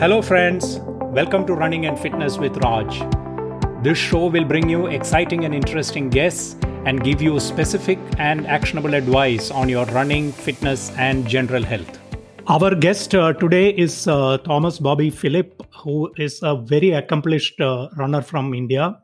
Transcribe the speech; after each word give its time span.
Hello, 0.00 0.22
friends. 0.22 0.78
Welcome 1.10 1.44
to 1.48 1.54
Running 1.54 1.86
and 1.86 1.98
Fitness 1.98 2.38
with 2.38 2.56
Raj. 2.58 3.00
This 3.82 3.98
show 3.98 4.26
will 4.26 4.44
bring 4.44 4.68
you 4.68 4.86
exciting 4.86 5.44
and 5.44 5.52
interesting 5.52 6.08
guests 6.08 6.54
and 6.84 7.02
give 7.02 7.20
you 7.20 7.40
specific 7.40 7.98
and 8.16 8.46
actionable 8.46 8.94
advice 8.94 9.50
on 9.50 9.68
your 9.68 9.86
running, 9.86 10.30
fitness, 10.30 10.92
and 10.96 11.26
general 11.26 11.64
health. 11.64 11.98
Our 12.46 12.76
guest 12.76 13.12
uh, 13.12 13.32
today 13.32 13.70
is 13.70 14.06
uh, 14.06 14.38
Thomas 14.38 14.78
Bobby 14.78 15.10
Philip, 15.10 15.66
who 15.82 16.12
is 16.16 16.38
a 16.44 16.54
very 16.54 16.92
accomplished 16.92 17.60
uh, 17.60 17.88
runner 17.96 18.22
from 18.22 18.54
India, 18.54 18.96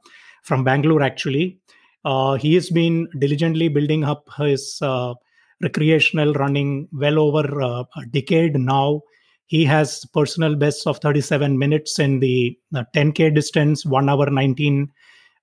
from 0.44 0.62
Bangalore 0.62 1.02
actually. 1.02 1.58
Uh, 2.04 2.34
he 2.34 2.54
has 2.54 2.70
been 2.70 3.08
diligently 3.18 3.66
building 3.66 4.04
up 4.04 4.28
his 4.38 4.78
uh, 4.80 5.14
recreational 5.60 6.34
running 6.34 6.86
well 6.92 7.18
over 7.18 7.60
uh, 7.60 7.82
a 7.96 8.06
decade 8.12 8.54
now 8.60 9.00
he 9.46 9.64
has 9.64 10.04
personal 10.06 10.54
bests 10.54 10.86
of 10.86 10.98
37 10.98 11.58
minutes 11.58 11.98
in 11.98 12.20
the 12.20 12.56
10K 12.74 13.30
uh, 13.30 13.34
distance, 13.34 13.84
1 13.84 14.08
hour 14.08 14.30
19 14.30 14.90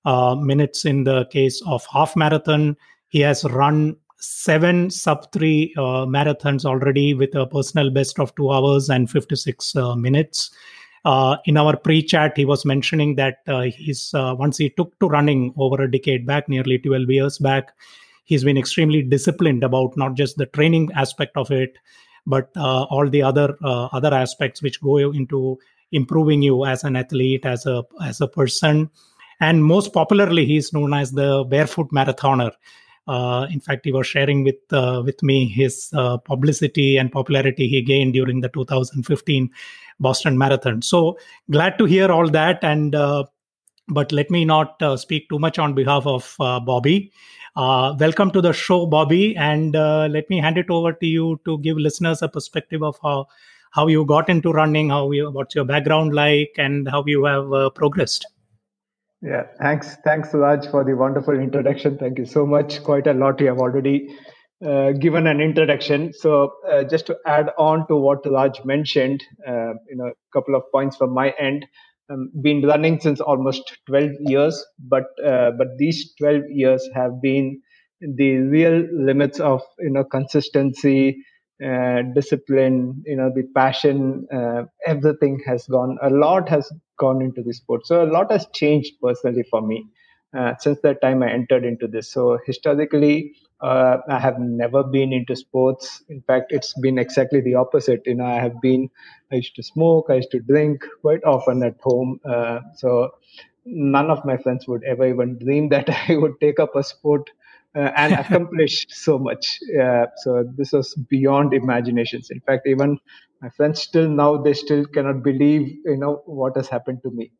uh, 0.04 0.34
minutes 0.34 0.84
in 0.84 1.04
the 1.04 1.26
case 1.26 1.62
of 1.66 1.86
half 1.92 2.16
marathon. 2.16 2.76
He 3.08 3.20
has 3.20 3.44
run 3.44 3.96
seven 4.18 4.90
sub 4.90 5.30
three 5.32 5.74
uh, 5.76 6.06
marathons 6.06 6.64
already 6.64 7.14
with 7.14 7.34
a 7.34 7.46
personal 7.46 7.90
best 7.90 8.18
of 8.18 8.34
2 8.34 8.50
hours 8.50 8.88
and 8.88 9.10
56 9.10 9.76
uh, 9.76 9.94
minutes. 9.94 10.50
Uh, 11.04 11.36
in 11.46 11.56
our 11.56 11.76
pre-chat, 11.76 12.36
he 12.36 12.44
was 12.44 12.64
mentioning 12.64 13.16
that 13.16 13.38
uh, 13.48 13.62
he's 13.62 14.10
once 14.14 14.56
he 14.56 14.70
took 14.70 14.96
to 15.00 15.08
running 15.08 15.52
over 15.56 15.82
a 15.82 15.90
decade 15.90 16.26
back, 16.26 16.48
nearly 16.48 16.78
12 16.78 17.10
years 17.10 17.38
back, 17.38 17.72
he's 18.24 18.44
been 18.44 18.56
extremely 18.56 19.02
disciplined 19.02 19.64
about 19.64 19.96
not 19.96 20.14
just 20.14 20.36
the 20.36 20.46
training 20.46 20.90
aspect 20.94 21.36
of 21.36 21.50
it, 21.50 21.76
but 22.26 22.50
uh, 22.56 22.84
all 22.84 23.08
the 23.08 23.22
other 23.22 23.56
uh, 23.62 23.86
other 23.86 24.14
aspects 24.14 24.62
which 24.62 24.80
go 24.80 24.98
into 24.98 25.58
improving 25.90 26.42
you 26.42 26.64
as 26.64 26.84
an 26.84 26.96
athlete 26.96 27.44
as 27.44 27.66
a 27.66 27.84
as 28.04 28.20
a 28.20 28.28
person. 28.28 28.90
And 29.40 29.64
most 29.64 29.92
popularly 29.92 30.46
he's 30.46 30.72
known 30.72 30.94
as 30.94 31.12
the 31.12 31.44
barefoot 31.44 31.90
marathoner. 31.90 32.52
Uh, 33.08 33.48
in 33.50 33.58
fact 33.58 33.84
he 33.84 33.90
was 33.90 34.06
sharing 34.06 34.44
with 34.44 34.60
uh, 34.70 35.02
with 35.04 35.20
me 35.22 35.48
his 35.48 35.90
uh, 35.94 36.16
publicity 36.18 36.96
and 36.96 37.10
popularity 37.10 37.68
he 37.68 37.82
gained 37.82 38.12
during 38.12 38.40
the 38.40 38.48
2015 38.48 39.50
boston 39.98 40.38
marathon. 40.38 40.82
So 40.82 41.18
glad 41.50 41.78
to 41.78 41.84
hear 41.84 42.12
all 42.12 42.28
that 42.28 42.62
and 42.62 42.94
uh, 42.94 43.24
but 43.88 44.12
let 44.12 44.30
me 44.30 44.44
not 44.44 44.80
speak 45.00 45.28
too 45.28 45.40
much 45.40 45.58
on 45.58 45.74
behalf 45.74 46.06
of 46.06 46.36
bobby 46.38 47.12
uh, 47.56 47.94
welcome 47.98 48.30
to 48.30 48.40
the 48.40 48.52
show, 48.52 48.86
Bobby, 48.86 49.36
and 49.36 49.76
uh, 49.76 50.08
let 50.10 50.28
me 50.30 50.40
hand 50.40 50.56
it 50.56 50.70
over 50.70 50.92
to 50.92 51.06
you 51.06 51.40
to 51.44 51.58
give 51.58 51.76
listeners 51.76 52.22
a 52.22 52.28
perspective 52.28 52.82
of 52.82 52.98
how 53.02 53.26
how 53.72 53.86
you 53.86 54.04
got 54.04 54.28
into 54.28 54.52
running, 54.52 54.90
how 54.90 55.10
you 55.10 55.30
what's 55.30 55.54
your 55.54 55.64
background 55.64 56.14
like, 56.14 56.54
and 56.56 56.88
how 56.88 57.04
you 57.06 57.24
have 57.24 57.52
uh, 57.52 57.70
progressed. 57.70 58.26
Yeah, 59.20 59.44
thanks, 59.60 59.96
thanks, 60.04 60.34
Raj, 60.34 60.66
for 60.68 60.82
the 60.82 60.96
wonderful 60.96 61.38
introduction. 61.38 61.96
Thank 61.96 62.18
you 62.18 62.26
so 62.26 62.44
much. 62.44 62.82
Quite 62.82 63.06
a 63.06 63.12
lot 63.12 63.40
you 63.40 63.46
have 63.46 63.58
already 63.58 64.16
uh, 64.66 64.92
given 64.92 65.26
an 65.26 65.40
introduction. 65.40 66.12
So, 66.12 66.54
uh, 66.68 66.84
just 66.84 67.06
to 67.06 67.16
add 67.26 67.50
on 67.56 67.86
to 67.88 67.96
what 67.96 68.26
Raj 68.26 68.64
mentioned, 68.64 69.22
uh, 69.46 69.74
you 69.88 69.96
know, 69.96 70.06
a 70.06 70.32
couple 70.32 70.54
of 70.54 70.62
points 70.72 70.96
from 70.96 71.14
my 71.14 71.32
end 71.38 71.66
um, 72.12 72.30
been 72.42 72.62
running 72.62 73.00
since 73.00 73.20
almost 73.20 73.62
12 73.86 74.12
years 74.20 74.64
but 74.78 75.04
uh, 75.24 75.50
but 75.58 75.68
these 75.78 76.14
12 76.18 76.42
years 76.50 76.88
have 76.94 77.20
been 77.22 77.60
the 78.00 78.36
real 78.38 78.86
limits 78.92 79.40
of 79.40 79.62
you 79.78 79.90
know 79.90 80.04
consistency 80.04 81.24
uh, 81.64 82.02
discipline 82.14 83.02
you 83.06 83.16
know 83.16 83.30
the 83.34 83.44
passion 83.54 84.26
uh, 84.34 84.62
everything 84.86 85.40
has 85.46 85.66
gone 85.66 85.96
a 86.02 86.10
lot 86.10 86.48
has 86.48 86.70
gone 86.98 87.20
into 87.22 87.42
the 87.42 87.52
sport. 87.52 87.86
So 87.86 88.04
a 88.04 88.10
lot 88.10 88.30
has 88.30 88.46
changed 88.54 88.94
personally 89.02 89.44
for 89.50 89.60
me 89.60 89.84
uh, 90.36 90.54
since 90.58 90.78
that 90.82 91.00
time 91.00 91.22
i 91.22 91.30
entered 91.30 91.64
into 91.64 91.86
this 91.86 92.10
so 92.10 92.38
historically 92.46 93.32
uh, 93.60 93.98
I 94.08 94.18
have 94.18 94.40
never 94.40 94.82
been 94.82 95.12
into 95.12 95.36
sports. 95.36 96.02
In 96.08 96.20
fact, 96.22 96.46
it's 96.50 96.74
been 96.80 96.98
exactly 96.98 97.40
the 97.40 97.54
opposite. 97.54 98.02
You 98.06 98.16
know, 98.16 98.24
I 98.24 98.40
have 98.40 98.60
been, 98.60 98.90
I 99.30 99.36
used 99.36 99.54
to 99.54 99.62
smoke, 99.62 100.06
I 100.10 100.14
used 100.14 100.32
to 100.32 100.40
drink 100.40 100.84
quite 101.00 101.22
often 101.22 101.62
at 101.62 101.76
home. 101.80 102.18
Uh, 102.28 102.58
so 102.74 103.10
none 103.64 104.10
of 104.10 104.24
my 104.24 104.36
friends 104.36 104.66
would 104.66 104.82
ever 104.84 105.06
even 105.08 105.38
dream 105.38 105.68
that 105.70 105.88
I 106.08 106.16
would 106.16 106.40
take 106.40 106.58
up 106.58 106.74
a 106.74 106.82
sport 106.82 107.30
uh, 107.76 107.90
and 107.96 108.14
accomplish 108.18 108.86
so 108.88 109.18
much. 109.18 109.58
Uh, 109.80 110.06
so 110.16 110.44
this 110.56 110.72
was 110.72 110.94
beyond 111.08 111.54
imaginations. 111.54 112.30
In 112.30 112.40
fact, 112.40 112.66
even 112.66 112.98
my 113.40 113.50
friends 113.50 113.82
still 113.82 114.08
now 114.08 114.36
they 114.42 114.54
still 114.54 114.84
cannot 114.86 115.22
believe 115.22 115.68
you 115.84 115.96
know 115.96 116.22
what 116.26 116.56
has 116.56 116.68
happened 116.68 117.02
to 117.04 117.10
me. 117.10 117.32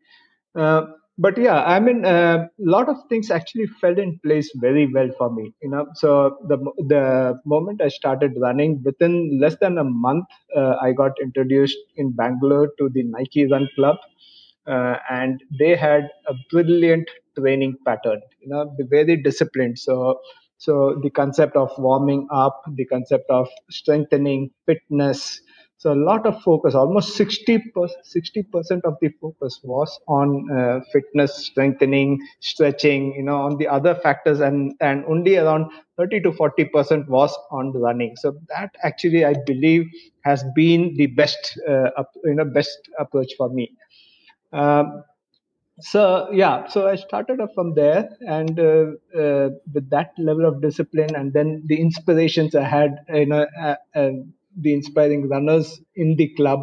But 1.19 1.37
yeah, 1.37 1.63
I 1.65 1.79
mean, 1.79 2.05
a 2.05 2.09
uh, 2.09 2.47
lot 2.59 2.89
of 2.89 2.97
things 3.09 3.31
actually 3.31 3.67
fell 3.81 3.99
in 3.99 4.19
place 4.25 4.51
very 4.57 4.91
well 4.93 5.11
for 5.19 5.31
me. 5.31 5.53
You 5.63 5.71
know, 5.71 5.87
so 5.95 6.39
the 6.49 6.57
the 6.89 7.39
moment 7.45 7.83
I 7.83 7.89
started 7.89 8.33
running, 8.41 8.83
within 8.83 9.39
less 9.39 9.57
than 9.61 9.77
a 9.79 9.85
month, 9.85 10.25
uh, 10.57 10.77
I 10.81 10.93
got 10.93 11.13
introduced 11.21 11.77
in 11.97 12.13
Bangalore 12.13 12.69
to 12.79 12.89
the 12.89 13.03
Nike 13.03 13.47
Run 13.51 13.69
Club, 13.77 13.97
uh, 14.67 14.97
and 15.11 15.43
they 15.59 15.77
had 15.77 16.09
a 16.29 16.35
brilliant 16.51 17.09
training 17.39 17.77
pattern. 17.87 18.21
You 18.41 18.49
know, 18.49 18.75
very 18.91 19.17
disciplined. 19.23 19.79
So 19.79 20.19
so 20.57 20.99
the 21.03 21.11
concept 21.11 21.57
of 21.57 21.71
warming 21.77 22.27
up, 22.33 22.63
the 22.75 22.87
concept 22.87 23.29
of 23.29 23.49
strengthening, 23.71 24.51
fitness, 24.65 25.41
so 25.83 25.93
a 25.93 26.01
lot 26.09 26.27
of 26.27 26.41
focus, 26.43 26.77
almost 26.77 27.17
60 27.17 27.59
percent 27.59 28.85
of 28.85 28.95
the 29.01 29.09
focus 29.21 29.59
was 29.65 29.99
on 30.07 30.49
uh, 30.57 30.79
fitness, 30.93 31.35
strengthening, 31.47 32.21
stretching. 32.39 33.13
You 33.17 33.25
know, 33.25 33.39
on 33.43 33.57
the 33.57 33.67
other 33.67 33.97
factors, 33.97 34.39
and 34.39 34.75
and 34.81 35.05
only 35.07 35.39
around 35.39 35.73
30 35.97 36.21
to 36.21 36.33
40 36.35 36.67
percent 36.67 37.09
was 37.09 37.37
on 37.51 37.73
running. 37.73 38.15
So 38.15 38.39
that 38.51 38.77
actually, 38.85 39.25
I 39.25 39.35
believe, 39.45 39.87
has 40.25 40.45
been 40.55 40.95
the 40.95 41.09
best, 41.09 41.59
uh, 41.69 41.91
you 42.23 42.35
know, 42.37 42.45
best 42.45 42.79
approach 43.01 43.33
for 43.37 43.49
me. 43.49 43.73
Um, 44.53 45.03
so 45.81 46.29
yeah 46.33 46.67
so 46.69 46.87
i 46.87 46.95
started 46.95 47.41
off 47.41 47.49
from 47.55 47.75
there 47.75 48.09
and 48.21 48.61
uh, 48.61 48.85
uh, 49.19 49.49
with 49.73 49.89
that 49.91 50.13
level 50.19 50.45
of 50.45 50.61
discipline 50.61 51.17
and 51.17 51.33
then 51.33 51.63
the 51.67 51.81
inspirations 51.81 52.55
i 52.55 52.63
had 52.63 52.99
you 53.13 53.27
know 53.27 53.47
uh, 53.59 53.75
the 54.57 54.73
inspiring 54.73 55.29
runners 55.29 55.81
in 55.95 56.17
the 56.17 56.29
club 56.35 56.61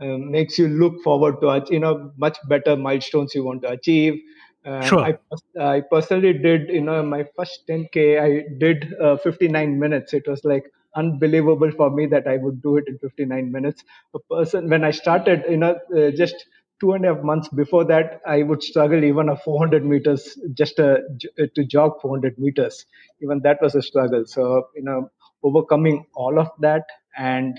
um, 0.00 0.30
makes 0.30 0.58
you 0.58 0.68
look 0.68 1.02
forward 1.02 1.40
to 1.40 1.64
you 1.70 1.78
know 1.80 2.12
much 2.16 2.38
better 2.48 2.76
milestones 2.76 3.34
you 3.34 3.44
want 3.44 3.62
to 3.62 3.68
achieve. 3.70 4.20
Uh, 4.64 4.92
sure. 4.92 5.08
I, 5.08 5.14
I 5.60 5.82
personally 5.90 6.32
did 6.34 6.68
you 6.68 6.80
know 6.82 7.02
my 7.02 7.24
first 7.36 7.66
10k 7.66 8.18
i 8.18 8.42
did 8.58 8.94
uh, 9.00 9.16
59 9.16 9.78
minutes. 9.78 10.12
It 10.14 10.24
was 10.26 10.44
like 10.44 10.64
unbelievable 10.94 11.70
for 11.72 11.90
me 11.90 12.06
that 12.06 12.26
i 12.26 12.36
would 12.36 12.62
do 12.62 12.76
it 12.76 12.84
in 12.86 12.98
59 12.98 13.50
minutes. 13.50 13.82
A 14.14 14.18
person 14.34 14.68
when 14.68 14.84
i 14.84 14.90
started 14.90 15.44
you 15.48 15.56
know 15.56 15.78
uh, 15.96 16.10
just 16.10 16.46
two 16.80 16.92
and 16.92 17.04
a 17.06 17.14
half 17.14 17.22
months 17.24 17.48
before 17.48 17.84
that 17.84 18.20
i 18.26 18.42
would 18.42 18.62
struggle 18.62 19.04
even 19.04 19.28
a 19.28 19.36
400 19.36 19.84
meters 19.84 20.36
just 20.54 20.76
to 20.76 21.64
jog 21.66 22.00
400 22.00 22.38
meters. 22.38 22.86
Even 23.22 23.40
that 23.42 23.58
was 23.62 23.74
a 23.74 23.82
struggle. 23.82 24.24
So 24.26 24.68
you 24.76 24.82
know 24.82 25.10
overcoming 25.42 26.04
all 26.14 26.38
of 26.38 26.50
that 26.60 26.84
and 27.16 27.58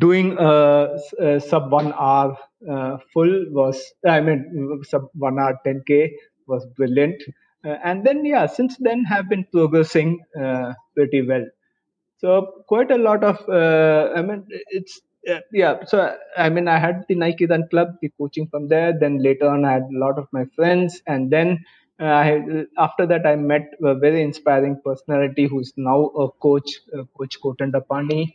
doing 0.00 0.36
a, 0.38 0.98
a 1.20 1.40
sub 1.40 1.70
one 1.70 1.92
hour 1.92 2.36
uh, 2.70 2.96
full 3.12 3.32
was 3.58 3.78
i 4.06 4.20
mean 4.20 4.40
sub 4.90 5.04
one 5.14 5.38
hour 5.38 5.58
10k 5.64 6.10
was 6.48 6.64
brilliant. 6.76 7.20
Uh, 7.64 7.76
and 7.84 8.04
then 8.06 8.24
yeah 8.24 8.46
since 8.46 8.76
then 8.78 9.04
have 9.04 9.28
been 9.28 9.44
progressing 9.52 10.20
uh, 10.40 10.72
pretty 10.94 11.22
well. 11.22 11.44
So 12.18 12.62
quite 12.68 12.90
a 12.90 12.98
lot 12.98 13.24
of 13.24 13.38
uh, 13.48 14.12
i 14.16 14.22
mean 14.22 14.46
it's 14.70 15.00
uh, 15.30 15.40
yeah 15.52 15.84
so 15.84 16.16
i 16.36 16.48
mean 16.48 16.68
i 16.68 16.78
had 16.78 17.04
the 17.08 17.14
nike 17.16 17.46
run 17.46 17.64
club 17.70 17.88
the 18.02 18.10
coaching 18.18 18.48
from 18.48 18.68
there. 18.68 18.92
Then 18.98 19.22
later 19.22 19.48
on 19.48 19.64
i 19.64 19.72
had 19.74 19.84
a 19.94 19.98
lot 20.04 20.18
of 20.18 20.28
my 20.32 20.44
friends. 20.56 21.00
And 21.06 21.30
then 21.30 21.64
I, 21.98 22.66
after 22.78 23.06
that, 23.06 23.26
I 23.26 23.36
met 23.36 23.72
a 23.82 23.94
very 23.94 24.22
inspiring 24.22 24.80
personality 24.84 25.46
who's 25.46 25.72
now 25.76 26.06
a 26.06 26.30
coach, 26.30 26.80
uh, 26.96 27.04
Coach 27.16 27.40
Kodandapani. 27.40 28.34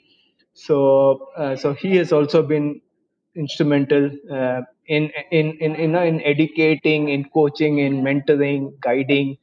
So, 0.53 1.29
uh, 1.37 1.55
so 1.55 1.73
he 1.73 1.95
has 1.97 2.11
also 2.11 2.41
been 2.43 2.81
instrumental 3.35 4.11
uh, 4.31 4.61
in, 4.87 5.11
in 5.31 5.57
in 5.59 5.75
in 5.75 5.95
in 5.95 6.21
educating, 6.21 7.09
in 7.09 7.25
coaching, 7.25 7.77
in 7.79 8.01
mentoring, 8.01 8.79
guiding 8.81 9.37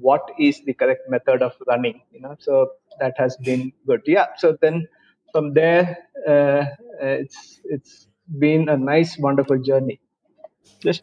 what 0.00 0.30
is 0.38 0.62
the 0.64 0.74
correct 0.74 1.08
method 1.08 1.42
of 1.42 1.54
running. 1.66 2.02
You 2.12 2.20
know, 2.20 2.36
so 2.38 2.72
that 3.00 3.14
has 3.16 3.36
been 3.38 3.72
good. 3.86 4.02
Yeah. 4.06 4.26
So 4.36 4.56
then 4.60 4.88
from 5.32 5.54
there, 5.54 5.98
uh, 6.28 6.64
it's 7.00 7.60
it's 7.64 8.08
been 8.38 8.68
a 8.68 8.76
nice, 8.76 9.16
wonderful 9.18 9.62
journey. 9.62 10.00
Just 10.80 11.02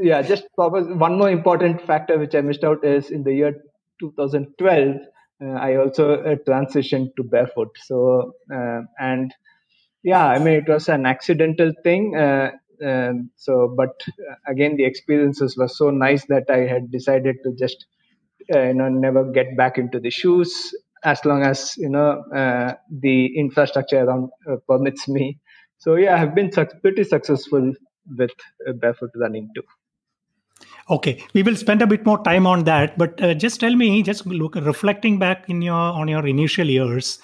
yeah, 0.00 0.22
just 0.22 0.44
one 0.56 1.18
more 1.18 1.30
important 1.30 1.80
factor 1.82 2.18
which 2.18 2.34
I 2.34 2.40
missed 2.40 2.64
out 2.64 2.84
is 2.84 3.10
in 3.10 3.22
the 3.24 3.32
year 3.32 3.62
2012, 4.00 4.96
uh, 5.42 5.46
I 5.46 5.76
also 5.76 6.14
uh, 6.22 6.36
transitioned 6.48 7.14
to 7.16 7.24
barefoot. 7.24 7.70
So 7.84 8.32
uh, 8.52 8.80
and 8.98 9.32
yeah 10.04 10.26
i 10.26 10.38
mean 10.38 10.54
it 10.54 10.68
was 10.68 10.88
an 10.88 11.06
accidental 11.06 11.72
thing 11.82 12.16
uh, 12.16 12.50
um, 12.84 13.30
so 13.36 13.74
but 13.76 13.90
uh, 14.08 14.34
again 14.48 14.76
the 14.76 14.84
experiences 14.84 15.56
were 15.56 15.68
so 15.68 15.90
nice 15.90 16.24
that 16.26 16.44
i 16.50 16.58
had 16.60 16.90
decided 16.90 17.36
to 17.44 17.52
just 17.58 17.86
uh, 18.54 18.60
you 18.62 18.74
know 18.74 18.88
never 18.88 19.24
get 19.32 19.56
back 19.56 19.78
into 19.78 20.00
the 20.00 20.10
shoes 20.10 20.74
as 21.04 21.24
long 21.24 21.42
as 21.42 21.74
you 21.78 21.88
know 21.88 22.22
the 23.00 23.36
infrastructure 23.38 24.04
around 24.04 24.30
permits 24.68 25.08
me 25.08 25.38
so 25.78 25.96
yeah 25.96 26.20
i've 26.20 26.34
been 26.34 26.52
su- 26.52 26.66
pretty 26.82 27.04
successful 27.04 27.72
with 28.18 28.32
uh, 28.68 28.72
barefoot 28.72 29.10
running 29.16 29.50
too. 29.54 29.62
Okay 30.90 31.22
we 31.32 31.42
will 31.42 31.56
spend 31.56 31.80
a 31.82 31.86
bit 31.86 32.04
more 32.04 32.22
time 32.22 32.46
on 32.46 32.64
that 32.64 32.98
but 32.98 33.20
uh, 33.22 33.32
just 33.34 33.58
tell 33.58 33.74
me 33.74 34.02
just 34.02 34.26
look 34.26 34.54
reflecting 34.54 35.18
back 35.18 35.48
in 35.48 35.62
your 35.62 35.74
on 35.74 36.08
your 36.08 36.26
initial 36.26 36.68
years 36.68 37.18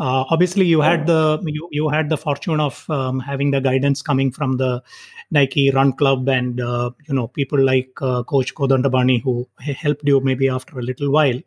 uh, 0.00 0.24
obviously 0.30 0.64
you 0.64 0.80
had 0.80 1.06
the 1.06 1.38
you, 1.44 1.68
you 1.70 1.88
had 1.90 2.08
the 2.08 2.16
fortune 2.16 2.58
of 2.58 2.88
um, 2.88 3.20
having 3.20 3.50
the 3.50 3.60
guidance 3.60 4.00
coming 4.00 4.32
from 4.32 4.56
the 4.56 4.82
nike 5.30 5.70
run 5.70 5.92
club 5.92 6.28
and 6.28 6.60
uh, 6.60 6.90
you 7.06 7.14
know 7.14 7.28
people 7.28 7.62
like 7.62 7.90
uh, 8.00 8.22
coach 8.22 8.54
kodandapani 8.54 9.22
who 9.22 9.46
helped 9.58 10.06
you 10.08 10.20
maybe 10.20 10.48
after 10.48 10.78
a 10.78 10.82
little 10.82 11.10
while. 11.10 11.40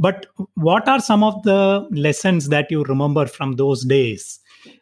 But 0.00 0.26
what 0.54 0.86
are 0.88 1.00
some 1.00 1.24
of 1.24 1.42
the 1.42 1.88
lessons 1.90 2.50
that 2.50 2.70
you 2.70 2.84
remember 2.84 3.26
from 3.26 3.56
those 3.56 3.84
days 3.84 4.38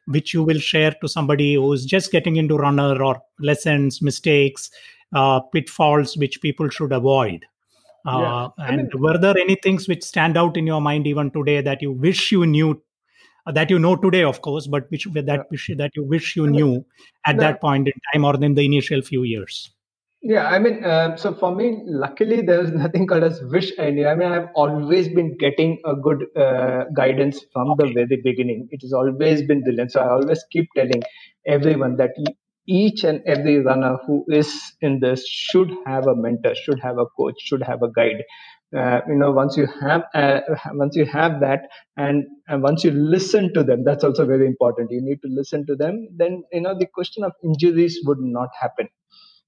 which 0.06 0.32
you 0.34 0.42
will 0.42 0.58
share 0.58 0.94
to 1.00 1.08
somebody 1.08 1.54
who's 1.54 1.84
just 1.84 2.12
getting 2.12 2.36
into 2.36 2.56
runner 2.56 3.02
or 3.02 3.20
lessons 3.40 4.00
mistakes 4.02 4.70
uh, 5.14 5.40
pitfalls 5.52 6.16
which 6.16 6.40
people 6.40 6.68
should 6.68 6.92
avoid 6.92 7.44
uh, 8.06 8.48
yeah. 8.58 8.66
and 8.66 8.76
mean, 8.76 9.02
were 9.02 9.18
there 9.18 9.36
any 9.36 9.56
things 9.62 9.88
which 9.88 10.02
stand 10.02 10.36
out 10.36 10.56
in 10.56 10.66
your 10.66 10.80
mind 10.80 11.06
even 11.06 11.30
today 11.30 11.60
that 11.60 11.82
you 11.82 11.92
wish 11.92 12.30
you 12.30 12.46
knew 12.46 12.80
uh, 13.46 13.52
that 13.52 13.70
you 13.70 13.78
know 13.78 13.96
today, 13.96 14.24
of 14.24 14.42
course, 14.42 14.66
but 14.66 14.90
which 14.90 15.06
that 15.14 15.26
yeah. 15.26 15.42
wish, 15.50 15.70
that 15.76 15.92
you 15.94 16.04
wish 16.04 16.36
you 16.36 16.46
knew 16.46 16.84
at 17.26 17.38
that 17.38 17.60
point 17.60 17.86
in 17.86 17.94
time 18.12 18.24
or 18.24 18.34
in 18.42 18.54
the 18.54 18.64
initial 18.64 19.00
few 19.02 19.22
years? 19.22 19.70
Yeah, 20.28 20.48
I 20.48 20.58
mean, 20.58 20.82
uh, 20.82 21.16
so 21.16 21.34
for 21.34 21.54
me, 21.54 21.82
luckily, 21.86 22.42
there's 22.42 22.72
nothing 22.82 23.06
called 23.06 23.22
as 23.22 23.40
wish 23.44 23.72
I 23.78 23.90
knew. 23.90 24.06
I 24.08 24.14
mean, 24.16 24.32
I've 24.32 24.48
always 24.56 25.08
been 25.08 25.36
getting 25.38 25.78
a 25.84 25.94
good 25.94 26.24
uh, 26.36 26.84
guidance 26.96 27.44
from 27.52 27.74
the 27.78 27.92
very 27.94 28.20
beginning. 28.24 28.68
It 28.72 28.80
has 28.82 28.92
always 28.92 29.42
been 29.42 29.62
brilliant. 29.62 29.92
So 29.92 30.00
I 30.00 30.10
always 30.10 30.44
keep 30.50 30.66
telling 30.74 31.02
everyone 31.46 31.96
that 31.98 32.10
each 32.66 33.04
and 33.04 33.22
every 33.26 33.58
runner 33.60 33.98
who 34.06 34.24
is 34.28 34.52
in 34.80 34.98
this 34.98 35.24
should 35.28 35.70
have 35.86 36.08
a 36.08 36.16
mentor, 36.16 36.56
should 36.56 36.80
have 36.80 36.98
a 36.98 37.06
coach, 37.16 37.36
should 37.38 37.62
have 37.62 37.82
a 37.82 37.90
guide 37.92 38.24
uh, 38.76 39.00
you 39.08 39.14
know 39.14 39.30
once 39.30 39.56
you 39.56 39.66
have 39.80 40.02
uh, 40.14 40.40
once 40.74 40.96
you 40.96 41.04
have 41.06 41.40
that 41.40 41.68
and, 41.96 42.24
and 42.48 42.62
once 42.62 42.82
you 42.84 42.90
listen 42.90 43.52
to 43.54 43.62
them 43.62 43.84
that's 43.84 44.02
also 44.02 44.26
very 44.26 44.46
important 44.46 44.90
you 44.90 45.00
need 45.00 45.20
to 45.22 45.28
listen 45.30 45.64
to 45.66 45.76
them 45.76 46.08
then 46.16 46.42
you 46.52 46.60
know 46.60 46.76
the 46.76 46.86
question 46.92 47.22
of 47.22 47.32
injuries 47.44 48.00
would 48.04 48.18
not 48.20 48.48
happen 48.60 48.88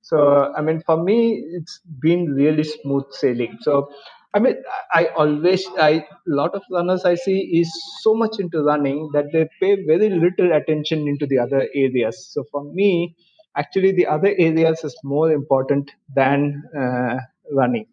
so 0.01 0.53
i 0.57 0.61
mean 0.61 0.81
for 0.87 0.97
me 1.03 1.17
it's 1.59 1.81
been 2.01 2.27
really 2.35 2.65
smooth 2.65 3.05
sailing. 3.13 3.57
So 3.63 3.91
i 4.35 4.39
mean 4.39 4.57
i 4.95 5.07
always 5.23 5.67
i 5.79 5.91
a 5.91 6.05
lot 6.41 6.55
of 6.55 6.63
runners 6.71 7.05
i 7.05 7.15
see 7.15 7.39
is 7.61 7.71
so 8.03 8.15
much 8.15 8.39
into 8.39 8.63
running 8.63 9.11
that 9.15 9.27
they 9.33 9.49
pay 9.61 9.73
very 9.87 10.11
little 10.11 10.53
attention 10.53 11.09
into 11.09 11.27
the 11.27 11.39
other 11.39 11.69
areas. 11.75 12.29
So 12.33 12.45
for 12.53 12.65
me 12.65 13.17
actually 13.57 13.93
the 13.93 14.07
other 14.07 14.35
areas 14.39 14.85
is 14.85 14.97
more 15.05 15.33
important 15.33 15.91
than 16.15 16.63
uh, 16.79 17.17
running. 17.53 17.87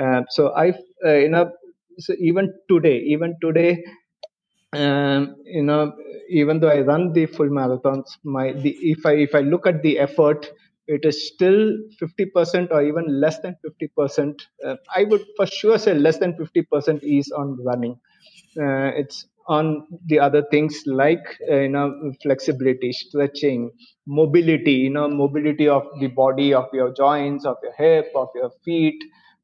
Uh, 0.00 0.22
so 0.30 0.54
I, 0.54 0.70
uh, 1.04 1.14
you 1.14 1.28
know, 1.28 1.52
so 1.98 2.14
even 2.18 2.54
today, 2.68 2.98
even 2.98 3.36
today, 3.42 3.84
um, 4.72 5.36
you 5.44 5.62
know, 5.62 5.94
even 6.28 6.60
though 6.60 6.68
I 6.68 6.80
run 6.80 7.12
the 7.12 7.26
full 7.26 7.48
marathons, 7.48 8.06
my 8.24 8.52
the 8.52 8.70
if 8.80 9.04
I 9.04 9.12
if 9.12 9.34
I 9.34 9.40
look 9.40 9.66
at 9.66 9.82
the 9.82 9.98
effort, 9.98 10.50
it 10.86 11.04
is 11.04 11.28
still 11.28 11.72
50% 11.98 12.70
or 12.72 12.82
even 12.82 13.20
less 13.20 13.38
than 13.40 13.56
50%. 13.62 14.42
Uh, 14.64 14.76
I 14.94 15.04
would 15.04 15.22
for 15.36 15.46
sure 15.46 15.78
say 15.78 15.94
less 15.94 16.18
than 16.18 16.36
50% 16.36 17.02
is 17.02 17.30
on 17.30 17.62
running. 17.64 18.00
Uh, 18.58 18.90
it's 19.02 19.26
on 19.48 19.86
the 20.06 20.18
other 20.20 20.42
things 20.50 20.82
like 20.86 21.24
uh, 21.50 21.56
you 21.56 21.68
know 21.68 22.12
flexibility 22.22 22.92
stretching 22.92 23.70
mobility 24.06 24.72
you 24.86 24.90
know 24.90 25.08
mobility 25.08 25.66
of 25.68 25.82
the 26.00 26.06
body 26.06 26.54
of 26.54 26.66
your 26.72 26.92
joints 26.94 27.44
of 27.44 27.56
your 27.64 27.72
hip 27.76 28.06
of 28.14 28.28
your 28.36 28.50
feet 28.64 28.94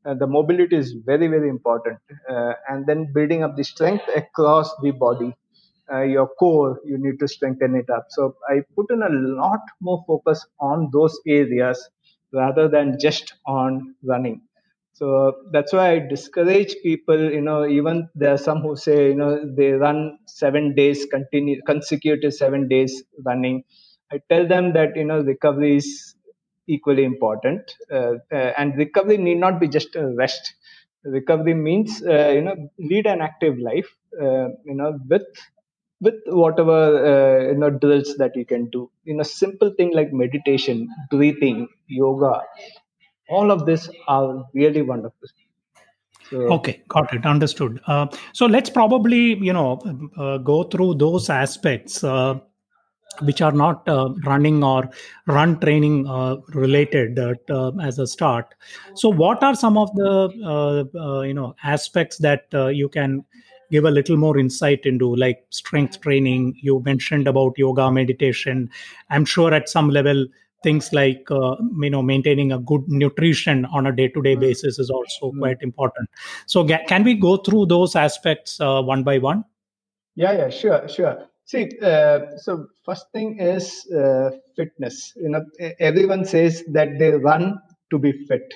uh, 0.07 0.15
the 0.15 0.27
mobility 0.27 0.77
is 0.77 0.95
very 1.05 1.27
very 1.27 1.49
important 1.49 1.99
uh, 2.31 2.53
and 2.69 2.87
then 2.87 3.11
building 3.13 3.43
up 3.43 3.57
the 3.57 3.65
strength 3.65 4.05
across 4.15 4.73
the 4.83 4.93
body 4.93 5.33
uh, 5.93 6.03
your 6.03 6.29
core 6.41 6.81
you 6.85 6.99
need 6.99 7.19
to 7.19 7.29
strengthen 7.29 7.75
it 7.75 7.89
up 7.91 8.07
so 8.11 8.35
i 8.49 8.57
put 8.77 8.91
in 8.91 9.03
a 9.03 9.13
lot 9.43 9.61
more 9.81 10.03
focus 10.07 10.47
on 10.61 10.89
those 10.93 11.19
areas 11.27 11.89
rather 12.33 12.69
than 12.69 12.97
just 13.01 13.35
on 13.47 13.95
running 14.05 14.41
so 14.93 15.07
that's 15.53 15.73
why 15.73 15.87
i 15.95 15.99
discourage 16.15 16.75
people 16.83 17.21
you 17.37 17.41
know 17.41 17.67
even 17.67 18.09
there 18.15 18.33
are 18.35 18.43
some 18.49 18.61
who 18.61 18.75
say 18.77 18.99
you 19.11 19.15
know 19.23 19.33
they 19.59 19.71
run 19.73 20.19
7 20.27 20.75
days 20.75 21.07
continue 21.17 21.61
consecutive 21.73 22.35
7 22.35 22.69
days 22.69 23.03
running 23.25 23.63
i 24.13 24.19
tell 24.31 24.47
them 24.55 24.73
that 24.73 24.97
you 24.97 25.05
know 25.05 25.21
recovery 25.23 25.77
is 25.77 26.15
equally 26.71 27.05
important. 27.05 27.63
Uh, 27.91 28.15
uh, 28.31 28.53
and 28.59 28.77
recovery 28.77 29.17
need 29.17 29.39
not 29.39 29.59
be 29.59 29.67
just 29.69 29.97
a 29.97 30.07
rest. 30.17 30.55
Recovery 31.05 31.55
means 31.55 32.03
uh, 32.03 32.29
you 32.29 32.43
know 32.43 32.55
lead 32.79 33.07
an 33.07 33.21
active 33.23 33.59
life. 33.59 33.89
you 34.71 34.75
know 34.81 34.99
with 35.09 35.23
with 36.01 36.15
whatever 36.27 36.81
uh, 37.11 37.51
you 37.53 37.59
know 37.59 37.71
drills 37.71 38.15
that 38.17 38.37
you 38.37 38.45
can 38.45 38.67
do. 38.71 38.91
You 39.05 39.15
know 39.17 39.23
simple 39.23 39.71
thing 39.77 39.93
like 39.95 40.13
meditation 40.13 40.89
breathing 41.11 41.69
yoga 41.87 42.43
all 43.29 43.51
of 43.51 43.67
this 43.67 43.91
are 44.07 44.45
really 44.55 44.83
wonderful. 44.83 45.29
So, 46.31 46.37
okay 46.53 46.83
got 46.89 47.13
it. 47.15 47.25
Understood. 47.25 47.81
Uh, 47.87 48.07
so 48.33 48.47
let's 48.47 48.71
probably 48.71 49.37
you 49.37 49.53
know 49.53 49.81
uh, 50.17 50.39
go 50.39 50.65
through 50.65 50.95
those 50.95 51.31
aspects 51.31 52.05
which 53.23 53.43
are 53.43 53.53
not 53.53 53.89
uh, 53.89 54.11
running 54.25 54.63
or 54.63 54.91
run 55.27 55.59
training 55.61 56.07
uh, 56.07 56.37
related 56.55 57.19
uh, 57.19 57.73
as 57.83 57.99
a 57.99 58.07
start. 58.07 58.55
So 58.95 59.09
what 59.09 59.43
are 59.43 59.55
some 59.55 59.77
of 59.77 59.95
the 59.95 60.31
uh, 60.45 60.99
uh, 60.99 61.21
you 61.23 61.35
know 61.35 61.55
aspects 61.63 62.19
that 62.19 62.47
uh, 62.55 62.69
you 62.69 62.89
can 62.89 63.25
give 63.71 63.85
a 63.85 63.91
little 63.91 64.17
more 64.17 64.39
insight 64.39 64.85
into 64.85 65.15
like 65.17 65.45
strength 65.51 66.01
training 66.01 66.55
you 66.63 66.81
mentioned 66.85 67.29
about 67.29 67.53
yoga 67.57 67.91
meditation 67.91 68.69
i'm 69.11 69.25
sure 69.25 69.53
at 69.55 69.69
some 69.69 69.91
level 69.91 70.27
things 70.63 70.93
like 70.93 71.25
you 71.31 71.91
know 71.91 72.03
maintaining 72.03 72.51
a 72.53 72.59
good 72.59 72.83
nutrition 72.89 73.65
on 73.67 73.87
a 73.87 73.95
day 73.95 74.09
to 74.09 74.23
day 74.23 74.35
basis 74.35 74.79
is 74.79 74.91
also 74.91 75.27
mm-hmm. 75.27 75.41
quite 75.41 75.59
important 75.63 76.09
so 76.47 76.65
can 76.65 77.05
we 77.05 77.15
go 77.15 77.37
through 77.37 77.67
those 77.67 77.95
aspects 77.95 78.59
one 78.61 79.03
by 79.03 79.19
one 79.19 79.45
yeah 80.17 80.33
yeah 80.33 80.49
sure 80.49 80.89
sure 80.89 81.29
See, 81.49 81.71
uh, 81.81 82.37
so 82.37 82.67
first 82.85 83.07
thing 83.11 83.41
is 83.41 83.87
uh, 83.91 84.33
fitness. 84.55 85.15
You 85.17 85.31
know, 85.31 85.47
everyone 85.81 86.27
says 86.27 86.63
that 86.73 86.99
they 86.99 87.11
run 87.13 87.59
to 87.91 87.99
be 87.99 88.13
fit. 88.27 88.53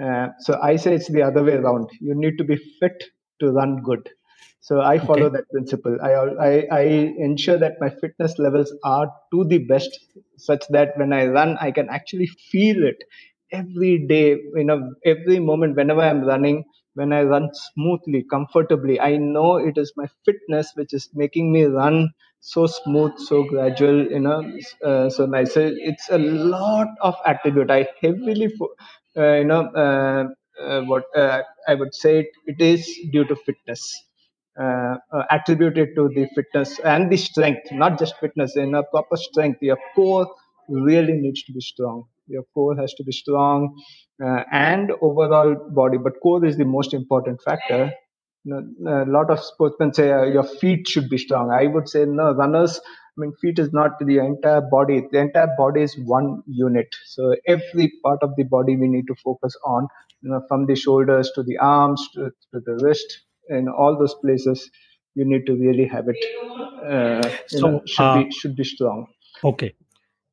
Uh, 0.00 0.28
so 0.38 0.56
I 0.62 0.76
say 0.76 0.94
it's 0.94 1.08
the 1.08 1.22
other 1.22 1.42
way 1.42 1.54
around. 1.54 1.90
You 2.00 2.14
need 2.14 2.38
to 2.38 2.44
be 2.44 2.56
fit 2.78 3.02
to 3.40 3.50
run 3.50 3.82
good. 3.82 4.08
So 4.60 4.80
I 4.80 4.98
follow 4.98 5.26
okay. 5.26 5.36
that 5.36 5.48
principle. 5.50 5.96
I, 6.02 6.12
I 6.12 6.66
I 6.70 6.82
ensure 7.26 7.58
that 7.58 7.80
my 7.80 7.90
fitness 7.90 8.38
levels 8.38 8.72
are 8.84 9.10
to 9.32 9.44
the 9.44 9.58
best, 9.58 9.98
such 10.36 10.64
that 10.70 10.98
when 10.98 11.12
I 11.12 11.26
run, 11.26 11.56
I 11.60 11.70
can 11.70 11.88
actually 11.88 12.26
feel 12.26 12.84
it 12.84 12.96
every 13.52 14.06
day. 14.06 14.36
You 14.54 14.64
know, 14.64 14.94
every 15.04 15.38
moment 15.38 15.76
whenever 15.76 16.02
I'm 16.02 16.22
running, 16.24 16.64
when 16.94 17.12
I 17.12 17.22
run 17.22 17.50
smoothly, 17.54 18.24
comfortably, 18.30 19.00
I 19.00 19.16
know 19.16 19.56
it 19.56 19.78
is 19.78 19.92
my 19.96 20.08
fitness 20.24 20.72
which 20.74 20.92
is 20.92 21.08
making 21.14 21.52
me 21.52 21.64
run 21.64 22.10
so 22.40 22.66
smooth, 22.66 23.18
so 23.18 23.44
gradual, 23.44 24.10
you 24.10 24.20
know, 24.20 24.42
uh, 24.84 25.08
so 25.10 25.26
nice. 25.26 25.54
So 25.54 25.70
it's 25.72 26.08
a 26.10 26.18
lot 26.18 26.88
of 27.00 27.14
attribute. 27.24 27.70
I 27.70 27.88
heavily, 28.02 28.52
uh, 29.16 29.34
you 29.34 29.44
know, 29.44 29.62
uh, 29.84 30.28
uh 30.60 30.80
what 30.82 31.04
uh, 31.16 31.42
I 31.66 31.74
would 31.74 31.94
say 31.94 32.20
it, 32.20 32.30
it 32.46 32.60
is 32.60 32.86
due 33.12 33.24
to 33.24 33.36
fitness. 33.36 34.07
Uh, 34.58 34.96
attributed 35.30 35.90
to 35.94 36.08
the 36.14 36.26
fitness 36.34 36.80
and 36.80 37.12
the 37.12 37.16
strength, 37.16 37.70
not 37.70 37.98
just 37.98 38.16
fitness, 38.18 38.56
in 38.56 38.74
a 38.74 38.82
proper 38.82 39.16
strength. 39.16 39.58
Your 39.62 39.78
core 39.94 40.26
really 40.68 41.12
needs 41.12 41.44
to 41.44 41.52
be 41.52 41.60
strong. 41.60 42.04
Your 42.26 42.42
core 42.54 42.76
has 42.76 42.92
to 42.94 43.04
be 43.04 43.12
strong 43.12 43.76
and 44.20 44.90
overall 45.00 45.54
body, 45.70 45.98
but 45.98 46.14
core 46.22 46.44
is 46.44 46.56
the 46.56 46.64
most 46.64 46.92
important 46.94 47.40
factor 47.42 47.92
a 48.86 49.04
lot 49.06 49.30
of 49.30 49.40
sportsmen 49.40 49.92
say 49.94 50.10
uh, 50.12 50.22
your 50.24 50.42
feet 50.44 50.88
should 50.88 51.08
be 51.08 51.18
strong. 51.18 51.50
I 51.50 51.66
would 51.66 51.88
say 51.88 52.04
no, 52.06 52.32
runners. 52.32 52.80
I 52.84 53.20
mean, 53.20 53.32
feet 53.42 53.58
is 53.58 53.72
not 53.72 53.92
the 54.00 54.18
entire 54.18 54.62
body. 54.62 55.02
The 55.12 55.18
entire 55.18 55.48
body 55.58 55.82
is 55.82 55.96
one 55.98 56.42
unit. 56.46 56.88
So 57.06 57.34
every 57.46 57.92
part 58.04 58.20
of 58.22 58.34
the 58.36 58.44
body 58.44 58.76
we 58.76 58.88
need 58.88 59.06
to 59.08 59.14
focus 59.24 59.56
on, 59.64 59.88
you 60.22 60.30
know, 60.30 60.42
from 60.48 60.66
the 60.66 60.76
shoulders 60.76 61.30
to 61.34 61.42
the 61.42 61.58
arms 61.58 62.08
to, 62.14 62.30
to 62.54 62.60
the 62.60 62.78
wrist, 62.82 63.20
and 63.48 63.68
all 63.68 63.98
those 63.98 64.14
places. 64.14 64.70
you 65.18 65.24
need 65.24 65.46
to 65.46 65.54
really 65.56 65.84
have 65.92 66.08
it. 66.08 66.24
Uh, 66.88 67.28
so 67.48 67.70
know, 67.70 67.82
should 67.86 68.02
uh, 68.02 68.22
be 68.22 68.30
should 68.30 68.56
be 68.56 68.64
strong. 68.64 69.06
Okay. 69.42 69.74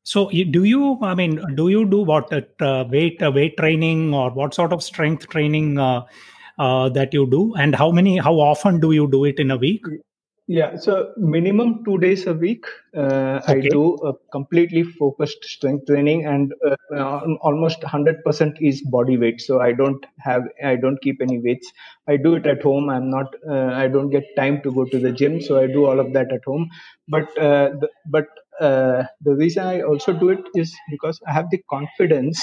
So 0.03 0.29
do 0.29 0.63
you? 0.63 1.00
I 1.01 1.15
mean, 1.15 1.41
do 1.55 1.69
you 1.69 1.86
do 1.86 2.01
what 2.10 2.31
uh, 2.31 2.86
weight 2.89 3.22
uh, 3.22 3.31
weight 3.31 3.57
training 3.57 4.13
or 4.13 4.29
what 4.29 4.53
sort 4.53 4.74
of 4.74 4.84
strength 4.84 5.27
training 5.29 5.79
uh, 5.79 6.01
uh, 6.60 6.89
that 6.89 7.13
you 7.13 7.27
do, 7.29 7.55
and 7.55 7.75
how 7.75 7.91
many? 7.91 8.17
How 8.17 8.36
often 8.36 8.79
do 8.79 8.91
you 8.91 9.07
do 9.10 9.25
it 9.25 9.39
in 9.39 9.50
a 9.50 9.57
week? 9.57 9.81
Yeah, 10.48 10.75
so 10.78 11.12
minimum 11.18 11.84
two 11.86 11.98
days 11.98 12.28
a 12.28 12.34
week. 12.36 12.66
Uh, 12.96 13.42
okay. 13.48 13.48
I 13.48 13.62
do 13.62 13.96
a 14.06 14.14
completely 14.32 14.84
focused 14.84 15.44
strength 15.44 15.88
training, 15.88 16.25
and 16.28 16.54
uh, 16.96 17.22
almost 17.42 17.82
100% 17.82 18.58
is 18.62 18.84
body 18.84 19.18
weight. 19.18 19.42
So 19.42 19.60
I 19.60 19.74
don't 19.74 20.06
have, 20.20 20.44
I 20.64 20.75
don't 20.75 21.02
keep 21.02 21.20
any 21.20 21.40
weights. 21.40 21.72
I 22.08 22.18
do 22.18 22.36
it 22.36 22.46
at 22.46 22.62
home. 22.62 22.90
I'm 22.92 23.10
not, 23.10 23.34
uh, 23.50 23.72
I 23.74 23.88
don't 23.88 24.12
get 24.12 24.24
time 24.38 24.62
to 24.62 24.72
go 24.72 24.86
to 24.86 25.00
the 25.00 25.12
gym, 25.12 25.42
so 25.42 25.58
I 25.60 25.66
do 25.66 25.86
all 25.88 26.00
of 26.00 26.14
that 26.14 26.32
at 26.32 26.46
home. 26.46 26.70
But 27.08 27.25
uh, 27.40 27.70
the, 27.82 27.90
but 28.06 28.28
uh, 28.62 29.06
the 29.22 29.36
reason 29.36 29.66
I 29.66 29.82
also 29.82 30.14
do 30.14 30.30
it 30.30 30.44
is 30.54 30.75
because 30.92 31.20
I 31.28 31.34
have 31.34 31.50
the 31.50 31.62
confidence 31.72 32.40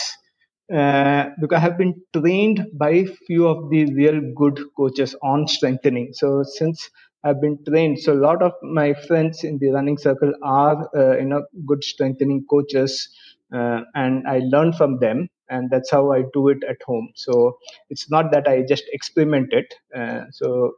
uh, 0.72 1.30
because 1.40 1.56
I 1.56 1.60
have 1.60 1.78
been 1.78 1.94
trained 2.16 2.66
by 2.74 3.04
few 3.26 3.46
of 3.46 3.70
the 3.70 3.92
real 3.94 4.20
good 4.36 4.60
coaches 4.76 5.14
on 5.22 5.46
strengthening. 5.46 6.10
So 6.12 6.42
since 6.42 6.88
I've 7.24 7.40
been 7.40 7.58
trained. 7.68 8.00
So 8.00 8.12
a 8.12 8.22
lot 8.28 8.42
of 8.42 8.52
my 8.62 8.94
friends 8.94 9.44
in 9.44 9.58
the 9.58 9.70
running 9.70 9.98
circle 9.98 10.32
are, 10.42 10.88
uh, 10.96 11.18
you 11.18 11.26
know, 11.26 11.44
good 11.66 11.84
strengthening 11.84 12.44
coaches, 12.50 13.08
uh, 13.52 13.82
and 13.94 14.26
I 14.26 14.40
learn 14.44 14.72
from 14.72 14.98
them, 14.98 15.28
and 15.48 15.70
that's 15.70 15.90
how 15.90 16.12
I 16.12 16.24
do 16.32 16.48
it 16.48 16.64
at 16.68 16.82
home. 16.84 17.10
So 17.14 17.58
it's 17.90 18.10
not 18.10 18.32
that 18.32 18.48
I 18.48 18.62
just 18.62 18.84
experiment 18.92 19.52
it. 19.52 19.74
Uh, 19.94 20.24
so 20.30 20.72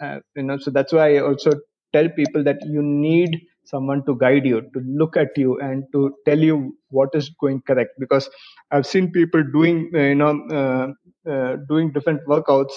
uh, 0.00 0.20
you 0.36 0.42
know, 0.42 0.58
so 0.58 0.70
that's 0.70 0.92
why 0.92 1.16
I 1.16 1.20
also 1.20 1.52
tell 1.92 2.08
people 2.08 2.42
that 2.44 2.58
you 2.66 2.82
need 2.82 3.40
someone 3.64 4.04
to 4.06 4.16
guide 4.16 4.46
you, 4.46 4.62
to 4.62 4.80
look 4.80 5.16
at 5.16 5.36
you, 5.36 5.58
and 5.60 5.84
to 5.92 6.14
tell 6.26 6.38
you 6.38 6.76
what 6.88 7.10
is 7.14 7.28
going 7.40 7.62
correct. 7.62 7.90
Because 7.98 8.28
I've 8.70 8.86
seen 8.86 9.12
people 9.12 9.42
doing, 9.52 9.90
uh, 9.94 9.98
you 9.98 10.14
know, 10.14 10.94
uh, 11.30 11.56
doing 11.68 11.92
different 11.92 12.20
workouts 12.26 12.72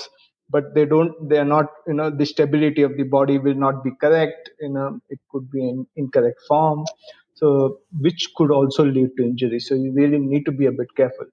but 0.50 0.74
they 0.76 0.86
don't 0.86 1.14
they 1.30 1.38
are 1.38 1.46
not 1.56 1.68
you 1.88 1.94
know 1.94 2.10
the 2.10 2.26
stability 2.26 2.82
of 2.84 2.96
the 2.98 3.04
body 3.04 3.38
will 3.40 3.56
not 3.66 3.84
be 3.84 3.92
correct 4.02 4.50
you 4.62 4.70
know 4.70 5.00
it 5.10 5.20
could 5.32 5.50
be 5.52 5.68
in 5.70 5.86
incorrect 5.96 6.40
form. 6.48 6.86
So 7.36 7.80
which 8.00 8.30
could 8.38 8.52
also 8.52 8.86
lead 8.86 9.10
to 9.18 9.24
injury. 9.24 9.60
So 9.60 9.76
you 9.76 9.92
really 9.94 10.20
need 10.20 10.46
to 10.46 10.52
be 10.52 10.68
a 10.68 10.72
bit 10.72 10.88
careful. 10.96 11.26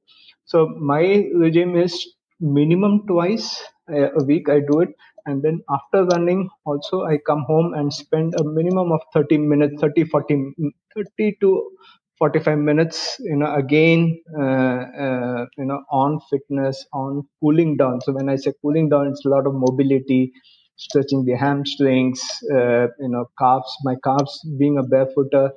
So 0.45 0.67
my 0.67 1.03
regime 1.35 1.77
is 1.77 1.95
minimum 2.41 3.07
twice 3.07 3.63
a 3.89 4.25
week 4.25 4.49
i 4.49 4.61
do 4.61 4.81
it. 4.81 4.91
And 5.27 5.43
then 5.43 5.61
after 5.71 6.05
running 6.05 6.49
also 6.65 7.03
i 7.05 7.19
come 7.27 7.43
home 7.47 7.75
and 7.75 7.93
spend 7.93 8.35
a 8.41 8.45
minimum 8.45 8.93
of 8.93 9.01
30 9.15 9.39
minutes 9.39 9.81
30 9.81 10.05
40 10.05 10.55
30 10.95 11.37
to 11.43 11.71
45 12.21 12.59
minutes 12.59 13.01
you 13.21 13.37
know 13.37 13.51
again 13.63 14.01
uh, 14.39 14.81
uh, 15.07 15.47
you 15.59 15.67
know 15.71 15.81
on 15.91 16.21
fitness 16.31 16.87
on 16.93 17.23
cooling 17.41 17.77
down. 17.77 18.01
So 18.03 18.13
when 18.13 18.29
i 18.29 18.37
say 18.37 18.53
cooling 18.63 18.89
down 18.91 19.09
it's 19.09 19.25
a 19.27 19.31
lot 19.31 19.47
of 19.49 19.55
mobility 19.55 20.33
stretching 20.77 21.25
the 21.27 21.37
hamstrings 21.45 22.23
uh, 22.59 22.87
you 23.05 23.11
know 23.15 23.25
calves 23.39 23.77
my 23.85 23.97
calves 24.05 24.35
being 24.59 24.79
a 24.79 24.85
barefooter 24.95 25.51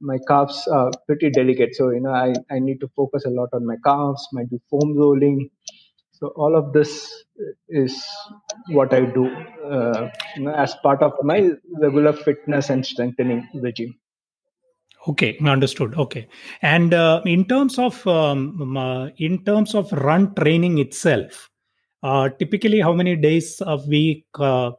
my 0.00 0.18
calves 0.28 0.66
are 0.68 0.90
pretty 1.06 1.30
delicate. 1.30 1.74
So 1.74 1.90
you 1.90 2.00
know 2.00 2.10
I, 2.12 2.32
I 2.50 2.58
need 2.60 2.80
to 2.80 2.88
focus 2.96 3.24
a 3.26 3.30
lot 3.30 3.48
on 3.52 3.66
my 3.66 3.76
calves 3.84 4.28
might 4.32 4.50
be 4.50 4.58
foam 4.70 4.96
rolling. 4.96 5.50
So 6.12 6.28
all 6.36 6.56
of 6.56 6.72
this 6.72 6.92
is 7.68 7.94
what 8.76 8.92
i 8.92 9.00
do 9.18 9.24
uh, 9.74 10.10
you 10.36 10.42
know, 10.44 10.54
as 10.64 10.74
part 10.82 11.02
of 11.02 11.12
my 11.22 11.38
regular 11.84 12.12
fitness 12.12 12.70
and 12.70 12.84
strengthening 12.84 13.48
regime 13.54 13.94
Okay, 15.06 15.38
understood. 15.46 15.94
Okay, 15.94 16.28
and 16.60 16.92
uh, 16.92 17.22
in 17.24 17.46
terms 17.46 17.78
of 17.78 18.04
um, 18.06 18.76
uh, 18.76 19.08
in 19.16 19.44
terms 19.44 19.74
of 19.74 19.90
run 19.92 20.34
training 20.34 20.78
itself, 20.78 21.48
uh, 22.02 22.28
typically 22.38 22.80
how 22.80 22.92
many 22.92 23.14
days 23.14 23.62
a 23.64 23.76
week 23.76 24.26
uh, 24.38 24.72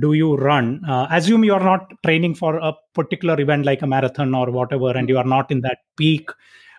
do 0.00 0.14
you 0.14 0.36
run? 0.36 0.82
Uh, 0.88 1.06
assume 1.10 1.44
you 1.44 1.54
are 1.54 1.62
not 1.62 1.92
training 2.04 2.34
for 2.34 2.56
a 2.56 2.72
particular 2.94 3.38
event 3.40 3.66
like 3.66 3.82
a 3.82 3.86
marathon 3.86 4.34
or 4.34 4.50
whatever, 4.50 4.90
and 4.90 5.08
you 5.08 5.18
are 5.18 5.24
not 5.24 5.50
in 5.50 5.60
that 5.60 5.78
peak 5.96 6.30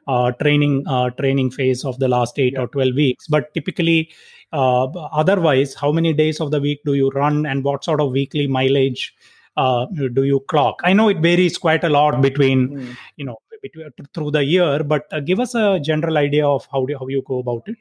uh, 0.07 0.31
training 0.31 0.83
training 1.17 1.51
phase 1.51 1.85
of 1.85 1.99
the 1.99 2.07
last 2.07 2.39
eight 2.39 2.53
yeah. 2.53 2.61
or 2.61 2.67
twelve 2.67 2.95
weeks. 2.95 3.27
But 3.27 3.53
typically, 3.53 4.11
otherwise, 4.51 5.75
how 5.75 5.91
many 5.91 6.11
days 6.11 6.41
of 6.41 6.51
the 6.51 6.59
week 6.59 6.79
do 6.85 6.95
you 6.95 7.11
run, 7.11 7.45
and 7.45 7.63
what 7.63 7.83
sort 7.83 8.01
of 8.01 8.11
weekly 8.11 8.47
mileage? 8.47 9.13
Uh, 9.63 9.85
do 10.17 10.23
you 10.31 10.39
clock? 10.53 10.81
I 10.89 10.93
know 10.93 11.09
it 11.09 11.19
varies 11.27 11.57
quite 11.57 11.83
a 11.83 11.89
lot 11.89 12.21
between, 12.21 12.59
mm. 12.69 12.97
you 13.17 13.25
know, 13.25 13.37
between, 13.61 13.89
through 14.13 14.31
the 14.31 14.43
year, 14.43 14.83
but 14.83 15.03
uh, 15.11 15.19
give 15.19 15.39
us 15.45 15.55
a 15.55 15.79
general 15.79 16.17
idea 16.17 16.47
of 16.47 16.67
how 16.71 16.85
do, 16.85 16.97
how 16.97 17.07
you 17.07 17.23
go 17.27 17.39
about 17.39 17.63
it. 17.73 17.77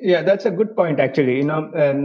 Yeah, 0.00 0.22
that's 0.22 0.46
a 0.46 0.50
good 0.50 0.74
point. 0.74 0.98
Actually, 0.98 1.36
you 1.36 1.44
know, 1.44 1.70
um, 1.82 2.00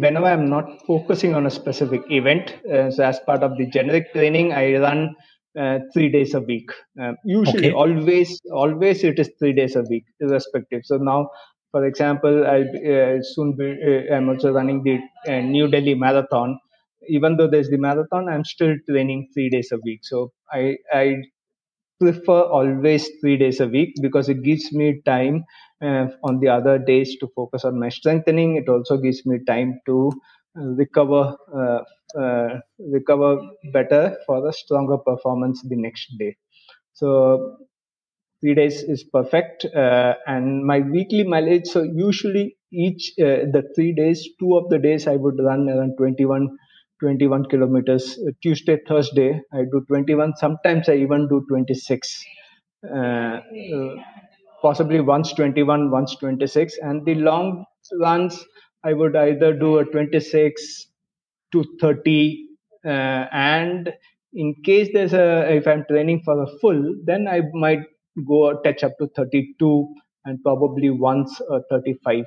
whenever 0.00 0.26
I'm 0.26 0.48
not 0.48 0.66
focusing 0.86 1.34
on 1.34 1.46
a 1.46 1.50
specific 1.50 2.02
event, 2.18 2.54
uh, 2.72 2.90
so 2.90 3.04
as 3.04 3.18
part 3.28 3.42
of 3.42 3.56
the 3.58 3.66
generic 3.66 4.12
training, 4.12 4.52
I 4.52 4.76
run 4.76 5.16
uh, 5.58 5.78
three 5.92 6.08
days 6.08 6.34
a 6.34 6.40
week. 6.40 6.70
Uh, 7.00 7.14
usually, 7.24 7.70
okay. 7.70 7.72
always, 7.72 8.40
always 8.52 9.02
it 9.02 9.18
is 9.18 9.30
three 9.40 9.54
days 9.54 9.74
a 9.74 9.82
week, 9.90 10.04
irrespective. 10.20 10.82
So 10.84 10.98
now, 10.98 11.30
for 11.72 11.84
example, 11.84 12.46
I'll 12.46 12.62
uh, 12.62 13.22
soon 13.22 13.56
be, 13.56 13.74
uh, 13.90 14.14
I'm 14.14 14.28
also 14.28 14.52
running 14.52 14.84
the 14.84 14.98
uh, 15.30 15.40
New 15.40 15.66
Delhi 15.68 15.94
Marathon 15.94 16.60
even 17.08 17.36
though 17.36 17.48
there's 17.48 17.68
the 17.70 17.78
marathon, 17.78 18.28
I'm 18.28 18.44
still 18.44 18.74
training 18.88 19.28
three 19.34 19.50
days 19.50 19.70
a 19.72 19.78
week. 19.84 20.00
So 20.04 20.32
I, 20.52 20.76
I 20.92 21.16
prefer 22.00 22.42
always 22.42 23.08
three 23.20 23.36
days 23.36 23.60
a 23.60 23.68
week 23.68 23.94
because 24.02 24.28
it 24.28 24.42
gives 24.42 24.72
me 24.72 25.00
time 25.06 25.44
uh, 25.82 26.06
on 26.24 26.40
the 26.40 26.48
other 26.48 26.78
days 26.78 27.16
to 27.20 27.28
focus 27.34 27.64
on 27.64 27.78
my 27.80 27.88
strengthening. 27.88 28.56
It 28.56 28.68
also 28.68 28.96
gives 28.98 29.24
me 29.26 29.38
time 29.46 29.80
to 29.86 30.12
uh, 30.58 30.64
recover, 30.82 31.36
uh, 31.54 32.18
uh, 32.20 32.60
recover 32.78 33.38
better 33.72 34.16
for 34.26 34.46
a 34.48 34.52
stronger 34.52 34.98
performance 34.98 35.62
the 35.68 35.76
next 35.76 36.12
day. 36.18 36.36
So 36.94 37.58
three 38.40 38.54
days 38.54 38.82
is 38.82 39.04
perfect. 39.04 39.64
Uh, 39.64 40.14
and 40.26 40.64
my 40.64 40.80
weekly 40.80 41.24
mileage. 41.24 41.66
So 41.66 41.82
usually 41.82 42.56
each 42.72 43.12
uh, 43.20 43.48
the 43.56 43.62
three 43.74 43.94
days, 43.94 44.28
two 44.40 44.56
of 44.56 44.68
the 44.70 44.78
days 44.78 45.06
I 45.06 45.16
would 45.16 45.38
run 45.40 45.68
around 45.68 45.96
21 45.98 46.56
21 47.00 47.46
kilometers. 47.46 48.18
Uh, 48.18 48.30
Tuesday, 48.42 48.78
Thursday, 48.86 49.40
I 49.52 49.62
do 49.70 49.84
21. 49.88 50.36
Sometimes 50.36 50.88
I 50.88 50.94
even 50.94 51.28
do 51.28 51.44
26. 51.48 52.24
Uh, 52.84 52.96
uh, 52.96 53.40
possibly 54.62 55.00
once 55.00 55.32
21, 55.32 55.90
once 55.90 56.16
26. 56.16 56.78
And 56.82 57.04
the 57.04 57.14
long 57.16 57.64
runs, 58.00 58.44
I 58.84 58.92
would 58.92 59.16
either 59.16 59.52
do 59.52 59.78
a 59.78 59.84
26 59.84 60.86
to 61.52 61.64
30. 61.80 62.46
Uh, 62.84 62.88
and 62.88 63.92
in 64.32 64.54
case 64.64 64.88
there's 64.92 65.12
a, 65.14 65.52
if 65.54 65.66
I'm 65.66 65.84
training 65.90 66.22
for 66.24 66.42
a 66.42 66.46
full, 66.60 66.96
then 67.04 67.26
I 67.28 67.42
might 67.54 67.80
go 68.26 68.60
touch 68.62 68.84
up 68.84 68.92
to 68.98 69.08
32 69.16 69.94
and 70.24 70.42
probably 70.42 70.90
once 70.90 71.40
uh, 71.50 71.60
35 71.70 72.24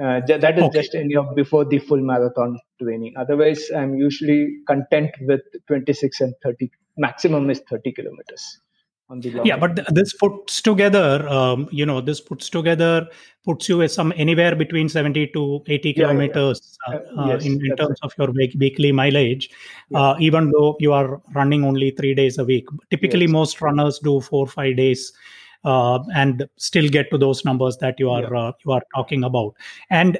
uh, 0.00 0.20
that 0.26 0.58
is 0.58 0.64
okay. 0.64 0.80
just 0.80 0.94
any 0.94 1.14
of 1.14 1.34
before 1.34 1.64
the 1.64 1.78
full 1.78 2.00
marathon 2.00 2.58
training. 2.82 3.14
Otherwise, 3.18 3.70
I'm 3.76 3.94
usually 3.94 4.48
content 4.66 5.10
with 5.22 5.42
26 5.66 6.20
and 6.20 6.34
30. 6.42 6.70
Maximum 6.96 7.50
is 7.50 7.60
30 7.68 7.92
kilometers. 7.92 8.60
yeah, 9.44 9.56
but 9.56 9.74
th- 9.76 9.88
this 9.88 10.14
puts 10.14 10.62
together, 10.62 11.28
um, 11.28 11.68
you 11.72 11.84
know, 11.84 12.00
this 12.00 12.20
puts 12.20 12.48
together 12.48 13.08
puts 13.44 13.68
you 13.68 13.82
as 13.82 13.92
some 13.92 14.12
anywhere 14.16 14.54
between 14.54 14.88
70 14.88 15.26
to 15.28 15.62
80 15.66 15.94
kilometers 15.94 16.78
yeah, 16.88 16.94
yeah. 16.94 17.00
Uh, 17.00 17.22
uh, 17.22 17.26
yes, 17.26 17.44
in, 17.44 17.52
in 17.52 17.76
terms 17.76 17.98
right. 18.02 18.04
of 18.04 18.12
your 18.16 18.30
week, 18.30 18.54
weekly 18.58 18.92
mileage, 18.92 19.50
uh, 19.94 20.14
even 20.20 20.50
though 20.52 20.76
you 20.78 20.92
are 20.92 21.20
running 21.34 21.64
only 21.64 21.90
three 21.90 22.14
days 22.14 22.38
a 22.38 22.44
week. 22.44 22.66
Typically, 22.90 23.26
yes. 23.26 23.30
most 23.30 23.60
runners 23.60 23.98
do 23.98 24.20
four 24.20 24.44
or 24.44 24.48
five 24.48 24.76
days 24.76 25.12
uh, 25.64 25.98
and 26.14 26.46
still 26.56 26.88
get 26.88 27.10
to 27.10 27.18
those 27.18 27.44
numbers 27.44 27.76
that 27.78 27.98
you 27.98 28.10
are 28.10 28.22
yeah. 28.22 28.38
uh, 28.38 28.52
you 28.64 28.72
are 28.72 28.82
talking 28.94 29.24
about. 29.24 29.54
And 29.90 30.18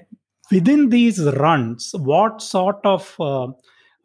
within 0.50 0.90
these 0.90 1.20
runs 1.20 1.94
what 1.98 2.42
sort 2.42 2.80
of 2.84 3.14
uh, 3.20 3.48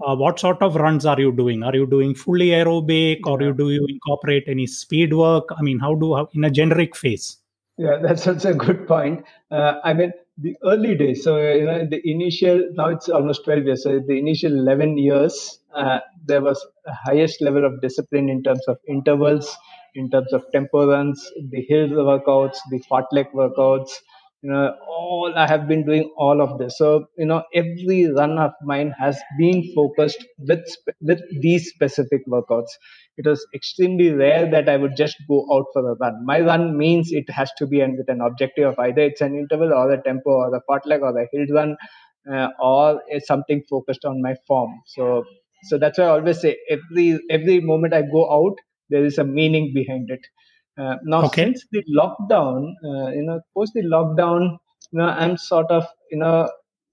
uh, 0.06 0.16
what 0.16 0.40
sort 0.40 0.62
of 0.62 0.76
runs 0.76 1.06
are 1.06 1.20
you 1.20 1.32
doing? 1.32 1.64
Are 1.64 1.74
you 1.74 1.88
doing 1.88 2.16
fully 2.16 2.48
aerobic 2.48 3.20
or 3.26 3.42
you 3.42 3.54
do 3.54 3.72
you 3.72 3.86
incorporate 3.88 4.44
any 4.48 4.68
speed 4.68 5.14
work? 5.14 5.50
I 5.58 5.62
mean 5.62 5.80
how 5.80 5.96
do 5.96 6.16
how, 6.16 6.30
in 6.34 6.44
a 6.44 6.52
generic 6.52 6.96
phase? 6.96 7.38
Yeah 7.78 8.00
that's, 8.02 8.24
that's 8.26 8.46
a 8.46 8.54
good 8.54 8.88
point. 8.88 9.24
Uh, 9.52 9.80
i 9.84 9.94
mean 9.94 10.12
the 10.38 10.56
early 10.66 10.96
days 10.96 11.24
so 11.24 11.38
you 11.38 11.66
know 11.66 11.86
the 11.90 12.02
initial 12.04 12.62
now 12.74 12.90
it's 12.90 13.08
almost 13.08 13.46
12 13.46 13.66
years 13.66 13.84
so 13.84 14.00
the 14.06 14.18
initial 14.18 14.52
11 14.52 14.98
years 14.98 15.60
uh, 15.74 16.00
there 16.26 16.42
was 16.42 16.66
a 16.86 16.94
highest 16.94 17.42
level 17.42 17.66
of 17.66 17.82
discipline 17.82 18.28
in 18.28 18.44
terms 18.44 18.62
of 18.68 18.78
intervals 18.88 19.56
in 19.96 20.10
terms 20.10 20.34
of 20.34 20.44
tempo 20.54 20.88
runs, 20.90 21.24
the 21.52 21.62
hill 21.70 21.90
workouts, 21.90 22.58
the 22.70 22.82
fartlek 22.92 23.32
workouts, 23.34 23.92
you 24.42 24.52
know 24.52 24.76
all 24.88 25.34
i 25.36 25.48
have 25.48 25.68
been 25.68 25.84
doing 25.86 26.04
all 26.18 26.42
of 26.42 26.58
this. 26.60 26.78
So 26.78 27.06
you 27.18 27.26
know 27.26 27.44
every 27.54 28.12
run 28.12 28.38
of 28.38 28.52
mine 28.64 28.94
has 29.00 29.20
been 29.40 29.64
focused 29.76 30.24
with 30.38 30.64
with 31.02 31.22
these 31.42 31.70
specific 31.70 32.28
workouts. 32.28 32.72
It 33.18 33.26
was 33.28 33.46
extremely 33.56 34.12
rare 34.12 34.50
that 34.52 34.70
i 34.70 34.78
would 34.78 34.96
just 34.98 35.16
go 35.28 35.40
out 35.54 35.66
for 35.74 35.90
a 35.92 35.96
run. 35.96 36.26
My 36.26 36.40
run 36.42 36.78
means 36.78 37.12
it 37.12 37.30
has 37.30 37.52
to 37.58 37.68
be 37.68 37.80
with 37.82 38.10
an 38.10 38.22
objective 38.22 38.68
of 38.70 38.80
either 38.80 39.02
it's 39.02 39.22
an 39.22 39.36
interval 39.36 39.74
or 39.74 39.92
a 39.92 40.02
tempo 40.04 40.32
or 40.32 40.56
a 40.56 40.62
fartlek 40.70 41.02
or 41.02 41.18
a 41.18 41.28
hill 41.32 41.48
run 41.58 41.76
uh, 42.32 42.50
or 42.60 43.02
it's 43.08 43.28
something 43.28 43.64
focused 43.70 44.06
on 44.06 44.22
my 44.22 44.36
form. 44.48 44.72
So 44.88 45.24
so 45.70 45.78
that's 45.80 45.98
why 45.98 46.06
i 46.06 46.10
always 46.10 46.40
say 46.42 46.56
every 46.70 47.20
every 47.32 47.60
moment 47.60 47.94
i 47.94 48.02
go 48.04 48.24
out 48.38 48.56
there 48.90 49.06
is 49.06 49.18
a 49.18 49.24
meaning 49.24 49.74
behind 49.74 50.10
it 50.10 50.26
uh, 50.78 50.96
now, 51.04 51.24
okay. 51.24 51.46
since 51.46 51.66
the 51.72 51.84
lockdown, 51.90 52.74
uh, 52.84 53.10
you 53.12 53.24
know, 53.24 53.40
post 53.56 53.74
the 53.74 53.84
lockdown, 53.84 54.58
you 54.92 55.00
know, 55.00 55.06
I'm 55.06 55.38
sort 55.38 55.72
of, 55.72 55.86
you 56.12 56.18
know, 56.18 56.50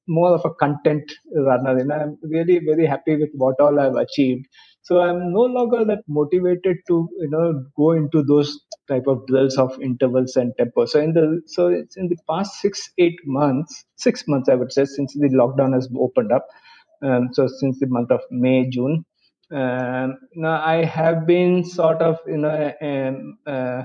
more 0.06 0.34
of 0.34 0.44
a 0.44 0.54
content 0.54 1.10
runner. 1.34 1.78
You 1.78 1.84
know, 1.86 1.94
I'm 1.94 2.18
really 2.22 2.60
very 2.60 2.86
happy 2.86 3.16
with 3.16 3.30
what 3.34 3.60
all 3.60 3.80
I've 3.80 3.96
achieved. 3.96 4.46
So 4.82 5.00
I'm 5.00 5.32
no 5.32 5.42
longer 5.42 5.84
that 5.84 6.02
motivated 6.08 6.78
to, 6.88 7.08
you 7.18 7.30
know, 7.30 7.64
go 7.76 7.92
into 7.92 8.22
those 8.22 8.56
type 8.88 9.06
of 9.06 9.26
drills 9.26 9.56
of 9.58 9.80
intervals 9.80 10.36
and 10.36 10.52
tempo. 10.58 10.86
So 10.86 11.00
in 11.00 11.12
the 11.12 11.40
so 11.46 11.68
it's 11.68 11.96
in 11.96 12.08
the 12.08 12.18
past 12.28 12.60
six 12.60 12.90
eight 12.98 13.18
months, 13.24 13.84
six 13.96 14.24
months 14.26 14.48
I 14.48 14.54
would 14.54 14.72
say 14.72 14.84
since 14.84 15.14
the 15.14 15.28
lockdown 15.28 15.74
has 15.74 15.88
opened 15.96 16.32
up. 16.32 16.46
Um, 17.02 17.28
so 17.32 17.48
since 17.48 17.80
the 17.80 17.86
month 17.86 18.10
of 18.12 18.20
May 18.30 18.68
June, 18.70 19.04
now 19.52 20.62
I 20.64 20.84
have 20.84 21.26
been 21.26 21.64
sort 21.64 22.02
of 22.02 22.18
you 22.26 22.38
know 22.38 22.72
um, 22.82 23.38
uh, 23.46 23.82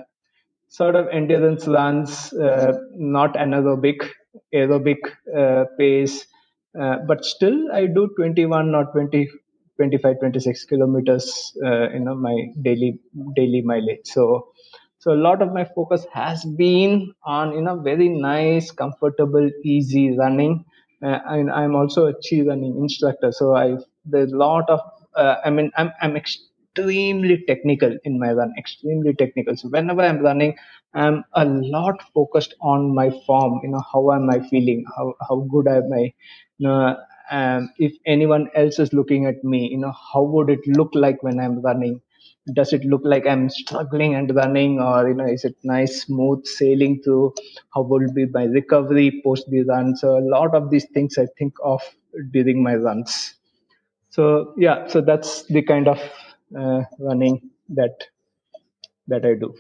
sort 0.70 0.96
of 0.96 1.08
endurance 1.10 1.68
runs, 1.68 2.34
uh, 2.34 2.74
not 2.94 3.36
anaerobic, 3.36 4.10
aerobic 4.54 5.00
uh, 5.38 5.66
pace, 5.78 6.26
uh, 6.80 6.98
but 7.08 7.26
still 7.26 7.72
I 7.74 7.88
do 7.88 8.10
21 8.18 8.76
or 8.76 8.86
20, 8.86 9.30
25, 9.78 10.20
26 10.20 10.66
kilometers. 10.66 11.54
Uh, 11.66 11.90
you 11.92 12.00
know 12.02 12.16
my 12.16 12.36
daily 12.62 13.00
daily 13.36 13.62
mileage. 13.62 14.06
So 14.06 14.50
so 15.00 15.14
a 15.14 15.20
lot 15.28 15.42
of 15.42 15.54
my 15.54 15.66
focus 15.66 16.06
has 16.14 16.46
been 16.46 17.14
on 17.26 17.54
you 17.54 17.62
know 17.62 17.80
very 17.82 18.10
nice, 18.10 18.72
comfortable, 18.72 19.50
easy 19.64 20.18
running. 20.18 20.66
Uh, 21.04 21.20
and 21.28 21.52
I'm 21.52 21.76
also 21.76 22.08
a 22.08 22.14
chi 22.14 22.42
running 22.42 22.78
instructor, 22.78 23.32
so 23.32 23.56
I 23.56 23.78
there's 24.06 24.32
a 24.32 24.38
lot 24.38 24.70
of 24.70 24.80
uh, 25.18 25.36
I 25.46 25.50
mean, 25.50 25.72
I'm 25.78 25.92
I'm 26.02 26.16
extremely 26.16 27.44
technical 27.48 27.98
in 28.04 28.20
my 28.20 28.32
run, 28.34 28.54
extremely 28.58 29.14
technical. 29.14 29.58
So 29.58 29.70
whenever 29.70 30.02
I'm 30.02 30.20
running, 30.20 30.56
I'm 30.94 31.24
a 31.34 31.46
lot 31.46 32.02
focused 32.14 32.56
on 32.62 32.94
my 32.96 33.10
form. 33.26 33.60
You 33.64 33.70
know, 33.72 33.84
how 33.94 34.12
am 34.14 34.30
I 34.30 34.40
feeling? 34.50 34.86
How 34.96 35.14
how 35.30 35.38
good 35.56 35.68
am 35.68 35.92
I? 35.94 36.14
You 36.60 36.68
know, 36.68 36.98
um, 37.32 37.70
if 37.78 37.94
anyone 38.06 38.50
else 38.56 38.80
is 38.80 38.94
looking 38.94 39.26
at 39.26 39.44
me, 39.44 39.68
you 39.72 39.78
know, 39.80 39.94
how 40.14 40.24
would 40.24 40.50
it 40.50 40.66
look 40.68 40.92
like 40.94 41.22
when 41.24 41.40
I'm 41.40 41.62
running? 41.62 42.02
Does 42.54 42.74
it 42.74 42.84
look 42.86 43.02
like 43.04 43.28
I'm 43.28 43.50
struggling 43.50 44.16
and 44.16 44.34
running, 44.36 44.80
or 44.80 45.08
you 45.10 45.14
know, 45.16 45.26
is 45.28 45.44
it 45.46 45.56
nice, 45.64 46.04
smooth 46.04 46.46
sailing 46.46 47.02
through? 47.04 47.34
How 47.76 47.82
will 47.82 48.08
be 48.14 48.26
my 48.28 48.46
recovery 48.46 49.22
post 49.24 49.50
the 49.50 49.64
run? 49.64 49.96
So 49.96 50.18
a 50.18 50.26
lot 50.36 50.56
of 50.56 50.70
these 50.70 50.88
things 50.94 51.18
I 51.18 51.28
think 51.38 51.54
of 51.64 51.82
during 52.32 52.64
my 52.64 52.76
runs 52.76 53.36
so 54.18 54.54
yeah 54.58 54.88
so 54.88 55.00
that's 55.00 55.44
the 55.56 55.62
kind 55.62 55.88
of 55.88 56.00
uh, 56.60 56.82
running 57.00 57.40
that 57.70 58.06
that 59.08 59.26
i 59.26 59.34
do. 59.34 59.54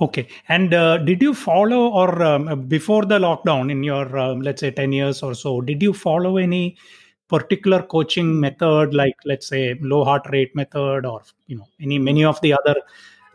Okay. 0.00 0.26
And 0.48 0.72
uh, 0.72 0.96
did 0.98 1.20
you 1.22 1.34
follow 1.34 1.88
or 1.88 2.22
um, 2.22 2.66
before 2.66 3.04
the 3.04 3.18
lockdown 3.18 3.70
in 3.70 3.82
your 3.82 4.18
um, 4.18 4.40
let's 4.40 4.60
say 4.60 4.70
10 4.70 4.92
years 4.92 5.22
or 5.22 5.34
so 5.34 5.60
did 5.60 5.82
you 5.82 5.92
follow 5.92 6.38
any 6.38 6.76
particular 7.28 7.82
coaching 7.82 8.40
method 8.40 8.94
like 8.94 9.14
let's 9.24 9.46
say 9.46 9.78
low 9.80 10.02
heart 10.04 10.26
rate 10.32 10.56
method 10.56 11.04
or 11.04 11.20
you 11.46 11.56
know 11.56 11.68
any 11.80 11.98
many 11.98 12.24
of 12.24 12.40
the 12.40 12.52
other 12.52 12.76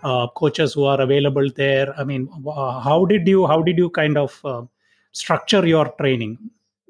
uh, 0.03 0.27
coaches 0.41 0.73
who 0.73 0.85
are 0.85 0.99
available 1.01 1.49
there? 1.55 1.93
I 1.99 2.03
mean 2.03 2.27
how 2.45 3.05
did 3.05 3.27
you 3.27 3.45
how 3.45 3.61
did 3.61 3.77
you 3.77 3.89
kind 3.91 4.17
of 4.17 4.41
uh, 4.43 4.63
structure 5.11 5.65
your 5.65 5.87
training 6.01 6.37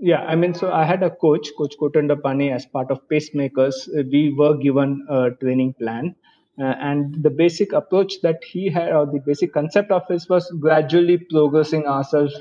yeah, 0.06 0.22
I 0.22 0.36
mean, 0.36 0.54
so 0.54 0.72
I 0.72 0.84
had 0.86 1.02
a 1.02 1.10
coach, 1.10 1.50
Coach 1.58 1.76
Kodandapani, 1.82 2.54
as 2.54 2.66
part 2.68 2.92
of 2.92 3.00
Pacemakers. 3.10 3.88
Uh, 3.90 4.04
we 4.12 4.32
were 4.38 4.56
given 4.56 5.06
a 5.10 5.32
training 5.32 5.74
plan. 5.74 6.16
Uh, 6.62 6.76
and 6.90 7.24
the 7.24 7.32
basic 7.32 7.74
approach 7.74 8.22
that 8.22 8.44
he 8.44 8.70
had, 8.70 8.92
or 8.94 9.08
the 9.08 9.20
basic 9.26 9.52
concept 9.52 9.92
of 9.92 10.04
this, 10.08 10.30
was 10.30 10.50
gradually 10.60 11.18
progressing 11.18 11.88
ourselves. 11.88 12.36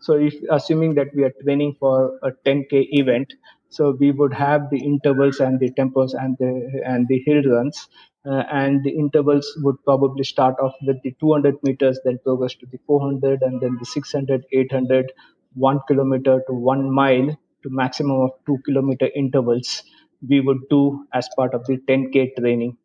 So, 0.00 0.14
if 0.14 0.34
assuming 0.50 0.94
that 0.94 1.08
we 1.14 1.24
are 1.24 1.32
training 1.42 1.76
for 1.78 2.18
a 2.22 2.32
10k 2.46 2.88
event, 2.92 3.34
so 3.68 3.96
we 4.00 4.12
would 4.12 4.32
have 4.32 4.70
the 4.70 4.78
intervals 4.78 5.40
and 5.40 5.60
the 5.60 5.70
tempos 5.72 6.14
and 6.18 6.36
the 6.38 6.82
and 6.86 7.06
the 7.06 7.22
hill 7.26 7.42
runs, 7.42 7.86
uh, 8.26 8.44
and 8.50 8.82
the 8.82 8.90
intervals 8.90 9.46
would 9.62 9.76
probably 9.84 10.24
start 10.24 10.56
off 10.58 10.74
with 10.86 11.02
the 11.02 11.14
200 11.20 11.56
meters, 11.64 12.00
then 12.04 12.18
progress 12.24 12.54
to 12.54 12.66
the 12.66 12.78
400, 12.86 13.42
and 13.42 13.60
then 13.60 13.76
the 13.78 13.84
600, 13.84 14.46
800, 14.52 15.12
one 15.54 15.80
kilometer 15.88 16.42
to 16.46 16.52
one 16.52 16.90
mile 16.90 17.28
to 17.62 17.70
maximum 17.70 18.20
of 18.20 18.30
two 18.46 18.58
kilometer 18.64 19.08
intervals 19.14 19.82
we 20.28 20.40
would 20.40 20.68
do 20.68 21.06
as 21.14 21.28
part 21.36 21.54
of 21.54 21.64
the 21.66 21.78
10k 21.88 22.36
training. 22.36 22.76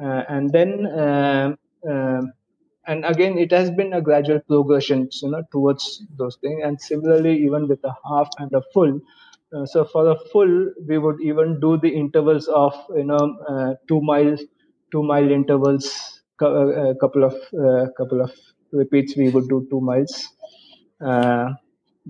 Uh, 0.00 0.22
and 0.28 0.50
then 0.50 0.86
uh, 0.86 1.54
uh, 1.88 2.22
and 2.86 3.04
again 3.04 3.36
it 3.38 3.52
has 3.52 3.70
been 3.70 3.92
a 3.92 4.00
gradual 4.00 4.40
progression 4.40 5.08
you 5.22 5.30
know 5.30 5.42
towards 5.52 6.02
those 6.16 6.36
things. 6.36 6.62
And 6.64 6.80
similarly 6.80 7.36
even 7.44 7.68
with 7.68 7.84
a 7.84 7.94
half 8.08 8.28
and 8.38 8.52
a 8.52 8.62
full 8.72 9.00
uh, 9.54 9.66
so 9.66 9.84
for 9.84 10.04
the 10.04 10.16
full 10.32 10.72
we 10.86 10.98
would 10.98 11.20
even 11.20 11.60
do 11.60 11.76
the 11.76 11.88
intervals 11.88 12.48
of 12.48 12.74
you 12.94 13.04
know 13.04 13.36
uh, 13.48 13.74
two 13.88 14.00
mile 14.00 14.36
two 14.92 15.02
mile 15.02 15.30
intervals 15.30 16.22
a 16.40 16.46
uh, 16.46 16.94
couple 16.94 17.24
of 17.24 17.34
couple 17.96 18.22
of 18.22 18.32
repeats 18.72 19.16
we 19.16 19.28
would 19.28 19.48
do 19.48 19.66
two 19.70 19.80
miles 19.80 20.28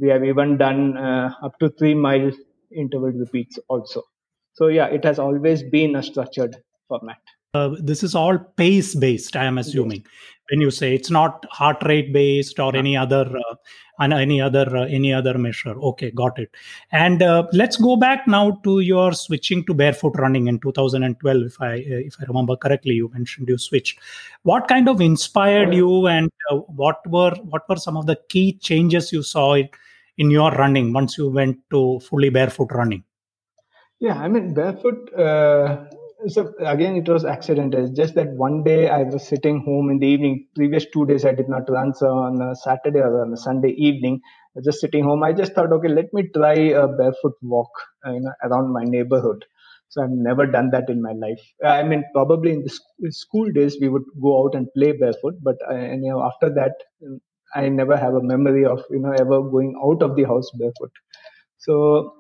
we 0.01 0.09
have 0.09 0.25
even 0.25 0.57
done 0.57 0.97
uh, 0.97 1.33
up 1.43 1.59
to 1.61 1.71
three 1.71 1.95
mile 1.95 2.31
interval 2.75 3.11
repeats 3.11 3.59
also. 3.69 4.03
So 4.55 4.69
yeah, 4.69 4.87
it 4.87 5.05
has 5.05 5.19
always 5.19 5.63
been 5.63 5.97
a 5.97 6.03
structured 6.03 6.57
format. 6.89 7.19
Uh, 7.53 7.71
this 7.81 8.03
is 8.03 8.15
all 8.15 8.39
pace 8.39 8.95
based, 8.95 9.35
I 9.37 9.45
am 9.45 9.59
assuming. 9.59 10.03
Yes. 10.05 10.13
When 10.51 10.61
you 10.61 10.71
say 10.71 10.95
it's 10.95 11.11
not 11.11 11.45
heart 11.51 11.83
rate 11.85 12.13
based 12.13 12.59
or 12.59 12.75
any 12.75 12.97
other 12.97 13.25
uh, 13.25 13.55
any 14.01 14.41
other 14.41 14.77
uh, 14.77 14.87
any 14.87 15.13
other 15.13 15.37
measure. 15.37 15.79
Okay, 15.79 16.11
got 16.11 16.39
it. 16.39 16.51
And 16.93 17.23
uh, 17.23 17.47
let's 17.53 17.77
go 17.77 17.97
back 17.97 18.27
now 18.27 18.53
to 18.65 18.81
your 18.81 19.13
switching 19.13 19.65
to 19.67 19.75
barefoot 19.75 20.19
running 20.19 20.49
in 20.49 20.59
2012. 20.61 21.43
If 21.43 21.61
I 21.61 21.75
uh, 21.75 22.03
if 22.11 22.17
I 22.21 22.25
remember 22.27 22.57
correctly, 22.57 22.95
you 22.95 23.11
mentioned 23.13 23.49
you 23.49 23.59
switched. 23.59 23.99
What 24.43 24.69
kind 24.69 24.89
of 24.89 25.01
inspired 25.01 25.75
you, 25.75 26.07
and 26.07 26.31
uh, 26.51 26.57
what 26.57 27.07
were 27.07 27.35
what 27.43 27.69
were 27.69 27.77
some 27.77 27.97
of 27.97 28.07
the 28.07 28.19
key 28.29 28.55
changes 28.55 29.13
you 29.13 29.23
saw 29.23 29.55
in, 29.55 29.69
in 30.21 30.31
your 30.31 30.51
running 30.63 30.93
once 30.93 31.17
you 31.19 31.31
went 31.31 31.59
to 31.71 31.99
fully 32.09 32.29
barefoot 32.29 32.71
running? 32.73 33.03
Yeah, 33.99 34.19
I 34.19 34.29
mean 34.29 34.53
barefoot 34.55 35.13
uh, 35.15 35.87
so 36.27 36.53
again 36.61 36.97
it 36.97 37.09
was 37.09 37.25
accidental. 37.25 37.89
Just 38.01 38.15
that 38.17 38.29
one 38.43 38.63
day 38.63 38.89
i 38.89 39.03
was 39.15 39.27
sitting 39.27 39.63
home 39.69 39.91
in 39.93 39.99
the 40.03 40.11
evening. 40.15 40.35
Previous 40.55 40.87
two 40.97 41.07
days 41.11 41.25
i 41.31 41.33
did 41.41 41.49
not 41.55 41.71
run 41.77 41.95
so 41.95 42.11
on 42.27 42.43
a 42.49 42.55
saturday 42.65 43.01
or 43.07 43.23
on 43.23 43.33
a 43.33 43.41
sunday 43.47 43.73
evening 43.89 44.21
just 44.67 44.81
sitting 44.81 45.05
home. 45.05 45.23
I 45.23 45.33
just 45.33 45.55
thought 45.55 45.73
okay 45.79 45.89
let 45.89 46.13
me 46.13 46.25
try 46.37 46.55
a 46.83 46.87
barefoot 47.01 47.37
walk 47.55 47.71
uh, 48.07 48.13
you 48.13 48.21
know 48.21 48.35
around 48.43 48.73
my 48.79 48.85
neighborhood. 48.85 49.45
So 49.89 50.03
i've 50.03 50.17
never 50.29 50.47
done 50.47 50.71
that 50.77 50.91
in 50.91 51.03
my 51.09 51.15
life. 51.25 51.43
I 51.65 51.83
mean 51.83 52.05
probably 52.13 52.53
in 52.59 52.63
the 52.69 53.11
school 53.23 53.51
days 53.59 53.79
we 53.81 53.89
would 53.89 54.09
go 54.29 54.39
out 54.43 54.55
and 54.55 54.69
play 54.77 54.93
barefoot 54.93 55.37
but 55.43 55.57
uh, 55.71 55.75
and, 55.75 56.05
you 56.05 56.11
know 56.13 56.23
after 56.31 56.55
that 56.61 56.75
i 57.55 57.69
never 57.69 57.97
have 57.97 58.15
a 58.15 58.23
memory 58.23 58.65
of 58.65 58.81
you 58.91 59.01
know 59.01 59.13
ever 59.25 59.41
going 59.55 59.75
out 59.85 60.03
of 60.03 60.17
the 60.17 60.25
house 60.25 60.51
barefoot 60.59 60.93
so 61.59 62.15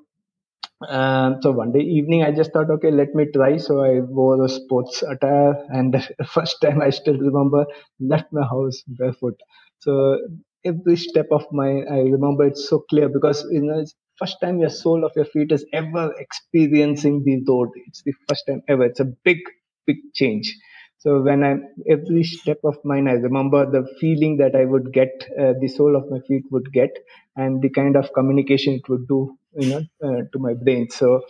um, 0.88 1.38
so 1.42 1.50
one 1.50 1.72
day 1.72 1.80
evening, 1.80 2.22
I 2.22 2.32
just 2.32 2.52
thought, 2.52 2.70
okay, 2.70 2.90
let 2.90 3.14
me 3.14 3.26
try. 3.34 3.56
So 3.58 3.80
I 3.84 4.00
wore 4.00 4.42
a 4.44 4.48
sports 4.48 5.02
attire, 5.02 5.54
and 5.68 5.92
the 5.92 6.00
first 6.34 6.56
time 6.62 6.80
I 6.80 6.90
still 6.90 7.18
remember 7.18 7.66
left 8.00 8.32
my 8.32 8.46
house 8.46 8.82
barefoot. 8.86 9.34
So 9.80 10.18
every 10.64 10.96
step 10.96 11.26
of 11.32 11.44
my, 11.52 11.82
I 11.90 11.98
remember 12.16 12.46
it 12.46 12.56
so 12.56 12.80
clear 12.90 13.08
because 13.08 13.44
you 13.50 13.62
know, 13.62 13.80
it's 13.80 13.94
first 14.18 14.38
time 14.42 14.58
your 14.58 14.70
sole 14.70 15.04
of 15.04 15.12
your 15.16 15.26
feet 15.26 15.52
is 15.52 15.64
ever 15.72 16.14
experiencing 16.18 17.22
the 17.24 17.42
road. 17.46 17.68
It's 17.86 18.02
the 18.02 18.14
first 18.28 18.44
time 18.48 18.62
ever. 18.68 18.84
It's 18.84 19.00
a 19.00 19.06
big, 19.24 19.38
big 19.86 19.96
change. 20.14 20.54
So 21.00 21.22
when 21.22 21.44
I 21.44 21.52
every 21.94 22.24
step 22.24 22.60
of 22.64 22.76
mine, 22.84 23.08
I 23.08 23.14
remember 23.28 23.60
the 23.70 23.82
feeling 24.00 24.36
that 24.38 24.54
I 24.54 24.64
would 24.66 24.92
get, 24.92 25.12
uh, 25.42 25.54
the 25.60 25.68
sole 25.68 25.96
of 25.96 26.10
my 26.10 26.20
feet 26.28 26.44
would 26.52 26.72
get, 26.72 26.90
and 27.36 27.62
the 27.62 27.70
kind 27.70 27.96
of 27.96 28.12
communication 28.14 28.74
it 28.74 28.88
would 28.90 29.06
do, 29.08 29.20
you 29.58 29.68
know, 29.70 29.82
uh, 30.06 30.22
to 30.32 30.38
my 30.38 30.54
brain. 30.54 30.88
So, 30.90 31.22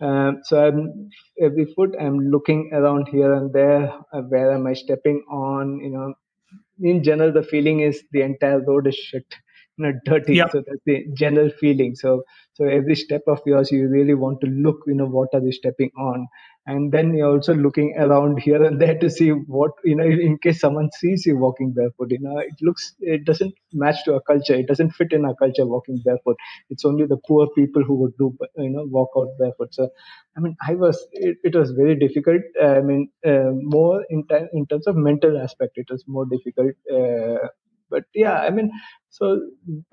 um, 0.00 0.40
so 0.44 0.64
I'm 0.66 1.10
every 1.40 1.66
foot 1.74 1.94
I'm 2.00 2.18
looking 2.36 2.70
around 2.72 3.08
here 3.08 3.32
and 3.34 3.52
there. 3.52 3.92
Uh, 4.12 4.22
where 4.22 4.52
am 4.52 4.66
I 4.66 4.74
stepping 4.74 5.22
on? 5.30 5.80
You 5.84 5.90
know, 5.90 6.14
in 6.82 7.02
general, 7.04 7.32
the 7.32 7.42
feeling 7.44 7.80
is 7.80 8.02
the 8.12 8.22
entire 8.22 8.60
road 8.60 8.86
is 8.88 8.96
shit. 8.96 9.26
Know, 9.80 9.92
dirty. 10.04 10.36
Yeah. 10.36 10.48
So 10.50 10.62
that's 10.66 10.82
the 10.86 11.06
general 11.14 11.50
feeling. 11.60 11.94
So 11.96 12.22
so 12.54 12.66
every 12.66 12.94
step 12.96 13.22
of 13.26 13.40
yours, 13.46 13.70
you 13.72 13.88
really 13.88 14.14
want 14.14 14.40
to 14.42 14.46
look, 14.48 14.78
you 14.86 14.94
know, 14.94 15.06
what 15.06 15.28
are 15.34 15.40
you 15.40 15.52
stepping 15.52 15.90
on, 15.98 16.26
and 16.66 16.92
then 16.92 17.14
you're 17.14 17.30
also 17.30 17.54
looking 17.54 17.94
around 17.98 18.40
here 18.42 18.62
and 18.62 18.80
there 18.80 18.98
to 18.98 19.08
see 19.10 19.30
what 19.30 19.72
you 19.84 19.96
know 19.96 20.04
in 20.04 20.38
case 20.38 20.60
someone 20.60 20.90
sees 20.98 21.24
you 21.26 21.36
walking 21.38 21.72
barefoot. 21.72 22.10
You 22.10 22.20
know, 22.20 22.38
it 22.38 22.54
looks 22.62 22.94
it 23.00 23.24
doesn't 23.24 23.54
match 23.72 24.04
to 24.04 24.14
our 24.14 24.20
culture. 24.20 24.54
It 24.54 24.68
doesn't 24.68 24.90
fit 24.92 25.12
in 25.12 25.24
our 25.24 25.34
culture 25.34 25.66
walking 25.66 26.00
barefoot. 26.04 26.36
It's 26.70 26.84
only 26.84 27.06
the 27.06 27.18
poor 27.28 27.48
people 27.56 27.82
who 27.82 27.94
would 27.94 28.16
do 28.18 28.36
you 28.56 28.70
know 28.70 28.84
walk 28.90 29.10
out 29.16 29.28
barefoot. 29.38 29.74
So 29.74 29.88
I 30.36 30.40
mean, 30.40 30.56
I 30.66 30.74
was 30.74 31.06
it, 31.12 31.38
it 31.44 31.54
was 31.56 31.70
very 31.72 31.96
difficult. 31.98 32.42
I 32.62 32.80
mean, 32.80 33.10
uh, 33.26 33.50
more 33.52 34.04
in, 34.10 34.24
t- 34.28 34.46
in 34.52 34.66
terms 34.66 34.86
of 34.86 34.96
mental 34.96 35.38
aspect, 35.38 35.72
it 35.76 35.86
was 35.90 36.04
more 36.06 36.26
difficult. 36.26 36.72
Uh, 36.92 37.48
but 37.90 38.04
yeah, 38.14 38.38
I 38.40 38.50
mean, 38.50 38.70
so 39.10 39.40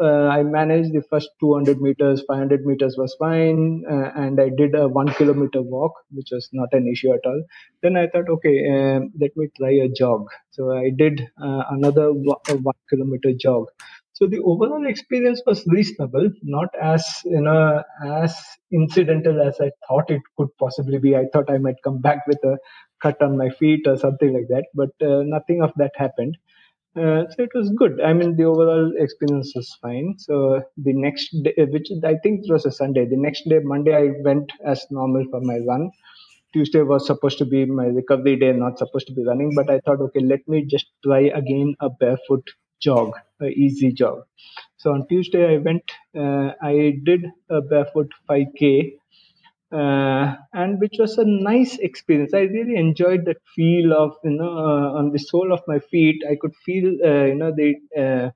uh, 0.02 0.28
I 0.28 0.44
managed 0.44 0.94
the 0.94 1.04
first 1.10 1.30
200 1.40 1.82
meters, 1.82 2.24
500 2.28 2.66
meters 2.66 2.96
was 2.98 3.16
fine, 3.20 3.84
uh, 3.90 4.12
and 4.16 4.40
I 4.40 4.50
did 4.50 4.76
a 4.76 4.88
one 4.88 5.10
kilometer 5.14 5.62
walk, 5.62 5.94
which 6.12 6.30
was 6.32 6.50
not 6.54 6.70
an 6.74 6.88
issue 6.88 7.12
at 7.14 7.26
all. 7.26 7.44
Then 7.82 7.98
I 7.98 8.08
thought, 8.08 8.30
okay, 8.30 8.58
um, 8.70 9.12
let 9.20 9.32
me 9.36 9.48
try 9.58 9.72
a 9.72 9.90
jog. 9.90 10.28
So 10.52 10.72
I 10.72 10.92
did 10.96 11.22
uh, 11.42 11.64
another 11.72 12.14
one 12.14 12.76
kilometer 12.90 13.32
jog. 13.40 13.66
So 14.14 14.26
the 14.28 14.40
overall 14.40 14.86
experience 14.88 15.42
was 15.46 15.64
reasonable, 15.68 16.30
not 16.42 16.70
as 16.82 17.06
you 17.24 17.42
know 17.42 17.84
as 18.04 18.36
incidental 18.72 19.42
as 19.42 19.60
I 19.62 19.70
thought 19.88 20.10
it 20.10 20.22
could 20.38 20.50
possibly 20.60 20.98
be. 20.98 21.16
I 21.16 21.26
thought 21.32 21.50
I 21.52 21.60
might 21.60 21.76
come 21.84 22.00
back 22.02 22.26
with 22.28 22.40
a 22.44 22.58
cut 23.02 23.22
on 23.22 23.38
my 23.38 23.50
feet 23.50 23.86
or 23.88 23.96
something 23.98 24.34
like 24.34 24.48
that, 24.50 24.66
but 24.74 24.90
uh, 25.08 25.22
nothing 25.24 25.62
of 25.62 25.72
that 25.78 25.92
happened. 25.96 26.36
Uh, 26.98 27.24
so 27.30 27.44
it 27.44 27.52
was 27.54 27.70
good. 27.78 28.02
I 28.02 28.12
mean, 28.14 28.36
the 28.36 28.44
overall 28.46 28.92
experience 28.98 29.54
was 29.56 29.78
fine. 29.82 30.16
So 30.18 30.64
the 30.78 30.94
next 30.94 31.30
day, 31.44 31.54
which 31.58 31.90
I 32.04 32.16
think 32.24 32.46
it 32.46 32.52
was 32.52 32.66
a 32.66 32.72
Sunday, 32.72 33.06
the 33.06 33.16
next 33.18 33.48
day, 33.48 33.60
Monday, 33.60 33.96
I 33.96 34.14
went 34.24 34.52
as 34.66 34.86
normal 34.90 35.26
for 35.30 35.40
my 35.42 35.60
run. 35.68 35.92
Tuesday 36.54 36.82
was 36.82 37.06
supposed 37.06 37.38
to 37.40 37.46
be 37.46 37.66
my 37.66 37.86
recovery 37.86 38.36
day, 38.38 38.52
not 38.54 38.80
supposed 38.80 39.08
to 39.08 39.14
be 39.14 39.24
running, 39.26 39.54
but 39.56 39.70
I 39.70 39.80
thought, 39.82 40.02
okay, 40.02 40.22
let 40.22 40.48
me 40.48 40.66
just 40.66 40.88
try 41.04 41.22
again 41.42 41.76
a 41.82 41.90
barefoot 41.90 42.50
jog, 42.82 43.14
a 43.42 43.48
easy 43.48 43.92
jog. 43.92 44.24
So 44.78 44.94
on 44.94 45.08
Tuesday, 45.08 45.56
I 45.56 45.58
went, 45.58 45.84
uh, 46.18 46.54
I 46.62 47.00
did 47.04 47.26
a 47.50 47.62
barefoot 47.62 48.12
5K 48.28 48.94
uh, 49.72 50.36
and 50.54 50.80
which 50.80 50.96
was 51.00 51.18
a 51.18 51.26
nice 51.26 51.78
experience. 51.80 52.34
I 52.34 52.42
really 52.42 52.76
enjoyed 52.78 53.26
that 53.26 53.38
feel 53.56 53.94
of 53.94 54.14
you 54.24 54.32
know 54.32 54.52
uh, 54.58 54.98
on 55.00 55.12
the 55.12 55.20
sole 55.20 55.54
of 55.54 55.62
my 55.68 55.80
feet. 55.80 56.24
I 56.30 56.36
could 56.40 56.56
feel 56.66 56.88
uh, 57.06 57.26
you 57.26 57.36
know 57.36 57.52
the 57.56 57.76
uh, 57.98 58.30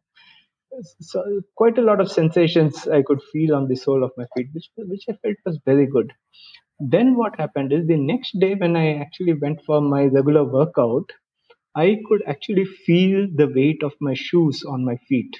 so 0.99 1.41
quite 1.55 1.77
a 1.77 1.81
lot 1.81 1.99
of 2.01 2.11
sensations 2.11 2.87
I 2.87 3.01
could 3.03 3.21
feel 3.31 3.55
on 3.55 3.67
the 3.67 3.75
sole 3.75 4.03
of 4.03 4.11
my 4.17 4.25
feet, 4.35 4.47
which 4.53 4.69
which 4.77 5.05
I 5.09 5.13
felt 5.13 5.37
was 5.45 5.59
very 5.65 5.85
good. 5.87 6.11
Then 6.79 7.15
what 7.15 7.37
happened 7.39 7.73
is 7.73 7.87
the 7.87 7.97
next 7.97 8.39
day 8.39 8.55
when 8.55 8.75
I 8.75 8.95
actually 8.95 9.33
went 9.33 9.61
for 9.65 9.81
my 9.81 10.05
regular 10.05 10.43
workout, 10.45 11.09
I 11.75 11.99
could 12.07 12.23
actually 12.27 12.65
feel 12.65 13.27
the 13.35 13.47
weight 13.55 13.83
of 13.83 13.93
my 14.01 14.15
shoes 14.15 14.63
on 14.65 14.85
my 14.85 14.97
feet 15.09 15.35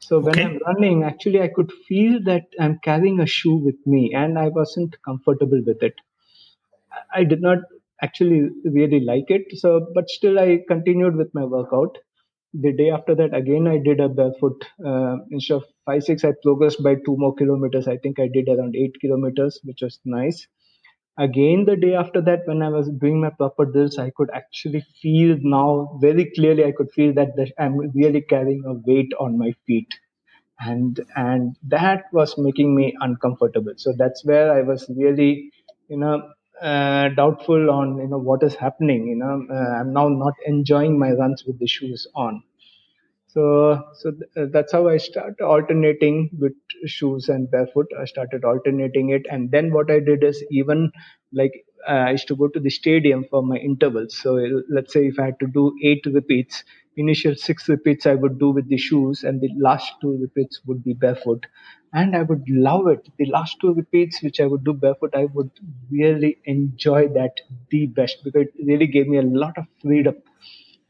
so 0.00 0.20
when 0.20 0.38
okay. 0.38 0.44
I'm 0.44 0.58
running, 0.66 1.04
actually, 1.04 1.40
I 1.42 1.48
could 1.48 1.72
feel 1.88 2.22
that 2.24 2.44
I'm 2.60 2.78
carrying 2.82 3.20
a 3.20 3.26
shoe 3.26 3.56
with 3.56 3.76
me, 3.86 4.12
and 4.14 4.38
I 4.38 4.48
wasn't 4.48 4.96
comfortable 5.04 5.60
with 5.66 5.82
it. 5.82 5.94
I 7.14 7.24
did 7.24 7.40
not 7.42 7.58
actually 8.02 8.50
really 8.64 9.00
like 9.00 9.30
it. 9.30 9.58
So, 9.58 9.86
but 9.94 10.08
still, 10.08 10.38
I 10.38 10.60
continued 10.68 11.16
with 11.16 11.34
my 11.34 11.44
workout. 11.44 11.98
The 12.54 12.72
day 12.72 12.90
after 12.90 13.14
that, 13.14 13.34
again, 13.34 13.66
I 13.66 13.78
did 13.78 14.00
a 14.00 14.08
barefoot. 14.08 14.64
Uh, 14.84 15.16
instead 15.30 15.54
of 15.54 15.64
five 15.84 16.02
six, 16.02 16.24
I 16.24 16.32
progressed 16.42 16.82
by 16.82 16.94
two 16.94 17.16
more 17.18 17.34
kilometers. 17.34 17.88
I 17.88 17.98
think 17.98 18.18
I 18.18 18.28
did 18.28 18.48
around 18.48 18.76
eight 18.76 18.96
kilometers, 19.00 19.60
which 19.64 19.82
was 19.82 20.00
nice. 20.04 20.46
Again, 21.18 21.64
the 21.66 21.76
day 21.76 21.94
after 21.94 22.20
that, 22.22 22.46
when 22.46 22.62
I 22.62 22.70
was 22.70 22.88
doing 22.88 23.20
my 23.20 23.28
proper 23.30 23.66
drills, 23.66 23.98
I 23.98 24.10
could 24.10 24.30
actually 24.32 24.80
feel 25.02 25.36
now 25.42 25.98
very 26.00 26.30
clearly. 26.30 26.64
I 26.64 26.72
could 26.72 26.90
feel 26.92 27.12
that 27.14 27.30
I'm 27.58 27.76
really 27.94 28.22
carrying 28.22 28.64
a 28.64 28.72
weight 28.72 29.12
on 29.20 29.36
my 29.36 29.52
feet, 29.66 29.88
and 30.60 31.00
and 31.16 31.56
that 31.68 32.04
was 32.12 32.38
making 32.38 32.74
me 32.74 32.96
uncomfortable. 33.00 33.74
So 33.76 33.92
that's 33.96 34.24
where 34.24 34.52
I 34.52 34.62
was 34.62 34.88
really, 34.96 35.50
you 35.88 35.98
know, 35.98 36.30
uh, 36.62 37.08
doubtful 37.10 37.70
on 37.70 37.98
you 37.98 38.08
know 38.08 38.18
what 38.18 38.42
is 38.42 38.54
happening. 38.56 39.06
You 39.08 39.16
know, 39.16 39.46
uh, 39.50 39.80
I'm 39.80 39.92
now 39.92 40.08
not 40.08 40.34
enjoying 40.46 40.98
my 40.98 41.12
runs 41.12 41.44
with 41.46 41.58
the 41.58 41.66
shoes 41.68 42.06
on. 42.14 42.42
So, 43.28 43.82
so 43.94 44.10
th- 44.12 44.22
uh, 44.36 44.46
that's 44.52 44.72
how 44.72 44.88
I 44.88 44.96
started 44.96 45.40
alternating 45.42 46.30
with 46.38 46.54
shoes 46.86 47.28
and 47.28 47.50
barefoot. 47.50 47.86
I 47.98 48.04
started 48.06 48.44
alternating 48.44 49.10
it, 49.10 49.26
and 49.30 49.50
then 49.50 49.72
what 49.72 49.90
I 49.90 50.00
did 50.00 50.24
is 50.24 50.42
even 50.50 50.90
like 51.32 51.52
uh, 51.88 51.92
I 52.08 52.10
used 52.12 52.26
to 52.28 52.36
go 52.36 52.48
to 52.48 52.58
the 52.60 52.70
stadium 52.70 53.24
for 53.30 53.42
my 53.42 53.56
intervals. 53.56 54.16
So 54.18 54.34
let's 54.70 54.92
say 54.92 55.06
if 55.08 55.18
I 55.20 55.26
had 55.26 55.40
to 55.40 55.46
do 55.46 55.72
eight 55.84 56.04
repeats, 56.06 56.64
initial 56.96 57.34
six 57.36 57.68
repeats 57.68 58.06
I 58.06 58.14
would 58.14 58.38
do 58.38 58.50
with 58.50 58.68
the 58.68 58.78
shoes, 58.78 59.22
and 59.24 59.40
the 59.40 59.50
last 59.58 59.92
two 60.00 60.16
repeats 60.20 60.60
would 60.66 60.82
be 60.82 60.94
barefoot. 60.94 61.46
And 61.92 62.16
I 62.16 62.22
would 62.22 62.44
love 62.48 62.88
it. 62.88 63.08
The 63.18 63.26
last 63.26 63.56
two 63.60 63.72
repeats, 63.74 64.22
which 64.22 64.40
I 64.40 64.46
would 64.46 64.64
do 64.64 64.72
barefoot, 64.74 65.14
I 65.14 65.26
would 65.26 65.50
really 65.90 66.38
enjoy 66.44 67.08
that 67.08 67.32
the 67.70 67.86
best 67.86 68.18
because 68.24 68.46
it 68.48 68.66
really 68.66 68.86
gave 68.86 69.06
me 69.08 69.18
a 69.18 69.22
lot 69.22 69.56
of 69.58 69.64
freedom 69.82 70.16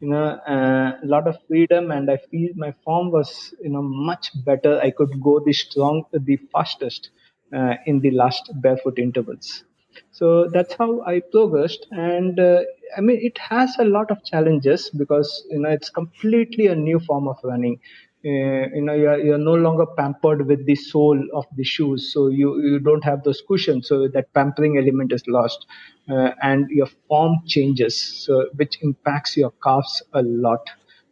you 0.01 0.09
know 0.09 0.27
uh, 0.55 0.93
a 1.03 1.07
lot 1.15 1.27
of 1.29 1.37
freedom 1.49 1.91
and 1.91 2.11
i 2.11 2.17
feel 2.31 2.51
my 2.57 2.73
form 2.85 3.11
was 3.11 3.55
you 3.63 3.71
know 3.71 3.83
much 3.83 4.31
better. 4.45 4.79
I 4.81 4.91
could 4.91 5.21
go 5.23 5.41
the 5.45 5.53
strong 5.53 6.05
the 6.13 6.37
fastest 6.53 7.11
uh, 7.57 7.75
in 7.87 8.01
the 8.01 8.11
last 8.13 8.51
barefoot 8.63 8.99
intervals. 8.99 9.65
So 10.13 10.49
that's 10.53 10.75
how 10.75 11.03
i 11.13 11.21
progressed 11.21 11.87
and 11.91 12.39
uh, 12.39 12.61
i 12.97 13.01
mean 13.01 13.19
it 13.31 13.39
has 13.39 13.77
a 13.79 13.85
lot 13.85 14.11
of 14.11 14.25
challenges 14.25 14.91
because 14.91 15.31
you 15.51 15.59
know 15.61 15.71
it's 15.71 15.91
completely 15.91 16.67
a 16.67 16.75
new 16.77 17.01
form 17.01 17.27
of 17.29 17.39
running. 17.43 17.81
uh, 17.81 18.08
you 18.23 18.83
know 18.83 18.95
you're, 18.95 19.19
you're 19.19 19.39
no 19.39 19.55
longer 19.55 19.87
pampered 19.97 20.47
with 20.47 20.67
the 20.67 20.75
sole 20.75 21.21
of 21.35 21.47
the 21.57 21.65
shoes. 21.65 22.13
So 22.13 22.29
you 22.29 22.61
you 22.63 22.79
don't 22.81 23.05
have 23.05 23.23
those 23.25 23.43
cushions. 23.47 23.89
So 23.89 24.09
that 24.09 24.33
pampering 24.35 24.77
element 24.79 25.13
is 25.13 25.23
lost. 25.29 25.67
Uh, 26.11 26.31
and 26.43 26.69
your 26.71 26.89
form 27.07 27.37
changes. 27.47 27.97
So 28.25 28.49
which 28.57 28.79
impacts 28.83 29.37
your 29.37 29.53
calves 29.63 30.03
a 30.15 30.23
lot. 30.23 30.61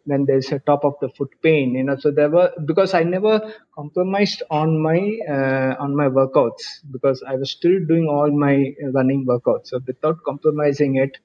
Then 0.06 0.24
there's 0.26 0.50
a 0.52 0.58
top 0.60 0.84
of 0.84 0.94
the 1.00 1.08
foot 1.10 1.30
pain 1.42 1.74
you 1.74 1.84
know. 1.84 1.96
So 1.96 2.10
there 2.10 2.30
were 2.30 2.52
because 2.64 2.94
i 2.94 3.02
never 3.02 3.52
compromised 3.74 4.42
on 4.50 4.80
my 4.82 4.98
uh, 5.28 5.74
on 5.84 5.96
my 5.96 6.08
workouts 6.08 6.64
because 6.92 7.22
i 7.26 7.34
was 7.34 7.50
still 7.50 7.78
doing 7.88 8.06
all 8.08 8.30
my 8.30 8.72
running 8.94 9.26
workouts. 9.26 9.68
So 9.68 9.80
without 9.86 10.18
compromising 10.24 10.96
it 10.96 11.18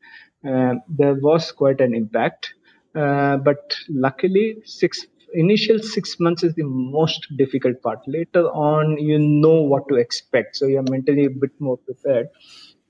uh, 0.47 0.75
there 0.89 1.13
was 1.15 1.51
quite 1.51 1.79
an 1.81 1.93
impact. 1.95 2.53
Uh, 2.93 3.37
but 3.37 3.73
luckily 3.89 4.57
six 4.65 5.05
initial 5.33 5.79
six 5.79 6.19
months 6.19 6.43
is 6.43 6.53
the 6.55 6.63
most 6.63 7.27
difficult 7.37 7.81
part. 7.81 7.99
Later 8.07 8.45
on, 8.49 8.97
you 8.97 9.19
know 9.19 9.61
what 9.61 9.87
to 9.89 9.95
expect, 9.95 10.55
so 10.55 10.67
you're 10.67 10.83
mentally 10.83 11.25
a 11.25 11.29
bit 11.29 11.51
more 11.59 11.77
prepared. 11.77 12.27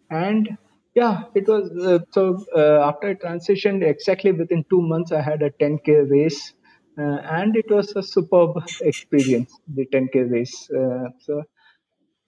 And 0.09 0.57
yeah, 0.95 1.23
it 1.35 1.47
was 1.47 1.69
uh, 1.85 1.99
so 2.11 2.45
uh, 2.55 2.87
after 2.89 3.09
I 3.09 3.13
transitioned, 3.15 3.83
exactly 3.83 4.31
within 4.31 4.65
two 4.69 4.81
months, 4.81 5.11
I 5.11 5.21
had 5.21 5.41
a 5.41 5.51
10k 5.51 5.93
race, 6.15 6.53
uh, 6.99 7.19
and 7.39 7.55
it 7.55 7.69
was 7.69 7.95
a 7.95 8.03
superb 8.03 8.57
experience. 8.81 9.57
The 9.73 9.85
10k 9.85 10.19
race, 10.21 10.69
uh, 10.71 11.09
so 11.19 11.43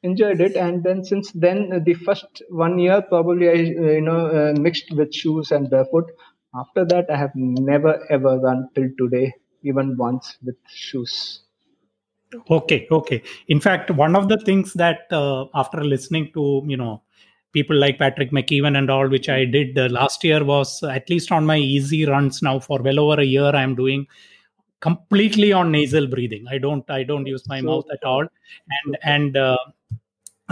enjoyed 0.03 0.41
it. 0.41 0.55
And 0.55 0.83
then 0.83 1.03
since 1.03 1.31
then, 1.33 1.83
the 1.85 1.93
first 1.95 2.43
one 2.49 2.79
year 2.79 3.01
probably 3.01 3.49
I 3.49 3.53
uh, 3.53 3.91
you 3.97 4.01
know 4.01 4.27
uh, 4.27 4.53
mixed 4.59 4.91
with 4.95 5.13
shoes 5.13 5.51
and 5.51 5.69
barefoot. 5.69 6.05
After 6.55 6.85
that, 6.85 7.09
I 7.09 7.17
have 7.17 7.31
never 7.35 7.99
ever 8.11 8.37
run 8.39 8.69
till 8.75 8.89
today 8.97 9.33
even 9.63 9.97
once 9.97 10.37
with 10.43 10.55
shoes. 10.67 11.41
Okay, 12.49 12.87
okay. 12.91 13.21
In 13.47 13.59
fact, 13.59 13.91
one 13.91 14.15
of 14.15 14.27
the 14.27 14.37
things 14.37 14.73
that 14.73 15.01
uh, 15.11 15.45
after 15.53 15.83
listening 15.83 16.31
to 16.33 16.63
you 16.65 16.77
know 16.77 17.01
people 17.51 17.75
like 17.75 17.99
Patrick 17.99 18.31
McKeown 18.31 18.77
and 18.77 18.89
all, 18.89 19.07
which 19.07 19.29
I 19.29 19.45
did 19.45 19.77
uh, 19.77 19.87
last 19.89 20.23
year, 20.23 20.43
was 20.43 20.81
uh, 20.81 20.89
at 20.89 21.09
least 21.09 21.31
on 21.31 21.45
my 21.45 21.57
easy 21.57 22.05
runs 22.05 22.41
now 22.41 22.59
for 22.59 22.81
well 22.81 22.99
over 22.99 23.21
a 23.21 23.25
year. 23.25 23.49
I'm 23.49 23.75
doing 23.75 24.07
completely 24.79 25.53
on 25.53 25.71
nasal 25.71 26.07
breathing. 26.07 26.45
I 26.49 26.57
don't 26.57 26.89
I 26.89 27.03
don't 27.03 27.25
use 27.25 27.47
my 27.47 27.59
so, 27.59 27.65
mouth 27.65 27.85
at 27.91 28.03
all, 28.03 28.25
and 28.85 28.97
and 29.03 29.37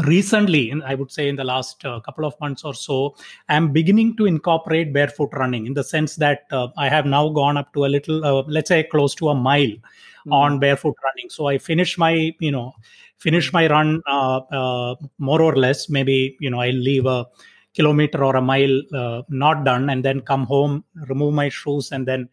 recently 0.06 0.74
i 0.86 0.96
would 0.96 1.12
say 1.12 1.28
in 1.28 1.36
the 1.36 1.44
last 1.44 1.84
uh, 1.86 2.00
couple 2.02 2.26
of 2.26 2.34
months 2.40 2.64
or 2.64 2.74
so 2.74 3.16
i'm 3.50 3.72
beginning 3.72 4.16
to 4.16 4.26
incorporate 4.26 4.94
barefoot 4.94 5.30
running 5.34 5.66
in 5.66 5.74
the 5.74 5.84
sense 5.84 6.16
that 6.16 6.44
uh, 6.52 6.68
i 6.78 6.88
have 6.88 7.06
now 7.06 7.30
gone 7.30 7.58
up 7.58 7.74
to 7.74 7.86
a 7.86 7.92
little 7.96 8.24
uh, 8.24 8.44
let's 8.48 8.70
say 8.70 8.84
close 8.84 9.14
to 9.14 9.30
a 9.30 9.36
mile 9.36 9.68
mm-hmm. 9.68 10.34
on 10.34 10.60
barefoot 10.60 10.96
running 11.04 11.30
so 11.30 11.48
i 11.48 11.58
finish 11.58 11.98
my 11.98 12.34
you 12.40 12.52
know 12.52 12.72
finish 13.18 13.52
my 13.54 13.68
run 13.68 14.02
uh, 14.08 14.38
uh, 14.60 14.96
more 15.18 15.42
or 15.42 15.56
less 15.56 15.90
maybe 15.90 16.38
you 16.40 16.50
know 16.50 16.62
i 16.62 16.70
leave 16.70 17.06
a 17.06 17.26
kilometer 17.74 18.24
or 18.24 18.36
a 18.36 18.42
mile 18.42 18.82
uh, 18.94 19.22
not 19.30 19.64
done 19.66 19.90
and 19.90 20.04
then 20.06 20.22
come 20.22 20.46
home 20.46 20.84
remove 21.10 21.34
my 21.34 21.50
shoes 21.50 21.92
and 21.92 22.08
then 22.08 22.30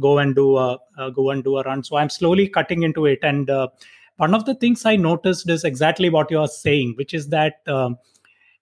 go 0.00 0.18
and 0.18 0.34
do 0.34 0.56
a 0.56 0.78
uh, 0.98 1.10
go 1.10 1.30
and 1.30 1.44
do 1.44 1.58
a 1.58 1.62
run. 1.62 1.82
So 1.84 1.96
I'm 1.96 2.08
slowly 2.08 2.48
cutting 2.48 2.82
into 2.82 3.06
it. 3.06 3.20
And 3.22 3.50
uh, 3.50 3.68
one 4.16 4.34
of 4.34 4.44
the 4.44 4.54
things 4.54 4.84
I 4.84 4.96
noticed 4.96 5.48
is 5.48 5.64
exactly 5.64 6.10
what 6.10 6.30
you 6.30 6.38
are 6.38 6.48
saying, 6.48 6.94
which 6.96 7.14
is 7.14 7.28
that. 7.28 7.54
Um, 7.66 7.98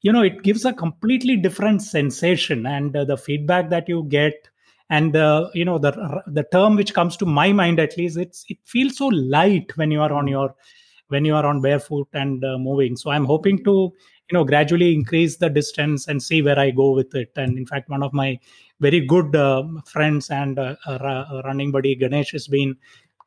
you 0.02 0.12
know 0.12 0.22
it 0.22 0.42
gives 0.42 0.64
a 0.64 0.72
completely 0.72 1.36
different 1.36 1.82
sensation 1.82 2.66
and 2.66 2.96
uh, 2.96 3.04
the 3.04 3.16
feedback 3.16 3.68
that 3.70 3.88
you 3.88 4.04
get 4.08 4.48
and 4.88 5.16
uh, 5.16 5.48
you 5.54 5.64
know 5.64 5.78
the 5.78 5.92
the 6.26 6.44
term 6.52 6.76
which 6.76 6.94
comes 6.94 7.16
to 7.16 7.26
my 7.26 7.52
mind 7.52 7.78
at 7.78 7.96
least 7.96 8.16
it's 8.16 8.44
it 8.48 8.58
feels 8.64 8.96
so 8.96 9.06
light 9.06 9.76
when 9.76 9.90
you 9.90 10.00
are 10.00 10.12
on 10.12 10.26
your 10.26 10.54
when 11.08 11.24
you 11.24 11.34
are 11.34 11.46
on 11.46 11.60
barefoot 11.60 12.08
and 12.12 12.44
uh, 12.44 12.56
moving 12.58 12.96
so 12.96 13.10
i'm 13.10 13.24
hoping 13.24 13.62
to 13.64 13.92
you 14.30 14.34
know 14.34 14.44
gradually 14.44 14.92
increase 14.94 15.36
the 15.36 15.50
distance 15.50 16.08
and 16.08 16.22
see 16.22 16.42
where 16.42 16.58
i 16.58 16.70
go 16.70 16.90
with 16.92 17.14
it 17.14 17.30
and 17.36 17.58
in 17.58 17.66
fact 17.66 17.88
one 17.88 18.02
of 18.02 18.12
my 18.12 18.38
very 18.80 19.00
good 19.00 19.34
uh, 19.36 19.62
friends 19.86 20.30
and 20.30 20.58
uh, 20.58 20.76
running 21.44 21.70
buddy 21.70 21.94
ganesh 21.94 22.32
has 22.32 22.46
been 22.48 22.76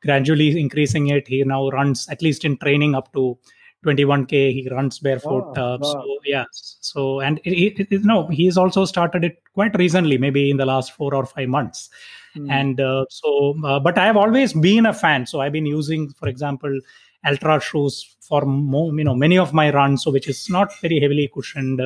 gradually 0.04 0.60
increasing 0.60 1.08
it. 1.08 1.26
He 1.28 1.42
now 1.44 1.68
runs 1.70 2.08
at 2.08 2.22
least 2.22 2.44
in 2.44 2.56
training 2.58 2.94
up 2.94 3.12
to 3.14 3.38
21k 3.84 4.52
he 4.52 4.68
runs 4.70 4.98
barefoot 4.98 5.52
oh, 5.56 5.62
uh, 5.62 5.78
wow. 5.80 5.92
so 5.92 6.18
yeah 6.24 6.44
so 6.52 7.20
and 7.20 7.40
it, 7.44 7.80
it, 7.80 7.88
it, 7.90 8.04
no 8.04 8.26
he's 8.28 8.56
also 8.56 8.84
started 8.84 9.24
it 9.24 9.42
quite 9.52 9.76
recently 9.76 10.16
maybe 10.16 10.50
in 10.50 10.56
the 10.56 10.64
last 10.66 10.92
four 10.92 11.14
or 11.14 11.26
five 11.26 11.48
months. 11.48 11.90
Mm. 12.36 12.50
and 12.50 12.80
uh, 12.80 13.04
so 13.10 13.54
uh, 13.64 13.78
but 13.78 13.96
i 13.96 14.06
have 14.06 14.16
always 14.16 14.52
been 14.52 14.86
a 14.86 14.92
fan. 14.92 15.24
So 15.26 15.40
i've 15.40 15.52
been 15.52 15.66
using 15.66 16.10
for 16.14 16.28
example 16.28 16.80
Altra 17.24 17.60
shoes 17.60 18.16
for 18.20 18.44
more, 18.44 18.92
you 18.98 19.04
know 19.04 19.14
many 19.14 19.38
of 19.38 19.52
my 19.52 19.70
runs 19.70 20.02
so 20.02 20.10
which 20.10 20.28
is 20.28 20.50
not 20.50 20.76
very 20.80 20.98
heavily 21.00 21.30
cushioned 21.32 21.80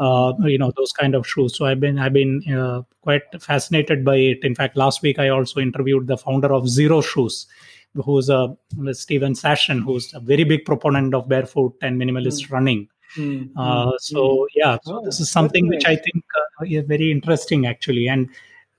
uh, 0.00 0.32
you 0.40 0.58
know 0.58 0.72
those 0.76 0.92
kind 0.92 1.14
of 1.14 1.26
shoes 1.26 1.56
so 1.56 1.66
i've 1.66 1.80
been 1.80 1.98
i've 1.98 2.12
been 2.12 2.42
uh, 2.52 2.82
quite 3.02 3.22
fascinated 3.40 4.04
by 4.04 4.16
it 4.16 4.42
in 4.42 4.54
fact 4.54 4.76
last 4.76 5.02
week 5.02 5.18
i 5.18 5.28
also 5.28 5.60
interviewed 5.60 6.06
the 6.06 6.16
founder 6.16 6.52
of 6.52 6.64
Xero 6.64 7.04
Shoes 7.04 7.46
who's 7.94 8.28
a 8.28 8.56
Steven 8.92 9.34
Sashen, 9.34 9.82
who's 9.82 10.12
a 10.14 10.20
very 10.20 10.44
big 10.44 10.64
proponent 10.64 11.14
of 11.14 11.28
barefoot 11.28 11.74
and 11.82 12.00
minimalist 12.00 12.46
mm. 12.46 12.52
running. 12.52 12.88
Mm. 13.16 13.50
Uh, 13.56 13.92
so 13.98 14.46
yeah, 14.54 14.78
so 14.82 14.98
oh, 14.98 15.04
this 15.04 15.20
is 15.20 15.30
something 15.30 15.68
which 15.68 15.84
I 15.84 15.96
think 15.96 16.24
uh, 16.38 16.64
is 16.64 16.84
very 16.86 17.10
interesting 17.10 17.66
actually. 17.66 18.08
And 18.08 18.28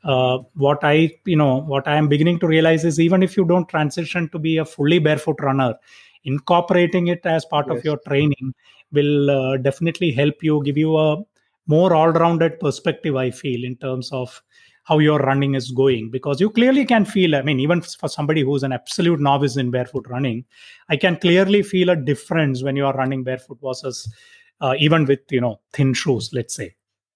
uh, 0.06 0.40
what 0.54 0.80
I 0.84 1.12
you 1.26 1.36
know 1.36 1.58
what 1.58 1.88
I 1.88 1.98
am 1.98 2.08
beginning 2.08 2.40
to 2.40 2.48
realize 2.48 2.86
is 2.86 3.00
even 3.00 3.24
if 3.24 3.36
you 3.36 3.44
don't 3.44 3.68
transition 3.68 4.30
to 4.30 4.40
be 4.40 4.58
a 4.58 4.66
fully 4.66 5.00
barefoot 5.00 5.42
runner, 5.42 5.76
incorporating 6.24 7.08
it 7.08 7.26
as 7.26 7.46
part 7.46 7.68
yes. 7.70 7.78
of 7.78 7.86
your 7.86 7.98
training 8.08 8.54
will 8.92 9.30
uh, 9.30 9.58
definitely 9.58 10.12
help 10.12 10.36
you, 10.42 10.62
give 10.64 10.78
you 10.78 10.98
a 10.98 11.18
more 11.68 11.94
all-rounded 11.94 12.60
perspective. 12.60 13.16
I 13.16 13.32
feel 13.32 13.64
in 13.64 13.76
terms 13.78 14.12
of 14.12 14.42
how 14.84 15.00
your 15.00 15.20
running 15.20 15.56
is 15.56 15.72
going 15.72 16.10
because 16.10 16.42
you 16.42 16.50
clearly 16.50 16.86
can 16.86 17.06
feel 17.06 17.36
i 17.36 17.42
mean 17.42 17.60
even 17.60 17.82
for 17.82 18.10
somebody 18.10 18.42
who's 18.42 18.64
an 18.64 18.72
absolute 18.72 19.20
novice 19.20 19.56
in 19.58 19.70
barefoot 19.72 20.08
running 20.10 20.44
i 20.90 20.98
can 20.98 21.18
clearly 21.18 21.62
feel 21.62 21.90
a 21.90 21.96
difference 21.96 22.64
when 22.64 22.76
you 22.76 22.86
are 22.86 22.96
running 22.96 23.24
barefoot 23.24 23.60
versus 23.64 24.12
uh, 24.62 24.74
even 24.78 25.06
with 25.06 25.20
you 25.30 25.42
know 25.42 25.60
thin 25.74 25.94
shoes 25.94 26.32
let's 26.34 26.56
say 26.56 26.74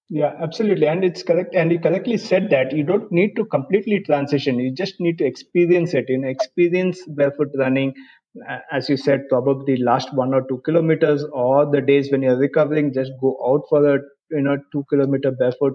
yeah 0.08 0.34
absolutely 0.40 0.86
and 0.86 1.04
it's 1.04 1.22
correct 1.22 1.54
and 1.54 1.72
you 1.72 1.80
correctly 1.80 2.16
said 2.16 2.48
that 2.50 2.72
you 2.72 2.84
don't 2.84 3.10
need 3.10 3.34
to 3.34 3.44
completely 3.44 4.00
transition 4.00 4.58
you 4.58 4.72
just 4.72 5.00
need 5.00 5.18
to 5.18 5.24
experience 5.24 5.94
it 5.94 6.04
you 6.08 6.18
know 6.18 6.28
experience 6.28 7.00
barefoot 7.08 7.48
running 7.56 7.92
as 8.70 8.88
you 8.88 8.96
said 8.96 9.22
probably 9.28 9.76
last 9.76 10.12
one 10.14 10.34
or 10.34 10.42
two 10.48 10.60
kilometers 10.64 11.24
or 11.32 11.70
the 11.70 11.80
days 11.80 12.10
when 12.10 12.22
you're 12.22 12.38
recovering 12.38 12.92
just 12.92 13.12
go 13.20 13.36
out 13.46 13.62
for 13.68 13.80
a 13.94 13.98
you 14.30 14.42
know 14.42 14.56
two 14.72 14.84
kilometer 14.90 15.30
barefoot. 15.30 15.74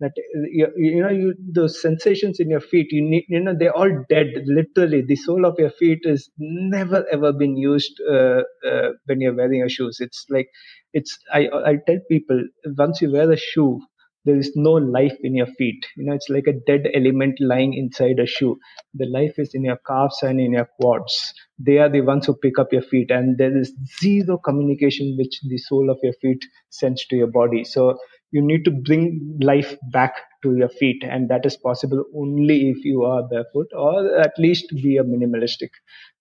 That 0.00 0.12
you, 0.50 0.66
you 0.76 1.00
know 1.02 1.10
you 1.10 1.34
those 1.54 1.80
sensations 1.80 2.40
in 2.40 2.50
your 2.50 2.60
feet 2.60 2.88
you 2.90 3.02
need 3.08 3.24
you 3.28 3.38
know 3.38 3.54
they're 3.56 3.76
all 3.76 3.90
dead 4.08 4.28
literally. 4.46 5.02
The 5.02 5.14
sole 5.16 5.44
of 5.46 5.54
your 5.58 5.70
feet 5.70 6.00
is 6.02 6.28
never 6.38 7.04
ever 7.12 7.32
been 7.32 7.56
used 7.56 7.92
uh, 8.10 8.42
uh, 8.68 8.88
when 9.06 9.20
you're 9.20 9.36
wearing 9.36 9.60
your 9.60 9.68
shoes. 9.68 9.98
It's 10.00 10.26
like 10.28 10.48
it's 10.92 11.18
i 11.32 11.40
i 11.70 11.76
tell 11.86 11.98
people 12.10 12.42
once 12.78 13.00
you 13.00 13.10
wear 13.12 13.30
a 13.30 13.36
shoe 13.36 13.80
there 14.24 14.36
is 14.36 14.52
no 14.54 14.72
life 14.72 15.16
in 15.22 15.34
your 15.34 15.46
feet. 15.58 15.84
You 15.96 16.04
know 16.06 16.14
it's 16.14 16.28
like 16.28 16.46
a 16.46 16.52
dead 16.66 16.86
element 16.94 17.38
lying 17.40 17.74
inside 17.74 18.18
a 18.18 18.26
shoe. 18.26 18.58
The 18.94 19.06
life 19.06 19.34
is 19.38 19.50
in 19.54 19.64
your 19.64 19.78
calves 19.86 20.22
and 20.22 20.40
in 20.40 20.52
your 20.52 20.68
quads. 20.80 21.34
They 21.58 21.78
are 21.78 21.88
the 21.88 22.00
ones 22.02 22.26
who 22.26 22.34
pick 22.34 22.58
up 22.58 22.72
your 22.72 22.82
feet 22.82 23.10
and 23.10 23.38
there 23.38 23.56
is 23.56 23.72
zero 24.00 24.38
communication 24.38 25.16
which 25.18 25.40
the 25.48 25.58
sole 25.58 25.90
of 25.90 25.98
your 26.02 26.14
feet 26.20 26.44
sends 26.70 27.04
to 27.06 27.16
your 27.16 27.26
body. 27.28 27.64
So 27.64 27.98
you 28.30 28.42
need 28.42 28.64
to 28.64 28.70
bring 28.70 29.38
life 29.42 29.76
back 29.92 30.14
to 30.42 30.56
your 30.56 30.68
feet 30.68 31.02
and 31.08 31.28
that 31.28 31.44
is 31.46 31.56
possible 31.56 32.04
only 32.16 32.70
if 32.70 32.84
you 32.84 33.02
are 33.04 33.28
barefoot 33.28 33.68
or 33.76 34.18
at 34.20 34.32
least 34.38 34.68
be 34.82 34.96
a 34.96 35.04
minimalistic. 35.04 35.70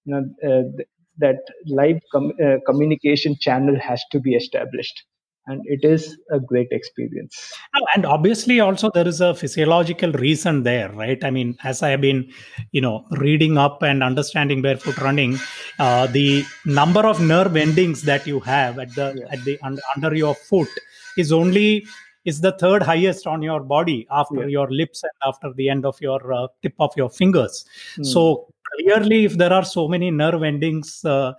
You 0.05 0.13
know 0.13 0.23
uh, 0.49 0.83
that 1.17 1.37
live 1.67 1.99
com- 2.11 2.33
uh, 2.43 2.57
communication 2.65 3.35
channel 3.39 3.77
has 3.79 4.03
to 4.11 4.19
be 4.19 4.33
established 4.35 5.03
and 5.47 5.61
it 5.65 5.83
is 5.83 6.17
a 6.31 6.39
great 6.39 6.67
experience 6.71 7.53
and 7.95 8.05
obviously 8.05 8.59
also 8.59 8.91
there 8.91 9.07
is 9.07 9.21
a 9.21 9.33
physiological 9.33 10.11
reason 10.13 10.63
there 10.63 10.89
right 10.91 11.23
i 11.23 11.31
mean 11.31 11.57
as 11.63 11.81
i 11.81 11.89
have 11.89 12.01
been 12.01 12.29
you 12.71 12.81
know 12.81 13.05
reading 13.17 13.57
up 13.57 13.81
and 13.81 14.03
understanding 14.03 14.61
barefoot 14.61 14.97
running 14.99 15.37
uh, 15.79 16.05
the 16.07 16.45
number 16.65 17.05
of 17.05 17.19
nerve 17.19 17.55
endings 17.55 18.03
that 18.03 18.27
you 18.27 18.39
have 18.39 18.77
at 18.77 18.93
the 18.95 19.13
yeah. 19.17 19.25
at 19.31 19.43
the 19.45 19.57
under, 19.63 19.81
under 19.95 20.15
your 20.15 20.35
foot 20.35 20.69
is 21.17 21.31
only 21.31 21.85
is 22.23 22.41
the 22.41 22.51
third 22.59 22.83
highest 22.83 23.25
on 23.25 23.41
your 23.41 23.61
body 23.61 24.07
after 24.11 24.41
yeah. 24.41 24.57
your 24.57 24.71
lips 24.71 25.03
and 25.03 25.11
after 25.25 25.51
the 25.53 25.69
end 25.69 25.85
of 25.85 25.99
your 26.01 26.21
uh, 26.31 26.47
tip 26.61 26.75
of 26.79 26.91
your 26.95 27.09
fingers 27.09 27.65
mm. 27.97 28.05
so 28.05 28.47
clearly 28.73 29.25
if 29.25 29.37
there 29.37 29.51
are 29.51 29.65
so 29.65 29.87
many 29.87 30.11
nerve 30.11 30.43
endings 30.43 31.03
uh, 31.05 31.33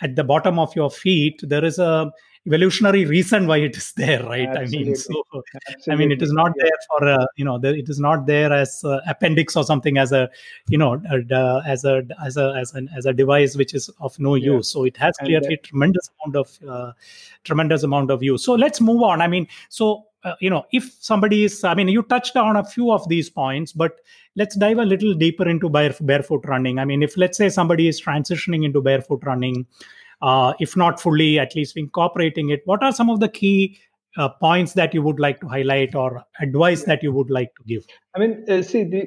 at 0.00 0.14
the 0.14 0.22
bottom 0.22 0.60
of 0.60 0.74
your 0.76 0.90
feet 0.90 1.40
there 1.42 1.64
is 1.64 1.80
a 1.80 2.10
evolutionary 2.48 3.04
reason 3.04 3.46
why 3.46 3.58
it 3.58 3.76
is 3.76 3.92
there 3.92 4.22
right 4.24 4.48
Absolutely. 4.48 4.78
i 4.78 4.84
mean 4.84 4.96
so 4.96 5.22
Absolutely. 5.44 5.92
i 5.92 5.96
mean 5.96 6.12
it 6.16 6.22
is 6.22 6.32
not 6.32 6.52
there 6.56 6.78
for 6.88 7.08
uh, 7.08 7.26
you 7.36 7.44
know 7.44 7.58
there, 7.58 7.74
it 7.74 7.88
is 7.88 8.00
not 8.00 8.26
there 8.26 8.52
as 8.52 8.82
uh, 8.84 9.00
appendix 9.06 9.56
or 9.56 9.64
something 9.64 9.98
as 9.98 10.12
a 10.12 10.28
you 10.68 10.78
know 10.78 10.92
uh, 11.40 11.60
as 11.74 11.84
a 11.84 12.02
as 12.24 12.36
a 12.36 12.46
as 12.62 12.74
an 12.74 12.88
as 12.96 13.06
a 13.06 13.12
device 13.12 13.56
which 13.56 13.74
is 13.74 13.88
of 14.00 14.18
no 14.18 14.34
yeah. 14.34 14.52
use 14.52 14.72
so 14.72 14.84
it 14.84 14.96
has 14.96 15.16
clearly 15.18 15.56
that, 15.56 15.64
tremendous 15.64 16.10
amount 16.16 16.36
of 16.36 16.58
uh, 16.68 16.92
tremendous 17.44 17.82
amount 17.82 18.10
of 18.10 18.22
use 18.22 18.44
so 18.44 18.54
let's 18.54 18.80
move 18.80 19.02
on 19.02 19.20
i 19.20 19.28
mean 19.28 19.46
so 19.68 20.04
uh, 20.24 20.34
you 20.40 20.50
know 20.50 20.64
if 20.72 20.90
somebody 21.00 21.44
is 21.44 21.62
i 21.64 21.74
mean 21.74 21.88
you 21.88 22.02
touched 22.02 22.36
on 22.36 22.56
a 22.56 22.64
few 22.64 22.90
of 22.92 23.08
these 23.08 23.30
points 23.30 23.72
but 23.72 24.00
let's 24.36 24.56
dive 24.56 24.78
a 24.78 24.84
little 24.84 25.14
deeper 25.14 25.48
into 25.48 25.68
bare, 25.68 25.94
barefoot 26.00 26.44
running 26.46 26.78
i 26.78 26.84
mean 26.84 27.02
if 27.02 27.16
let's 27.16 27.38
say 27.38 27.48
somebody 27.48 27.88
is 27.88 28.00
transitioning 28.00 28.64
into 28.64 28.80
barefoot 28.80 29.24
running 29.24 29.66
uh, 30.22 30.52
if 30.58 30.76
not 30.76 31.00
fully, 31.00 31.38
at 31.38 31.54
least 31.54 31.76
incorporating 31.76 32.50
it. 32.50 32.62
What 32.64 32.82
are 32.82 32.92
some 32.92 33.10
of 33.10 33.20
the 33.20 33.28
key 33.28 33.78
uh, 34.16 34.28
points 34.28 34.72
that 34.72 34.92
you 34.94 35.02
would 35.02 35.20
like 35.20 35.40
to 35.40 35.46
highlight 35.46 35.94
or 35.94 36.24
advice 36.40 36.82
that 36.84 37.02
you 37.02 37.12
would 37.12 37.30
like 37.30 37.54
to 37.54 37.62
give? 37.66 37.86
I 38.16 38.18
mean, 38.18 38.44
uh, 38.48 38.62
see, 38.62 38.84
the 38.84 39.02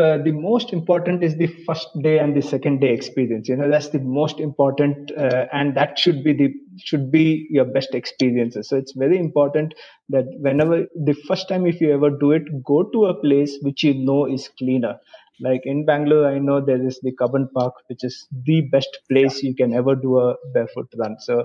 uh, 0.00 0.18
the 0.18 0.32
most 0.32 0.72
important 0.72 1.22
is 1.22 1.36
the 1.36 1.46
first 1.64 1.88
day 2.02 2.18
and 2.18 2.36
the 2.36 2.42
second 2.42 2.80
day 2.80 2.92
experience. 2.92 3.48
You 3.48 3.56
know, 3.56 3.70
that's 3.70 3.90
the 3.90 4.00
most 4.00 4.40
important, 4.40 5.12
uh, 5.16 5.46
and 5.52 5.76
that 5.76 5.98
should 5.98 6.24
be 6.24 6.32
the 6.32 6.52
should 6.82 7.12
be 7.12 7.46
your 7.50 7.64
best 7.64 7.94
experiences. 7.94 8.68
So 8.68 8.76
it's 8.76 8.92
very 8.92 9.18
important 9.18 9.74
that 10.08 10.24
whenever 10.40 10.86
the 10.96 11.14
first 11.28 11.48
time, 11.48 11.66
if 11.66 11.80
you 11.80 11.92
ever 11.92 12.10
do 12.10 12.32
it, 12.32 12.62
go 12.64 12.82
to 12.82 13.06
a 13.06 13.14
place 13.14 13.56
which 13.62 13.84
you 13.84 13.94
know 13.94 14.26
is 14.26 14.48
cleaner 14.58 14.98
like 15.40 15.62
in 15.64 15.84
bangalore 15.84 16.26
i 16.28 16.38
know 16.38 16.60
there 16.64 16.82
is 16.86 16.98
the 17.02 17.12
Cubbon 17.12 17.48
park 17.54 17.74
which 17.88 18.04
is 18.04 18.26
the 18.44 18.62
best 18.72 18.98
place 19.10 19.42
you 19.42 19.54
can 19.54 19.74
ever 19.74 19.94
do 19.94 20.18
a 20.18 20.34
barefoot 20.54 20.88
run. 20.98 21.16
So 21.20 21.44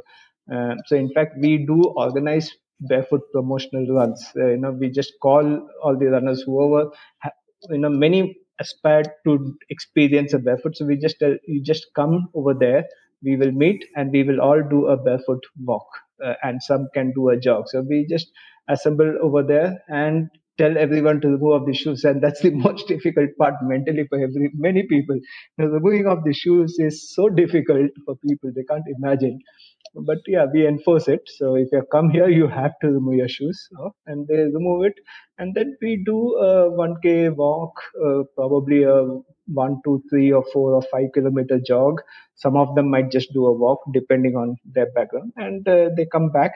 uh, 0.54 0.76
so 0.88 0.96
in 0.96 1.12
fact 1.14 1.36
we 1.40 1.66
do 1.66 1.84
organize 1.96 2.50
barefoot 2.82 3.22
promotional 3.32 3.86
runs. 3.96 4.26
Uh, 4.36 4.48
you 4.48 4.58
know 4.58 4.72
we 4.72 4.90
just 4.90 5.14
call 5.22 5.46
all 5.84 5.98
the 5.98 6.08
runners 6.08 6.44
whoever 6.46 6.90
you 7.70 7.78
know 7.78 7.90
many 7.90 8.38
aspire 8.60 9.04
to 9.26 9.58
experience 9.70 10.34
a 10.34 10.40
barefoot. 10.40 10.76
So 10.78 10.86
we 10.86 10.98
just 10.98 11.22
uh, 11.22 11.36
you 11.48 11.62
just 11.64 11.88
come 11.96 12.30
over 12.36 12.54
there 12.54 12.86
we 13.24 13.36
will 13.36 13.52
meet 13.52 13.86
and 13.96 14.12
we 14.12 14.24
will 14.24 14.42
all 14.42 14.62
do 14.68 14.88
a 14.88 14.98
barefoot 14.98 15.44
walk 15.64 15.86
uh, 16.26 16.34
and 16.42 16.62
some 16.64 16.88
can 16.94 17.12
do 17.14 17.30
a 17.30 17.38
jog. 17.40 17.66
So 17.68 17.82
we 17.88 18.08
just 18.10 18.32
assemble 18.68 19.14
over 19.22 19.44
there 19.44 19.84
and 19.90 20.30
tell 20.62 20.78
everyone 20.78 21.22
to 21.22 21.30
remove 21.30 21.66
the 21.66 21.74
shoes 21.74 22.04
and 22.04 22.22
that's 22.24 22.42
the 22.42 22.52
most 22.66 22.88
difficult 22.88 23.30
part 23.40 23.56
mentally 23.64 24.06
for 24.10 24.20
every 24.28 24.52
many 24.54 24.84
people. 24.88 25.20
Know, 25.58 25.68
removing 25.68 26.08
of 26.08 26.24
the 26.24 26.34
shoes 26.34 26.78
is 26.80 27.14
so 27.16 27.30
difficult 27.30 27.92
for 28.06 28.16
people 28.28 28.52
they 28.56 28.64
can't 28.64 28.86
imagine. 28.98 29.40
But 29.96 30.20
yeah 30.28 30.46
we 30.54 30.68
enforce 30.68 31.08
it. 31.08 31.22
So 31.38 31.56
if 31.56 31.70
you 31.72 31.84
come 31.92 32.10
here 32.10 32.30
you 32.30 32.48
have 32.48 32.74
to 32.82 32.88
remove 32.88 33.16
your 33.16 33.30
shoes 33.30 33.68
and 34.08 34.28
they 34.28 34.44
remove 34.58 34.86
it. 34.86 34.96
And 35.38 35.56
then 35.56 35.76
we 35.82 36.04
do 36.06 36.20
a 36.38 36.70
1k 36.72 37.36
walk 37.36 37.74
uh, 38.06 38.24
probably 38.36 38.84
a 38.84 39.04
one 39.54 39.82
two 39.84 40.02
three 40.10 40.32
or 40.32 40.44
four 40.54 40.74
or 40.76 40.82
five 40.84 41.08
kilometer 41.14 41.60
jog. 41.66 42.02
Some 42.36 42.56
of 42.58 42.76
them 42.76 42.90
might 42.90 43.12
just 43.12 43.34
do 43.34 43.46
a 43.48 43.54
walk 43.54 43.80
depending 43.94 44.36
on 44.36 44.56
their 44.66 44.92
background 44.94 45.34
and 45.38 45.68
uh, 45.68 45.90
they 45.98 46.06
come 46.06 46.30
back 46.32 46.54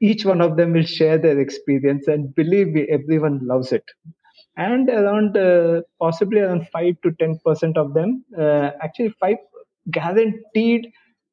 each 0.00 0.24
one 0.24 0.40
of 0.40 0.56
them 0.56 0.72
will 0.72 0.84
share 0.84 1.18
their 1.18 1.38
experience 1.38 2.06
and 2.08 2.34
believe 2.34 2.68
me 2.68 2.86
everyone 2.90 3.40
loves 3.42 3.72
it. 3.72 3.84
And 4.56 4.88
around 4.88 5.36
uh, 5.36 5.82
possibly 6.00 6.40
around 6.40 6.68
5 6.72 6.94
to 7.02 7.12
10 7.18 7.38
percent 7.44 7.76
of 7.76 7.94
them 7.94 8.24
uh, 8.38 8.70
actually 8.82 9.14
5 9.20 9.36
guaranteed 9.90 10.88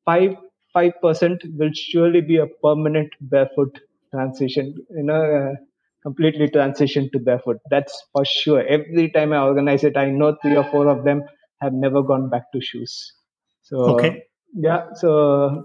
5 0.05 0.35
5 0.73 0.91
percent 1.01 1.41
will 1.57 1.71
surely 1.73 2.21
be 2.21 2.37
a 2.37 2.47
permanent 2.61 3.09
barefoot 3.21 3.79
transition 4.11 4.73
you 4.89 5.03
know 5.03 5.21
uh, 5.23 5.55
completely 6.03 6.49
transition 6.49 7.09
to 7.13 7.19
barefoot. 7.19 7.57
That's 7.69 8.03
for 8.11 8.25
sure. 8.25 8.61
Every 8.67 9.09
time 9.11 9.31
i 9.31 9.39
organize 9.39 9.83
it 9.85 9.95
i 9.95 10.09
know 10.09 10.35
three 10.41 10.57
or 10.57 10.65
four 10.65 10.87
of 10.89 11.05
them 11.05 11.23
have 11.61 11.73
never 11.73 12.03
gone 12.03 12.29
back 12.29 12.51
to 12.53 12.61
shoes. 12.61 13.13
So 13.61 13.77
okay. 13.93 14.23
yeah 14.53 14.87
so 14.95 15.63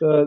so 0.00 0.26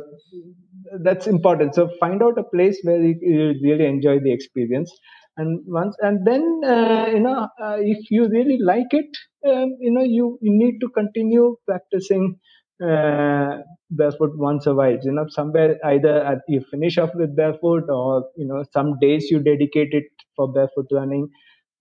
that's 1.04 1.28
important. 1.28 1.76
So 1.76 1.90
find 2.00 2.22
out 2.22 2.38
a 2.38 2.44
place 2.44 2.80
where 2.84 3.02
you, 3.02 3.16
you 3.22 3.54
really 3.64 3.86
enjoy 3.86 4.20
the 4.20 4.34
experience. 4.34 4.92
And 5.36 5.62
once 5.66 5.96
and 6.02 6.26
then 6.28 6.62
uh, 6.64 7.08
you 7.08 7.20
know 7.20 7.48
uh, 7.60 7.78
if 7.80 8.12
you 8.12 8.30
really 8.30 8.60
like 8.62 8.92
it 8.92 9.10
um, 9.48 9.76
you 9.80 9.92
know 9.92 10.04
you, 10.04 10.38
you 10.42 10.52
need 10.56 10.78
to 10.82 10.90
continue 10.90 11.56
practicing 11.66 12.36
uh, 12.84 13.58
barefoot 13.90 14.32
once 14.36 14.68
a 14.68 14.76
while. 14.76 14.98
You 15.02 15.12
know 15.12 15.26
somewhere 15.30 15.78
either 15.86 16.40
you 16.48 16.64
finish 16.70 17.00
off 17.00 17.10
with 17.16 17.36
barefoot 17.36 17.86
or 17.90 18.26
you 18.38 18.46
know 18.46 18.64
some 18.74 19.00
days 19.02 19.32
you 19.32 19.40
dedicate 19.40 19.90
it 19.94 20.04
for 20.36 20.54
barefoot 20.54 20.86
running. 20.92 21.30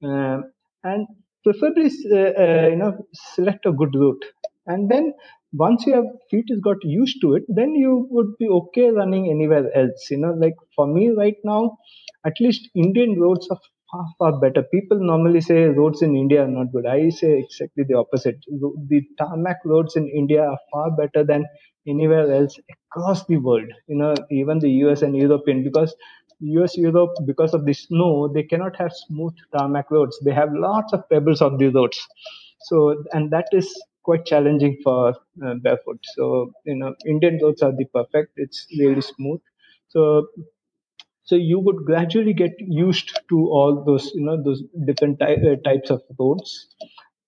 Um, 0.02 0.44
and 0.84 1.06
preferably 1.44 1.90
uh, 2.10 2.16
uh, 2.16 2.68
you 2.68 2.76
know 2.76 3.06
select 3.34 3.66
a 3.66 3.72
good 3.72 3.94
route. 3.94 4.24
And 4.66 4.90
then 4.90 5.12
once 5.52 5.86
your 5.86 6.02
feet 6.30 6.44
has 6.50 6.60
got 6.60 6.76
used 6.82 7.20
to 7.22 7.34
it 7.34 7.44
then 7.48 7.74
you 7.74 8.06
would 8.10 8.30
be 8.38 8.48
okay 8.48 8.90
running 8.90 9.30
anywhere 9.30 9.66
else 9.76 10.08
you 10.10 10.18
know. 10.18 10.32
Like 10.32 10.54
for 10.76 10.86
me 10.86 11.10
right 11.10 11.36
now 11.44 11.76
at 12.26 12.34
least 12.40 12.68
indian 12.74 13.20
roads 13.20 13.48
are 13.50 13.58
far 13.90 14.06
far 14.18 14.40
better. 14.40 14.62
People 14.72 14.98
normally 15.00 15.40
say 15.40 15.64
roads 15.80 16.02
in 16.02 16.16
india 16.16 16.44
are 16.44 16.48
not 16.58 16.72
good. 16.72 16.86
I 16.86 17.10
say 17.10 17.38
exactly 17.40 17.84
the 17.88 17.94
opposite. 17.98 18.38
The 18.88 19.02
tarmac 19.18 19.58
roads 19.64 19.96
in 19.96 20.08
india 20.08 20.42
are 20.44 20.58
far 20.72 20.90
better 20.96 21.24
than 21.24 21.44
anywhere 21.86 22.30
else 22.32 22.58
across 22.94 23.24
the 23.26 23.36
world 23.38 23.68
you 23.88 23.96
know 24.00 24.14
even 24.30 24.60
the 24.60 24.68
us 24.90 25.02
and 25.02 25.16
european 25.16 25.64
because 25.64 25.94
us 26.64 26.76
europe 26.76 27.14
because 27.26 27.54
of 27.54 27.64
the 27.66 27.72
snow 27.72 28.28
they 28.34 28.42
cannot 28.44 28.76
have 28.76 28.92
smooth 28.92 29.34
tarmac 29.56 29.90
roads. 29.90 30.18
They 30.24 30.32
have 30.32 30.50
lots 30.52 30.92
of 30.92 31.08
pebbles 31.08 31.40
on 31.42 31.56
the 31.56 31.68
roads. 31.68 31.98
So 32.60 33.04
and 33.12 33.30
that 33.32 33.46
is 33.52 33.68
quite 34.02 34.24
challenging 34.26 34.78
for 34.82 35.10
uh, 35.44 35.54
barefoot. 35.62 36.00
So 36.16 36.52
you 36.64 36.76
know, 36.76 36.94
Indian 37.06 37.38
roads 37.42 37.62
are 37.62 37.72
the 37.72 37.86
perfect. 37.86 38.32
It's 38.36 38.66
really 38.78 39.02
smooth. 39.02 39.40
So 39.88 40.28
so 41.24 41.36
you 41.36 41.58
would 41.60 41.84
gradually 41.86 42.32
get 42.34 42.52
used 42.60 43.12
to 43.28 43.38
all 43.58 43.84
those 43.86 44.10
you 44.14 44.24
know 44.24 44.42
those 44.42 44.62
different 44.86 45.18
ty- 45.20 45.34
uh, 45.50 45.56
types 45.64 45.90
of 45.90 46.02
roads. 46.18 46.68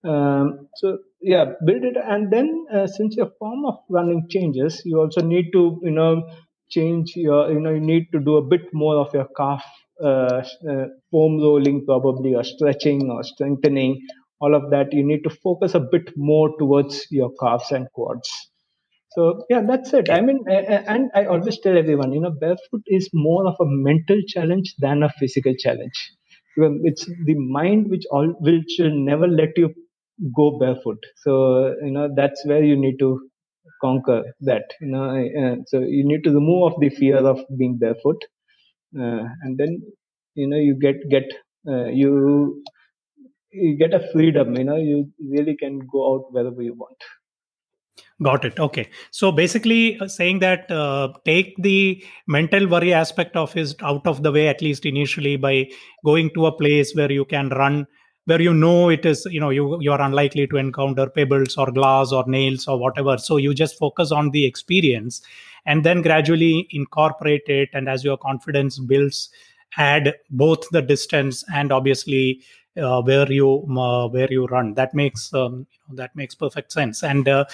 Um, 0.04 0.68
so 0.76 0.98
yeah, 1.20 1.52
build 1.64 1.84
it, 1.84 1.96
and 1.96 2.32
then 2.32 2.66
uh, 2.72 2.86
since 2.86 3.16
your 3.16 3.30
form 3.38 3.64
of 3.66 3.78
running 3.88 4.26
changes, 4.28 4.82
you 4.84 5.00
also 5.00 5.22
need 5.22 5.50
to 5.52 5.80
you 5.82 5.90
know 5.92 6.28
change 6.70 7.12
your 7.16 7.50
you 7.52 7.60
know 7.60 7.70
you 7.72 7.80
need 7.80 8.06
to 8.12 8.20
do 8.20 8.36
a 8.36 8.42
bit 8.42 8.62
more 8.72 8.96
of 8.96 9.14
your 9.14 9.28
calf 9.36 9.64
uh, 10.02 10.42
uh, 10.70 10.86
foam 11.10 11.38
rolling 11.40 11.84
probably 11.86 12.34
or 12.34 12.44
stretching 12.44 13.10
or 13.10 13.22
strengthening 13.22 14.00
all 14.44 14.54
of 14.60 14.70
that, 14.72 14.92
you 14.92 15.04
need 15.12 15.24
to 15.24 15.30
focus 15.30 15.74
a 15.74 15.80
bit 15.96 16.12
more 16.16 16.50
towards 16.58 17.06
your 17.10 17.32
calves 17.42 17.72
and 17.72 17.88
quads. 17.94 18.30
So 19.12 19.44
yeah, 19.50 19.62
that's 19.66 19.92
it. 19.94 20.10
I 20.10 20.20
mean, 20.20 20.44
and 20.48 21.10
I 21.14 21.26
always 21.26 21.60
tell 21.60 21.78
everyone, 21.78 22.12
you 22.12 22.20
know, 22.20 22.32
barefoot 22.32 22.82
is 22.86 23.10
more 23.14 23.46
of 23.48 23.56
a 23.60 23.66
mental 23.66 24.20
challenge 24.28 24.74
than 24.80 25.02
a 25.02 25.10
physical 25.20 25.54
challenge. 25.58 25.98
It's 26.84 27.06
the 27.26 27.34
mind 27.36 27.90
which 27.90 28.04
all 28.10 28.28
which 28.40 28.76
will 28.78 28.94
never 29.10 29.28
let 29.28 29.50
you 29.56 29.70
go 30.36 30.58
barefoot. 30.58 30.98
So 31.18 31.74
you 31.84 31.92
know 31.92 32.08
that's 32.16 32.44
where 32.46 32.64
you 32.64 32.76
need 32.76 32.98
to 33.00 33.10
conquer 33.82 34.22
that. 34.42 34.64
You 34.80 34.88
know, 34.88 35.04
uh, 35.42 35.56
so 35.66 35.80
you 35.80 36.04
need 36.06 36.24
to 36.24 36.30
remove 36.32 36.72
of 36.72 36.80
the 36.80 36.90
fear 36.90 37.18
of 37.18 37.40
being 37.58 37.78
barefoot, 37.78 38.18
uh, 38.98 39.24
and 39.42 39.58
then 39.58 39.82
you 40.34 40.48
know 40.48 40.58
you 40.58 40.78
get 40.80 40.96
get 41.10 41.24
uh, 41.68 41.86
you 41.86 42.62
you 43.54 43.76
get 43.76 43.94
a 43.94 44.06
freedom 44.12 44.54
you 44.56 44.64
know 44.64 44.76
you 44.76 45.10
really 45.34 45.56
can 45.56 45.78
go 45.80 46.14
out 46.14 46.32
wherever 46.32 46.62
you 46.62 46.74
want. 46.74 46.96
Got 48.22 48.44
it. 48.44 48.60
Okay. 48.60 48.88
So 49.10 49.32
basically 49.32 49.98
uh, 49.98 50.06
saying 50.06 50.38
that 50.38 50.70
uh, 50.70 51.12
take 51.24 51.54
the 51.58 52.02
mental 52.28 52.68
worry 52.68 52.92
aspect 52.92 53.34
of 53.36 53.56
it 53.56 53.74
out 53.82 54.06
of 54.06 54.22
the 54.22 54.30
way 54.30 54.46
at 54.46 54.62
least 54.62 54.86
initially 54.86 55.36
by 55.36 55.68
going 56.04 56.30
to 56.34 56.46
a 56.46 56.52
place 56.52 56.94
where 56.94 57.10
you 57.10 57.24
can 57.24 57.48
run 57.48 57.86
where 58.26 58.40
you 58.40 58.54
know 58.54 58.88
it 58.88 59.04
is 59.04 59.26
you 59.30 59.40
know 59.40 59.50
you 59.50 59.78
you 59.82 59.92
are 59.92 60.00
unlikely 60.00 60.46
to 60.46 60.56
encounter 60.56 61.10
pebbles 61.10 61.56
or 61.56 61.70
glass 61.70 62.12
or 62.12 62.24
nails 62.26 62.68
or 62.68 62.78
whatever. 62.78 63.18
So 63.18 63.36
you 63.36 63.52
just 63.52 63.78
focus 63.78 64.12
on 64.12 64.30
the 64.30 64.44
experience 64.46 65.20
and 65.66 65.84
then 65.84 66.00
gradually 66.00 66.68
incorporate 66.70 67.48
it. 67.48 67.70
And 67.72 67.88
as 67.88 68.04
your 68.04 68.16
confidence 68.16 68.78
builds 68.78 69.28
add 69.76 70.14
both 70.30 70.68
the 70.70 70.82
distance 70.82 71.44
and 71.52 71.72
obviously 71.72 72.42
uh, 72.76 73.02
where 73.02 73.30
you 73.30 73.66
uh, 73.78 74.08
where 74.08 74.30
you 74.30 74.46
run. 74.46 74.74
That 74.74 74.94
makes 74.94 75.32
um, 75.34 75.66
you 75.72 75.78
know, 75.88 75.96
that 75.96 76.14
makes 76.16 76.34
perfect 76.34 76.72
sense. 76.72 77.02
And 77.02 77.28
uh, 77.28 77.44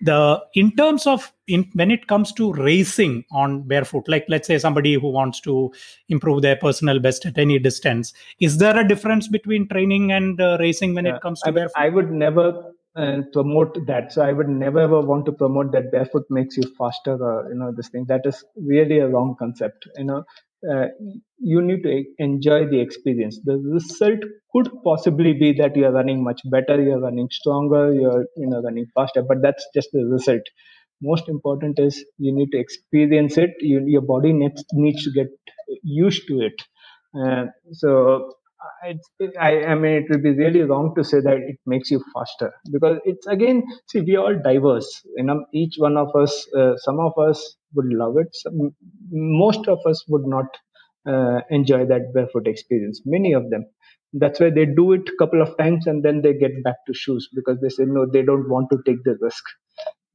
the 0.00 0.42
in 0.54 0.74
terms 0.76 1.06
of 1.06 1.32
in 1.46 1.68
when 1.74 1.90
it 1.90 2.06
comes 2.06 2.32
to 2.32 2.52
racing 2.52 3.24
on 3.32 3.62
barefoot 3.62 4.08
like 4.08 4.24
let's 4.28 4.46
say 4.46 4.58
somebody 4.58 4.94
who 4.94 5.10
wants 5.10 5.40
to 5.40 5.72
improve 6.08 6.42
their 6.42 6.56
personal 6.56 6.98
best 7.00 7.26
at 7.26 7.38
any 7.38 7.58
distance 7.58 8.12
is 8.38 8.58
there 8.58 8.78
a 8.78 8.86
difference 8.86 9.28
between 9.28 9.68
training 9.68 10.12
and 10.12 10.40
uh, 10.40 10.56
racing 10.60 10.94
when 10.94 11.06
yeah, 11.06 11.16
it 11.16 11.22
comes 11.22 11.40
to 11.42 11.48
I, 11.48 11.52
barefoot? 11.52 11.74
I 11.76 11.88
would 11.88 12.10
never 12.10 12.72
uh, 12.96 13.22
promote 13.32 13.86
that. 13.86 14.12
So 14.12 14.22
i 14.22 14.32
would 14.32 14.48
never 14.48 14.80
ever 14.80 15.00
want 15.00 15.26
to 15.26 15.32
promote 15.32 15.72
that 15.72 15.92
barefoot 15.92 16.24
makes 16.30 16.56
you 16.56 16.64
faster 16.78 17.12
or 17.12 17.48
you 17.48 17.58
know 17.58 17.72
this 17.72 17.88
thing. 17.88 18.04
That 18.06 18.22
is 18.24 18.44
really 18.56 18.98
a 18.98 19.08
wrong 19.08 19.36
concept 19.38 19.88
you 19.96 20.04
know 20.04 20.24
uh, 20.72 20.86
you 21.38 21.62
need 21.62 21.82
to 21.82 22.04
enjoy 22.18 22.66
the 22.66 22.80
experience. 22.80 23.40
The 23.44 23.56
result 23.58 24.20
could 24.52 24.68
possibly 24.84 25.32
be 25.32 25.52
that 25.54 25.76
you 25.76 25.86
are 25.86 25.92
running 25.92 26.22
much 26.24 26.40
better, 26.50 26.80
you 26.82 26.92
are 26.94 27.00
running 27.00 27.28
stronger, 27.30 27.92
you 27.92 28.06
are 28.10 28.26
you 28.36 28.46
know 28.48 28.62
running 28.62 28.86
faster, 28.94 29.22
but 29.22 29.42
that's 29.42 29.66
just 29.74 29.90
the 29.92 30.04
result. 30.04 30.42
Most 31.02 31.28
important 31.28 31.78
is 31.78 32.04
you 32.18 32.34
need 32.34 32.50
to 32.52 32.58
experience 32.58 33.38
it. 33.38 33.50
You, 33.60 33.82
your 33.86 34.02
body 34.02 34.32
needs 34.32 34.64
needs 34.72 35.04
to 35.04 35.12
get 35.12 35.28
used 35.82 36.26
to 36.28 36.40
it. 36.40 36.54
Uh, 37.18 37.46
so 37.72 38.32
I, 39.38 39.64
I 39.64 39.74
mean, 39.74 39.92
it 40.02 40.04
would 40.10 40.22
be 40.22 40.32
really 40.32 40.62
wrong 40.62 40.94
to 40.96 41.04
say 41.04 41.20
that 41.20 41.36
it 41.38 41.56
makes 41.66 41.90
you 41.90 42.02
faster 42.14 42.52
because 42.70 42.98
it's 43.04 43.26
again, 43.26 43.62
see, 43.88 44.00
we 44.00 44.16
are 44.16 44.24
all 44.24 44.38
diverse. 44.42 45.02
You 45.16 45.24
know, 45.24 45.44
each 45.54 45.74
one 45.78 45.96
of 45.96 46.08
us, 46.14 46.46
uh, 46.56 46.76
some 46.78 47.00
of 47.00 47.12
us 47.18 47.56
would 47.74 47.86
love 47.92 48.16
it. 48.18 48.28
Some, 48.32 48.70
most 49.10 49.68
of 49.68 49.78
us 49.86 50.04
would 50.08 50.26
not 50.26 50.46
uh, 51.06 51.40
enjoy 51.50 51.86
that 51.86 52.12
barefoot 52.14 52.46
experience. 52.46 53.02
Many 53.04 53.32
of 53.32 53.50
them. 53.50 53.64
That's 54.12 54.40
why 54.40 54.50
they 54.50 54.66
do 54.66 54.92
it 54.92 55.08
a 55.08 55.16
couple 55.18 55.40
of 55.40 55.56
times 55.56 55.86
and 55.86 56.04
then 56.04 56.20
they 56.22 56.34
get 56.34 56.64
back 56.64 56.76
to 56.86 56.94
shoes 56.94 57.28
because 57.34 57.58
they 57.60 57.68
say 57.68 57.84
no, 57.86 58.06
they 58.12 58.22
don't 58.22 58.48
want 58.48 58.68
to 58.70 58.78
take 58.84 59.02
the 59.04 59.16
risk. 59.20 59.44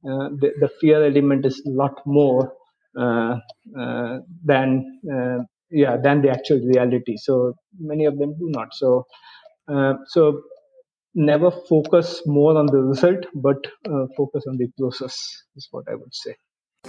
Uh, 0.06 0.28
the, 0.40 0.52
the, 0.60 0.68
fear 0.80 1.04
element 1.04 1.44
is 1.46 1.60
a 1.66 1.70
lot 1.70 1.94
more 2.06 2.52
uh, 2.98 3.36
uh, 3.78 4.18
than 4.44 5.00
uh, 5.12 5.38
yeah 5.70 5.96
than 5.96 6.22
the 6.22 6.30
actual 6.30 6.60
reality. 6.60 7.16
So 7.16 7.54
many 7.80 8.04
of 8.04 8.16
them 8.18 8.34
do 8.38 8.48
not. 8.50 8.68
So 8.72 9.06
so 10.06 10.42
never 11.14 11.50
focus 11.50 12.22
more 12.26 12.56
on 12.56 12.66
the 12.66 12.78
result, 12.78 13.26
but 13.34 13.56
focus 14.16 14.44
on 14.46 14.58
the 14.58 14.68
process. 14.78 15.16
Is 15.56 15.66
what 15.72 15.86
I 15.90 15.94
would 15.94 16.14
say. 16.14 16.36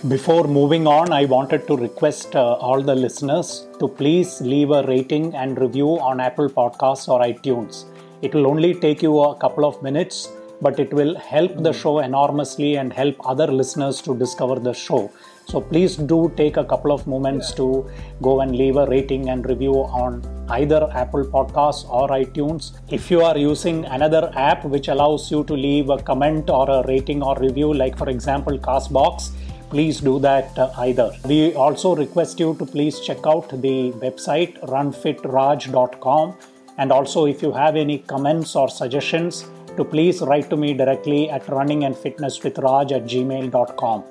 Before 0.05 0.43
moving 0.43 0.85
on, 0.85 1.11
I 1.11 1.25
wanted 1.25 1.65
to 1.65 1.75
request 1.75 2.35
uh, 2.35 2.53
all 2.53 2.83
the 2.83 2.93
listeners 2.93 3.65
to 3.79 3.87
please 3.87 4.39
leave 4.41 4.69
a 4.69 4.83
rating 4.83 5.33
and 5.33 5.59
review 5.59 5.99
on 5.99 6.19
Apple 6.19 6.49
Podcasts 6.49 7.07
or 7.07 7.21
iTunes. 7.21 7.85
It 8.21 8.35
will 8.35 8.45
only 8.45 8.75
take 8.75 9.01
you 9.01 9.19
a 9.19 9.35
couple 9.35 9.65
of 9.65 9.81
minutes, 9.81 10.29
but 10.61 10.79
it 10.79 10.93
will 10.93 11.15
help 11.15 11.63
the 11.63 11.73
show 11.73 11.97
enormously 11.97 12.75
and 12.75 12.93
help 12.93 13.15
other 13.27 13.47
listeners 13.47 13.99
to 14.03 14.15
discover 14.15 14.59
the 14.59 14.71
show. 14.71 15.11
So 15.45 15.61
please 15.61 15.95
do 15.95 16.31
take 16.37 16.57
a 16.57 16.63
couple 16.63 16.91
of 16.91 17.07
moments 17.07 17.51
to 17.55 17.89
go 18.21 18.41
and 18.41 18.55
leave 18.55 18.75
a 18.75 18.85
rating 18.85 19.29
and 19.29 19.49
review 19.49 19.73
on 19.73 20.21
either 20.49 20.89
Apple 20.93 21.25
Podcasts 21.25 21.89
or 21.89 22.09
iTunes. 22.09 22.77
If 22.91 23.09
you 23.09 23.23
are 23.23 23.37
using 23.37 23.85
another 23.85 24.31
app 24.35 24.63
which 24.63 24.89
allows 24.89 25.31
you 25.31 25.43
to 25.45 25.53
leave 25.53 25.89
a 25.89 25.97
comment 25.97 26.51
or 26.51 26.69
a 26.69 26.85
rating 26.85 27.23
or 27.23 27.35
review, 27.39 27.73
like 27.73 27.97
for 27.97 28.09
example 28.09 28.59
Castbox, 28.59 29.31
please 29.69 29.99
do 29.99 30.19
that 30.19 30.57
uh, 30.57 30.71
either. 30.77 31.11
We 31.25 31.53
also 31.55 31.95
request 31.95 32.39
you 32.39 32.55
to 32.59 32.65
please 32.65 32.99
check 32.99 33.25
out 33.25 33.49
the 33.49 33.91
website 34.03 34.59
runfitraj.com 34.61 36.35
and 36.77 36.91
also 36.91 37.25
if 37.25 37.41
you 37.41 37.51
have 37.51 37.75
any 37.75 37.99
comments 37.99 38.55
or 38.55 38.69
suggestions 38.69 39.45
to 39.75 39.83
please 39.83 40.21
write 40.21 40.49
to 40.49 40.57
me 40.57 40.73
directly 40.73 41.29
at 41.29 41.45
runningandfitnesswithraj 41.45 42.91
at 42.91 43.03
gmail.com. 43.05 44.03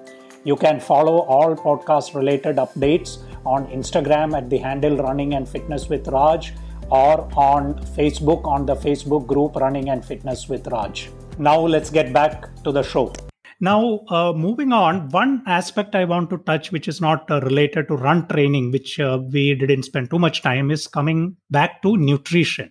You 0.45 0.57
can 0.57 0.79
follow 0.79 1.19
all 1.23 1.57
podcast 1.57 2.15
related 2.15 2.57
updates 2.57 3.19
on 3.45 3.67
Instagram 3.69 4.37
at 4.37 4.49
the 4.49 4.59
handle 4.59 4.97
running 4.99 5.35
and 5.35 5.49
fitness 5.49 5.89
with 5.89 6.07
Raj 6.09 6.53
or 6.91 7.29
on 7.37 7.75
Facebook 7.97 8.45
on 8.47 8.65
the 8.65 8.77
Facebook 8.77 9.27
group 9.27 9.57
Running 9.57 9.91
and 9.91 10.05
Fitness 10.05 10.49
with 10.49 10.67
Raj. 10.69 11.11
Now, 11.39 11.61
let's 11.61 11.91
get 11.91 12.13
back 12.13 12.63
to 12.63 12.73
the 12.73 12.83
show. 12.83 13.13
Now, 13.61 14.01
uh, 14.09 14.35
moving 14.35 14.73
on, 14.73 15.09
one 15.09 15.43
aspect 15.47 15.95
I 15.95 16.05
want 16.05 16.29
to 16.31 16.39
touch, 16.39 16.73
which 16.73 16.89
is 16.89 17.01
not 17.01 17.31
uh, 17.31 17.41
related 17.41 17.89
to 17.89 17.97
run 17.97 18.29
training, 18.29 18.71
which 18.71 19.01
uh, 19.01 19.19
we 19.33 19.55
didn't 19.55 19.85
spend 19.85 20.11
too 20.11 20.19
much 20.19 20.43
time, 20.43 20.71
is 20.71 20.87
coming 20.87 21.37
back 21.51 21.81
to 21.83 21.97
nutrition. 21.97 22.71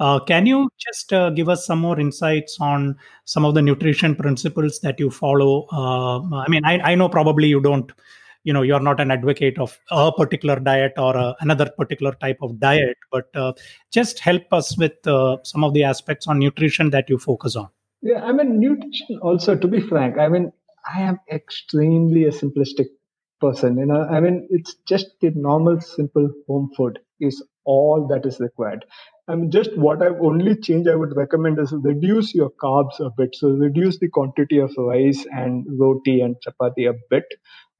Uh, 0.00 0.18
can 0.18 0.46
you 0.46 0.68
just 0.78 1.12
uh, 1.12 1.30
give 1.30 1.48
us 1.48 1.66
some 1.66 1.80
more 1.80 1.98
insights 2.00 2.56
on 2.60 2.96
some 3.24 3.44
of 3.44 3.54
the 3.54 3.62
nutrition 3.62 4.16
principles 4.16 4.80
that 4.80 4.98
you 4.98 5.10
follow? 5.10 5.66
Uh, 5.72 6.20
I 6.36 6.48
mean, 6.48 6.64
I, 6.64 6.78
I, 6.78 6.94
know 6.94 7.08
probably 7.08 7.48
you 7.48 7.60
don't, 7.60 7.90
you 8.44 8.52
know, 8.52 8.62
you're 8.62 8.80
not 8.80 9.00
an 9.00 9.10
advocate 9.10 9.58
of 9.58 9.78
a 9.90 10.12
particular 10.12 10.58
diet 10.60 10.92
or 10.96 11.34
another 11.40 11.68
particular 11.76 12.12
type 12.20 12.38
of 12.42 12.58
diet, 12.60 12.96
but 13.10 13.28
just 13.92 14.20
help 14.20 14.52
us 14.52 14.78
with 14.78 14.92
some 15.02 15.64
of 15.64 15.74
the 15.74 15.82
aspects 15.82 16.28
on 16.28 16.38
nutrition 16.38 16.90
that 16.90 17.08
you 17.10 17.18
focus 17.18 17.56
on. 17.56 17.68
Yeah, 18.02 18.24
I 18.24 18.32
mean, 18.32 18.60
nutrition 18.60 19.18
also, 19.22 19.56
to 19.56 19.68
be 19.68 19.80
frank, 19.80 20.18
I 20.18 20.28
mean, 20.28 20.52
I 20.86 21.02
am 21.02 21.18
extremely 21.30 22.24
a 22.24 22.30
simplistic 22.30 22.86
person. 23.40 23.76
You 23.78 23.86
know, 23.86 24.02
I 24.02 24.20
mean, 24.20 24.46
it's 24.50 24.74
just 24.86 25.06
the 25.20 25.30
normal, 25.30 25.80
simple 25.80 26.30
home 26.46 26.70
food 26.76 27.00
is 27.20 27.42
all 27.64 28.06
that 28.08 28.24
is 28.24 28.40
required. 28.40 28.84
I 29.26 29.34
mean, 29.34 29.50
just 29.50 29.76
what 29.76 30.00
I've 30.02 30.20
only 30.22 30.56
change 30.56 30.86
I 30.86 30.94
would 30.94 31.14
recommend 31.16 31.58
is 31.58 31.72
reduce 31.72 32.34
your 32.34 32.50
carbs 32.62 32.98
a 33.00 33.10
bit. 33.16 33.34
So 33.34 33.48
reduce 33.50 33.98
the 33.98 34.08
quantity 34.08 34.58
of 34.58 34.72
rice 34.78 35.26
and 35.30 35.66
roti 35.78 36.20
and 36.20 36.36
chapati 36.36 36.88
a 36.88 36.94
bit, 37.10 37.24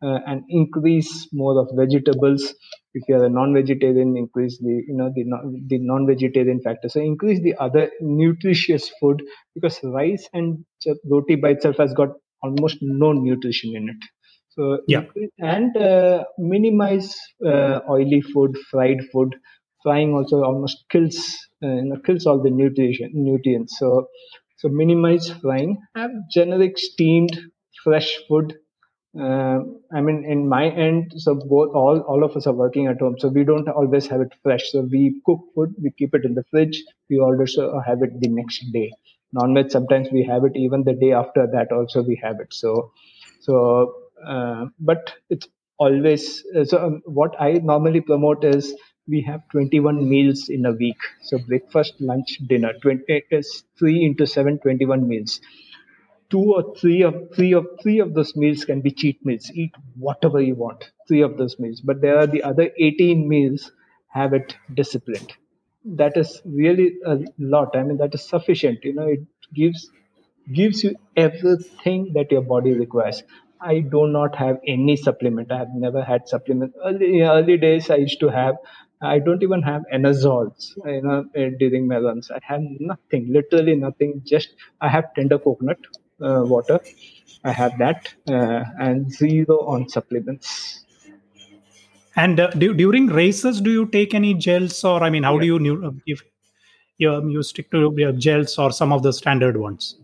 uh, 0.03 0.19
and 0.27 0.43
increase 0.49 1.29
more 1.33 1.61
of 1.61 1.69
vegetables. 1.75 2.55
If 2.95 3.05
you 3.09 3.17
are 3.17 3.25
a 3.25 3.29
non-vegetarian 3.31 4.17
increase 4.17 4.59
the 4.59 4.83
you 4.87 4.97
know 4.97 5.11
the 5.15 5.25
the 5.69 5.79
non-vegetarian 5.79 6.61
factor. 6.61 6.89
So 6.89 7.01
increase 7.01 7.41
the 7.41 7.55
other 7.59 7.91
nutritious 8.01 8.91
food 9.01 9.23
because 9.55 9.81
rice 9.83 10.29
and 10.33 10.65
roti 11.05 11.37
by 11.37 11.51
itself 11.51 11.77
has 11.79 11.93
got 11.95 12.11
almost 12.43 12.79
no 12.81 13.13
nutrition 13.13 13.77
in 13.77 13.89
it. 13.89 14.05
So 14.51 14.81
yeah. 14.89 15.05
and 15.39 15.77
uh, 15.77 16.25
minimize 16.39 17.15
uh, 17.45 17.81
oily 17.89 18.21
food 18.21 18.57
fried 18.71 18.99
food. 19.13 19.37
Frying 19.85 20.13
also 20.13 20.43
almost 20.43 20.85
kills 20.91 21.17
uh, 21.63 21.69
you 21.69 21.85
know 21.85 22.01
kills 22.05 22.27
all 22.27 22.43
the 22.43 22.51
nutrition 22.51 23.11
nutrients. 23.15 23.79
So 23.79 24.09
so 24.57 24.69
minimize 24.69 25.31
frying. 25.31 25.79
Have 25.95 26.11
generic 26.33 26.79
steamed 26.79 27.39
fresh 27.85 28.19
food 28.29 28.57
uh, 29.21 29.61
I 29.93 30.01
mean, 30.01 30.25
in 30.25 30.49
my 30.49 30.69
end, 30.71 31.13
so 31.17 31.35
both 31.35 31.75
all 31.75 32.01
all 32.01 32.23
of 32.25 32.37
us 32.37 32.47
are 32.47 32.53
working 32.53 32.87
at 32.87 33.01
home, 33.01 33.17
so 33.19 33.29
we 33.29 33.45
don't 33.45 33.69
always 33.69 34.07
have 34.07 34.21
it 34.21 34.33
fresh. 34.43 34.71
So 34.71 34.83
we 34.83 35.21
cook 35.27 35.41
food, 35.55 35.75
we 35.83 35.91
keep 35.91 36.15
it 36.15 36.25
in 36.25 36.35
the 36.35 36.45
fridge. 36.51 36.83
We 37.11 37.19
also 37.19 37.81
have 37.81 38.03
it 38.03 38.21
the 38.21 38.29
next 38.29 38.65
day. 38.73 38.93
Non-veg 39.33 39.71
sometimes 39.71 40.09
we 40.13 40.25
have 40.25 40.45
it 40.45 40.53
even 40.57 40.85
the 40.85 40.95
day 40.95 41.13
after 41.13 41.47
that. 41.53 41.73
Also 41.73 42.03
we 42.03 42.21
have 42.23 42.41
it. 42.41 42.53
So, 42.55 42.93
so 43.41 43.95
uh, 44.25 44.67
but 44.79 45.15
it's 45.31 45.49
always 45.79 46.45
uh, 46.57 46.65
so. 46.65 46.85
Um, 46.87 47.03
what 47.05 47.35
I 47.41 47.53
normally 47.73 48.01
promote 48.01 48.45
is 48.45 48.75
we 49.09 49.23
have 49.23 49.41
21 49.51 50.09
meals 50.09 50.49
in 50.49 50.67
a 50.67 50.73
week. 50.73 50.99
So 51.23 51.39
breakfast, 51.39 51.95
lunch, 52.01 52.39
dinner. 52.47 52.73
20 52.83 53.23
is 53.31 53.65
three 53.79 54.05
into 54.05 54.27
seven, 54.27 54.59
21 54.59 55.09
meals 55.09 55.41
two 56.31 56.53
or 56.55 56.75
three 56.77 57.03
of 57.03 57.15
three 57.35 57.53
of 57.53 57.67
three 57.83 57.99
of 58.01 58.15
those 58.15 58.35
meals 58.37 58.65
can 58.65 58.81
be 58.81 58.91
cheat 58.91 59.25
meals. 59.25 59.51
Eat 59.55 59.75
whatever 59.97 60.41
you 60.41 60.55
want. 60.55 60.91
Three 61.09 61.23
of 61.23 61.37
those 61.39 61.59
meals, 61.59 61.81
but 61.81 62.01
there 62.01 62.19
are 62.19 62.27
the 62.27 62.43
other 62.43 62.71
18 62.79 63.29
meals. 63.29 63.71
Have 64.11 64.33
it 64.33 64.57
disciplined. 64.75 65.33
That 65.85 66.17
is 66.17 66.41
really 66.45 66.97
a 67.07 67.19
lot. 67.39 67.77
I 67.77 67.83
mean, 67.83 67.99
that 67.99 68.15
is 68.15 68.27
sufficient. 68.29 68.85
You 68.85 68.95
know, 68.95 69.07
it 69.07 69.21
gives 69.55 69.91
gives 70.53 70.83
you 70.85 70.95
everything 71.17 72.13
that 72.15 72.31
your 72.33 72.43
body 72.43 72.73
requires. 72.73 73.23
I 73.61 73.81
do 73.81 74.07
not 74.09 74.37
have 74.37 74.59
any 74.67 74.97
supplement. 74.97 75.53
I 75.53 75.59
have 75.59 75.75
never 75.75 76.03
had 76.03 76.29
supplement. 76.29 76.75
Early, 76.85 77.21
early 77.23 77.57
days, 77.59 77.91
I 77.91 77.97
used 77.97 78.21
to 78.21 78.29
have. 78.29 78.57
I 79.01 79.19
don't 79.21 79.43
even 79.43 79.63
have 79.63 79.83
Enerzals, 79.93 80.71
you 80.85 81.03
know, 81.03 81.25
during 81.59 81.87
my 81.87 81.99
runs. 81.99 82.31
I 82.31 82.39
have 82.43 82.61
nothing, 82.81 83.33
literally 83.33 83.77
nothing. 83.77 84.23
Just 84.25 84.49
I 84.81 84.89
have 84.89 85.15
tender 85.15 85.39
coconut, 85.39 85.79
water. 86.21 86.81
I 87.45 87.53
have 87.53 87.79
that 87.79 88.09
uh, 88.29 88.65
and 88.81 89.11
zero 89.13 89.61
on 89.67 89.89
supplements. 89.89 90.85
And 92.17 92.41
uh, 92.41 92.51
do, 92.51 92.75
during 92.75 93.07
races, 93.07 93.61
do 93.61 93.71
you 93.71 93.87
take 93.87 94.13
any 94.13 94.35
gels, 94.35 94.83
or 94.83 95.05
I 95.05 95.11
mean, 95.11 95.23
how 95.23 95.35
yeah. 95.35 95.41
do 95.41 95.47
you 95.47 96.01
give? 96.07 96.23
You, 96.99 97.31
you 97.31 97.43
stick 97.45 97.71
to 97.71 97.95
your 97.97 98.11
gels 98.11 98.59
or 98.59 98.73
some 98.73 98.93
of 98.93 99.05
the 99.05 99.13
standard 99.13 99.57
ones? 99.57 99.97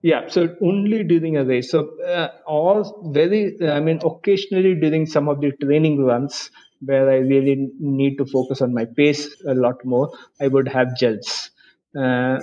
Yeah, 0.00 0.28
so 0.28 0.56
only 0.62 1.04
during 1.04 1.36
a 1.36 1.44
race. 1.44 1.70
So 1.70 2.00
uh, 2.00 2.28
all 2.46 3.10
very, 3.12 3.56
I 3.68 3.80
mean, 3.80 4.00
occasionally 4.02 4.74
during 4.74 5.04
some 5.04 5.28
of 5.28 5.42
the 5.42 5.52
training 5.60 6.04
runs 6.04 6.50
where 6.80 7.10
I 7.10 7.16
really 7.16 7.68
need 7.78 8.16
to 8.16 8.24
focus 8.24 8.62
on 8.62 8.72
my 8.72 8.86
pace 8.86 9.28
a 9.46 9.54
lot 9.54 9.84
more, 9.84 10.10
I 10.40 10.48
would 10.48 10.68
have 10.68 10.96
gels. 10.96 11.50
Uh, 11.94 12.38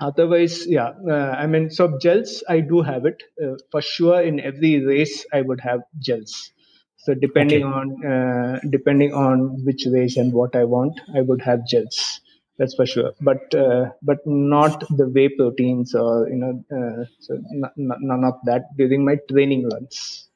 otherwise 0.00 0.66
yeah 0.66 0.90
uh, 1.08 1.34
i 1.42 1.46
mean 1.46 1.70
so 1.70 1.98
gels 1.98 2.42
i 2.48 2.60
do 2.60 2.82
have 2.82 3.06
it. 3.06 3.22
Uh, 3.42 3.54
for 3.70 3.80
sure 3.82 4.20
in 4.20 4.40
every 4.40 4.84
race 4.84 5.24
i 5.32 5.40
would 5.42 5.60
have 5.60 5.80
gels. 6.00 6.50
So 6.98 7.14
depending 7.14 7.62
okay. 7.62 7.72
on 7.78 8.04
uh, 8.04 8.60
depending 8.70 9.12
on 9.14 9.64
which 9.64 9.86
race 9.90 10.16
and 10.16 10.32
what 10.32 10.56
i 10.56 10.64
want 10.64 11.00
i 11.14 11.20
would 11.20 11.42
have 11.42 11.66
gels. 11.66 12.20
That's 12.58 12.74
for 12.74 12.86
sure. 12.86 13.12
But 13.20 13.54
uh, 13.54 13.90
but 14.02 14.18
not 14.26 14.80
the 14.90 15.08
whey 15.08 15.28
proteins 15.28 15.94
or 15.94 16.28
you 16.28 16.36
know 16.36 16.64
uh, 16.76 17.04
so 17.20 17.34
n- 17.34 17.70
n- 17.78 18.00
none 18.00 18.24
of 18.24 18.34
that 18.44 18.64
during 18.76 19.04
my 19.04 19.16
training 19.30 19.68
runs. 19.68 20.28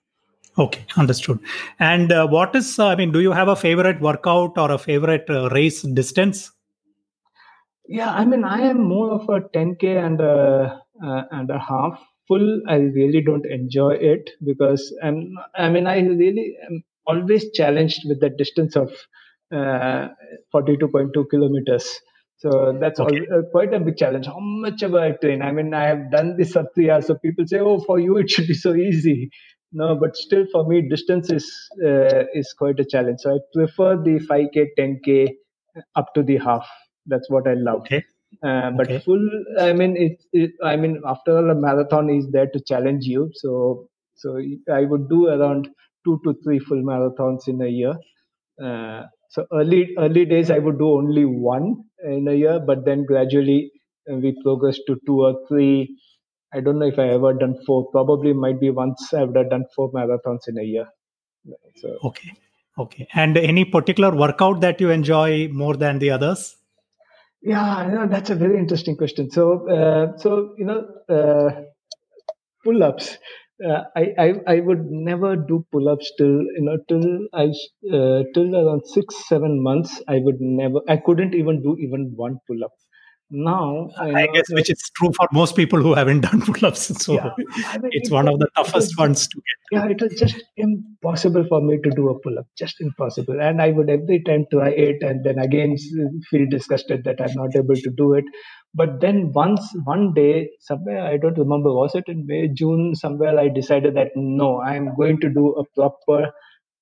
Okay 0.58 0.84
understood. 0.96 1.38
And 1.78 2.12
uh, 2.12 2.26
what 2.28 2.54
is 2.54 2.78
i 2.78 2.94
mean 2.94 3.12
do 3.12 3.20
you 3.20 3.32
have 3.32 3.48
a 3.48 3.56
favorite 3.56 4.00
workout 4.00 4.58
or 4.58 4.70
a 4.70 4.78
favorite 4.78 5.26
race 5.52 5.82
distance 5.82 6.50
yeah, 7.90 8.10
I 8.12 8.24
mean, 8.24 8.44
I 8.44 8.60
am 8.68 8.84
more 8.84 9.10
of 9.10 9.22
a 9.28 9.40
10k 9.40 9.84
and 10.06 10.20
a 10.20 10.80
uh, 11.04 11.22
and 11.32 11.50
a 11.50 11.58
half. 11.58 12.00
Full, 12.28 12.60
I 12.68 12.76
really 12.76 13.20
don't 13.20 13.44
enjoy 13.44 13.94
it 13.94 14.30
because 14.44 14.94
I'm. 15.02 15.34
I 15.56 15.68
mean, 15.70 15.88
I 15.88 15.98
really 15.98 16.54
am 16.64 16.84
always 17.04 17.50
challenged 17.52 18.02
with 18.06 18.20
the 18.20 18.30
distance 18.30 18.76
of 18.76 18.92
uh, 19.52 20.08
42.2 20.54 21.28
kilometers. 21.28 21.98
So 22.36 22.78
that's 22.80 23.00
okay. 23.00 23.22
all, 23.32 23.38
uh, 23.38 23.42
quite 23.50 23.74
a 23.74 23.80
big 23.80 23.96
challenge. 23.96 24.26
How 24.26 24.38
much 24.38 24.84
ever 24.84 25.00
I 25.00 25.10
train? 25.10 25.42
I 25.42 25.50
mean, 25.50 25.74
I 25.74 25.86
have 25.86 26.12
done 26.12 26.36
this 26.38 26.56
hours. 26.56 27.06
So 27.08 27.16
people 27.16 27.44
say, 27.48 27.58
"Oh, 27.58 27.80
for 27.80 27.98
you 27.98 28.18
it 28.18 28.30
should 28.30 28.46
be 28.46 28.54
so 28.54 28.72
easy." 28.72 29.30
No, 29.72 29.96
but 29.96 30.14
still, 30.16 30.46
for 30.52 30.64
me, 30.64 30.88
distance 30.88 31.28
is 31.30 31.50
uh, 31.84 32.22
is 32.34 32.54
quite 32.56 32.78
a 32.78 32.84
challenge. 32.84 33.18
So 33.22 33.34
I 33.34 33.38
prefer 33.52 33.96
the 33.96 34.20
5k, 34.30 34.68
10k 34.78 35.30
up 35.96 36.14
to 36.14 36.22
the 36.22 36.36
half 36.36 36.68
that's 37.06 37.28
what 37.30 37.46
I 37.46 37.54
love. 37.54 37.80
Okay. 37.80 38.04
Uh, 38.42 38.70
but 38.70 38.86
okay. 38.86 39.00
full, 39.00 39.28
I 39.58 39.72
mean, 39.72 39.96
it, 39.96 40.22
it, 40.32 40.52
I 40.62 40.76
mean, 40.76 41.02
after 41.04 41.36
all, 41.36 41.50
a 41.50 41.54
marathon 41.54 42.10
is 42.10 42.30
there 42.30 42.46
to 42.46 42.60
challenge 42.60 43.04
you. 43.04 43.30
So, 43.34 43.88
so 44.14 44.40
I 44.72 44.84
would 44.84 45.08
do 45.08 45.28
around 45.28 45.68
two 46.04 46.20
to 46.24 46.34
three 46.44 46.58
full 46.58 46.82
marathons 46.82 47.48
in 47.48 47.60
a 47.60 47.68
year. 47.68 47.94
Uh, 48.62 49.06
so 49.30 49.46
early, 49.52 49.94
early 49.98 50.24
days, 50.24 50.50
I 50.50 50.58
would 50.58 50.78
do 50.78 50.92
only 50.92 51.24
one 51.24 51.84
in 52.04 52.28
a 52.28 52.34
year, 52.34 52.60
but 52.60 52.84
then 52.84 53.04
gradually 53.04 53.72
uh, 54.10 54.16
we 54.16 54.36
progressed 54.42 54.82
to 54.86 54.98
two 55.06 55.22
or 55.22 55.46
three. 55.48 55.96
I 56.52 56.60
don't 56.60 56.78
know 56.78 56.86
if 56.86 56.98
I 56.98 57.08
ever 57.08 57.32
done 57.32 57.56
four. 57.64 57.90
Probably 57.90 58.32
might 58.32 58.60
be 58.60 58.70
once 58.70 59.12
I 59.14 59.24
would 59.24 59.36
have 59.36 59.50
done 59.50 59.64
four 59.74 59.90
marathons 59.92 60.48
in 60.48 60.58
a 60.58 60.62
year. 60.62 60.86
So. 61.76 61.96
Okay. 62.04 62.32
Okay. 62.78 63.08
And 63.14 63.36
any 63.36 63.64
particular 63.64 64.14
workout 64.14 64.60
that 64.60 64.80
you 64.80 64.90
enjoy 64.90 65.48
more 65.48 65.76
than 65.76 65.98
the 65.98 66.10
others? 66.10 66.56
Yeah, 67.42 67.86
you 67.88 67.94
know, 67.94 68.06
that's 68.06 68.30
a 68.30 68.34
very 68.34 68.58
interesting 68.58 68.96
question. 68.96 69.30
So, 69.30 69.68
uh, 69.68 70.16
so 70.18 70.54
you 70.58 70.64
know, 70.64 70.86
uh, 71.08 71.62
pull-ups. 72.64 73.18
Uh, 73.62 73.82
I, 73.94 74.04
I 74.24 74.28
I 74.54 74.60
would 74.60 74.84
never 74.90 75.36
do 75.36 75.66
pull-ups 75.70 76.12
till 76.16 76.34
you 76.58 76.62
know 76.66 76.78
till 76.88 77.04
I 77.34 77.44
uh, 77.96 78.22
till 78.34 78.56
around 78.60 78.86
six 78.86 79.28
seven 79.28 79.62
months. 79.62 80.00
I 80.08 80.18
would 80.24 80.40
never. 80.40 80.80
I 80.88 80.96
couldn't 80.96 81.34
even 81.34 81.62
do 81.62 81.76
even 81.78 82.12
one 82.16 82.38
pull-up 82.46 82.72
now 83.30 83.88
I, 83.96 84.22
I 84.22 84.26
guess 84.26 84.50
which 84.50 84.70
is 84.70 84.82
true 84.96 85.12
for 85.16 85.28
most 85.32 85.54
people 85.54 85.80
who 85.80 85.94
haven't 85.94 86.20
done 86.28 86.42
pull-ups 86.42 87.04
so 87.04 87.14
yeah, 87.14 87.30
I 87.66 87.78
mean, 87.78 87.90
it's 87.92 88.08
it 88.08 88.12
one 88.12 88.26
was, 88.26 88.34
of 88.34 88.40
the 88.40 88.48
toughest 88.56 88.98
ones 88.98 89.28
to 89.28 89.36
get. 89.36 89.78
Yeah 89.78 89.88
it 89.88 90.02
was 90.02 90.14
just 90.14 90.42
impossible 90.56 91.44
for 91.48 91.60
me 91.60 91.78
to 91.82 91.90
do 91.90 92.08
a 92.08 92.18
pull-up 92.20 92.46
just 92.58 92.80
impossible. 92.80 93.40
And 93.40 93.62
i 93.62 93.70
would 93.70 93.90
every 93.90 94.22
time 94.22 94.46
try 94.52 94.70
it 94.70 95.02
and 95.02 95.24
then 95.24 95.38
again 95.38 95.76
feel 96.30 96.46
disgusted 96.50 97.04
that 97.04 97.20
i'm 97.20 97.34
not 97.34 97.54
able 97.56 97.76
to 97.76 97.90
do 97.90 98.14
it. 98.14 98.24
But 98.72 99.00
then 99.00 99.32
once 99.32 99.62
one 99.84 100.12
day 100.14 100.50
somewhere 100.60 101.04
i 101.04 101.16
don't 101.16 101.38
remember 101.38 101.72
was 101.72 101.94
it 101.94 102.04
in 102.08 102.26
may 102.26 102.48
june 102.48 102.94
somewhere 102.94 103.38
i 103.38 103.48
decided 103.48 103.94
that 103.96 104.08
no 104.16 104.60
i'm 104.60 104.94
going 104.96 105.20
to 105.20 105.28
do 105.28 105.48
a 105.54 105.64
proper 105.74 106.32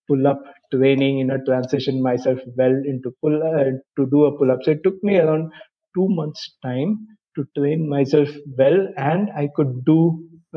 pull-up 0.09 0.42
training, 0.72 1.18
you 1.18 1.24
know, 1.24 1.38
transition 1.46 2.03
myself 2.03 2.38
well 2.57 2.74
into 2.92 3.12
pull 3.22 3.42
uh, 3.42 3.64
to 3.96 4.11
do 4.11 4.24
a 4.24 4.36
pull-up. 4.36 4.61
So 4.62 4.72
it 4.72 4.82
took 4.82 5.03
me 5.03 5.18
around 5.18 5.53
two 5.99 6.09
months' 6.20 6.49
time 6.64 6.96
to 7.36 7.44
train 7.57 7.88
myself 7.88 8.28
well, 8.59 8.78
and 8.96 9.30
I 9.36 9.49
could 9.55 9.84
do 9.84 10.01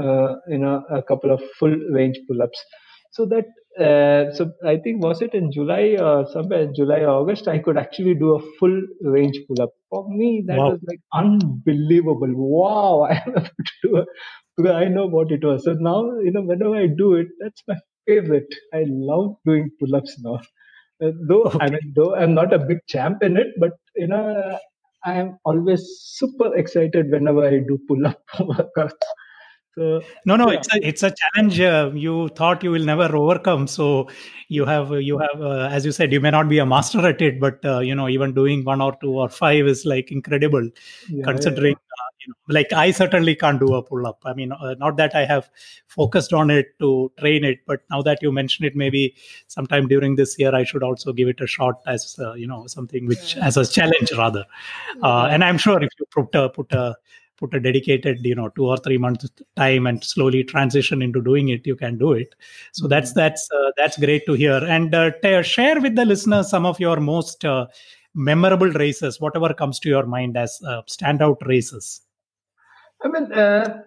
uh, 0.01 0.35
you 0.47 0.57
know 0.57 0.83
a 0.89 1.01
couple 1.01 1.31
of 1.31 1.41
full 1.59 1.75
range 1.97 2.19
pull-ups. 2.27 2.63
So 3.11 3.25
that 3.25 3.45
uh, 3.79 4.33
so 4.33 4.51
I 4.65 4.77
think 4.77 5.03
was 5.03 5.21
it 5.21 5.33
in 5.33 5.51
July 5.51 5.95
or 5.99 6.27
somewhere 6.31 6.61
in 6.63 6.73
July 6.75 6.99
or 7.01 7.09
August 7.21 7.47
I 7.47 7.59
could 7.59 7.77
actually 7.77 8.15
do 8.15 8.35
a 8.35 8.41
full 8.59 8.81
range 9.01 9.37
pull 9.47 9.61
up. 9.61 9.71
For 9.89 10.05
me, 10.09 10.43
that 10.47 10.57
wow. 10.57 10.71
was 10.71 10.79
like 10.87 10.99
unbelievable. 11.13 12.33
Wow, 12.35 13.01
I 13.09 13.15
am 13.15 13.33
able 13.35 13.45
to 13.45 13.75
do 13.83 13.97
it 13.97 14.07
because 14.57 14.75
I 14.75 14.85
know 14.85 15.07
what 15.07 15.31
it 15.31 15.43
was. 15.43 15.63
So 15.65 15.73
now 15.73 16.03
you 16.19 16.31
know 16.31 16.41
whenever 16.41 16.75
I 16.75 16.87
do 16.87 17.13
it, 17.15 17.27
that's 17.39 17.63
my 17.67 17.77
favorite. 18.07 18.53
I 18.73 18.83
love 18.87 19.35
doing 19.45 19.69
pull 19.79 19.95
ups 19.95 20.17
now. 20.19 20.39
Uh, 21.03 21.11
though 21.27 21.43
okay. 21.43 21.59
I 21.59 21.69
mean, 21.69 21.93
though 21.95 22.15
I'm 22.15 22.33
not 22.33 22.53
a 22.53 22.59
big 22.59 22.79
champ 22.87 23.23
in 23.23 23.37
it, 23.37 23.47
but 23.59 23.71
you 23.95 24.07
know, 24.07 24.59
I 25.06 25.14
am 25.20 25.38
always 25.45 25.84
super 26.02 26.56
excited 26.56 27.12
whenever 27.12 27.45
I 27.45 27.60
do 27.60 27.80
pull 27.88 28.06
up 28.08 28.22
workouts. 28.36 29.06
So, 29.76 30.01
no, 30.26 30.36
no, 30.36 30.51
yeah. 30.51 30.57
it's 30.57 30.74
a 30.74 30.88
it's 30.88 31.03
a 31.03 31.13
challenge 31.22 31.59
uh, 31.61 31.91
you 31.93 32.28
thought 32.30 32.61
you 32.61 32.72
will 32.72 32.84
never 32.84 33.15
overcome. 33.15 33.67
So 33.67 34.09
you 34.49 34.65
have 34.65 34.91
you 35.01 35.17
have 35.17 35.41
uh, 35.41 35.69
as 35.72 35.86
you 35.86 35.93
said, 35.93 36.11
you 36.11 36.19
may 36.19 36.30
not 36.30 36.49
be 36.49 36.59
a 36.59 36.65
master 36.65 37.07
at 37.07 37.22
it, 37.22 37.39
but 37.39 37.63
uh, 37.63 37.80
you 37.80 37.95
know 37.95 38.09
even 38.09 38.34
doing 38.34 38.65
one 38.65 38.82
or 38.82 38.97
two 39.01 39.11
or 39.11 39.30
five 39.30 39.65
is 39.65 39.86
like 39.86 40.11
incredible, 40.11 40.69
yeah, 41.09 41.24
considering. 41.24 41.76
Yeah. 41.76 42.05
Uh, 42.05 42.09
you 42.19 42.28
know, 42.28 42.53
like 42.53 42.74
I 42.74 42.91
certainly 42.91 43.34
can't 43.34 43.59
do 43.59 43.74
a 43.74 43.82
pull 43.82 44.05
up. 44.05 44.22
I 44.26 44.34
mean, 44.34 44.51
uh, 44.51 44.76
not 44.78 44.97
that 44.97 45.15
I 45.15 45.26
have 45.26 45.49
focused 45.88 46.34
on 46.34 46.51
it 46.51 46.78
to 46.80 47.11
train 47.17 47.43
it, 47.45 47.59
but 47.65 47.82
now 47.89 48.01
that 48.03 48.22
you 48.22 48.32
mention 48.32 48.65
it, 48.65 48.76
maybe 48.76 49.15
sometime 49.47 49.88
during 49.88 50.17
this 50.17 50.38
year 50.38 50.53
I 50.53 50.65
should 50.65 50.84
also 50.84 51.13
give 51.13 51.30
it 51.30 51.39
a 51.39 51.47
shot 51.47 51.82
as 51.88 52.17
uh, 52.19 52.34
you 52.34 52.45
know 52.45 52.67
something 52.67 53.07
which 53.07 53.38
as 53.38 53.55
a 53.55 53.65
challenge 53.65 54.11
rather. 54.17 54.45
and 55.01 55.45
I'm 55.45 55.57
sure 55.57 55.82
if 55.82 55.89
you 55.97 56.05
put 56.11 56.36
a, 56.36 56.49
put 56.49 56.72
a 56.74 56.97
put 57.41 57.53
a 57.55 57.59
dedicated 57.59 58.25
you 58.31 58.35
know 58.35 58.49
two 58.49 58.65
or 58.65 58.77
three 58.77 58.97
months 59.05 59.29
time 59.55 59.87
and 59.87 60.03
slowly 60.03 60.43
transition 60.43 61.01
into 61.01 61.21
doing 61.29 61.49
it 61.49 61.65
you 61.71 61.75
can 61.75 61.97
do 61.97 62.11
it 62.13 62.35
so 62.71 62.87
that's 62.87 63.11
mm-hmm. 63.11 63.19
that's 63.19 63.49
uh, 63.59 63.71
that's 63.77 63.97
great 64.05 64.25
to 64.25 64.33
hear 64.33 64.59
and 64.77 64.95
uh, 64.95 65.09
t- 65.23 65.41
share 65.43 65.81
with 65.81 65.95
the 65.95 66.05
listeners 66.05 66.49
some 66.49 66.65
of 66.65 66.79
your 66.79 66.99
most 66.99 67.43
uh, 67.43 67.65
memorable 68.13 68.71
races 68.85 69.19
whatever 69.19 69.53
comes 69.53 69.79
to 69.79 69.89
your 69.89 70.05
mind 70.05 70.37
as 70.37 70.59
uh, 70.67 70.81
standout 70.95 71.45
races 71.45 72.01
I 73.03 73.07
mean, 73.07 73.31
uh, 73.33 73.81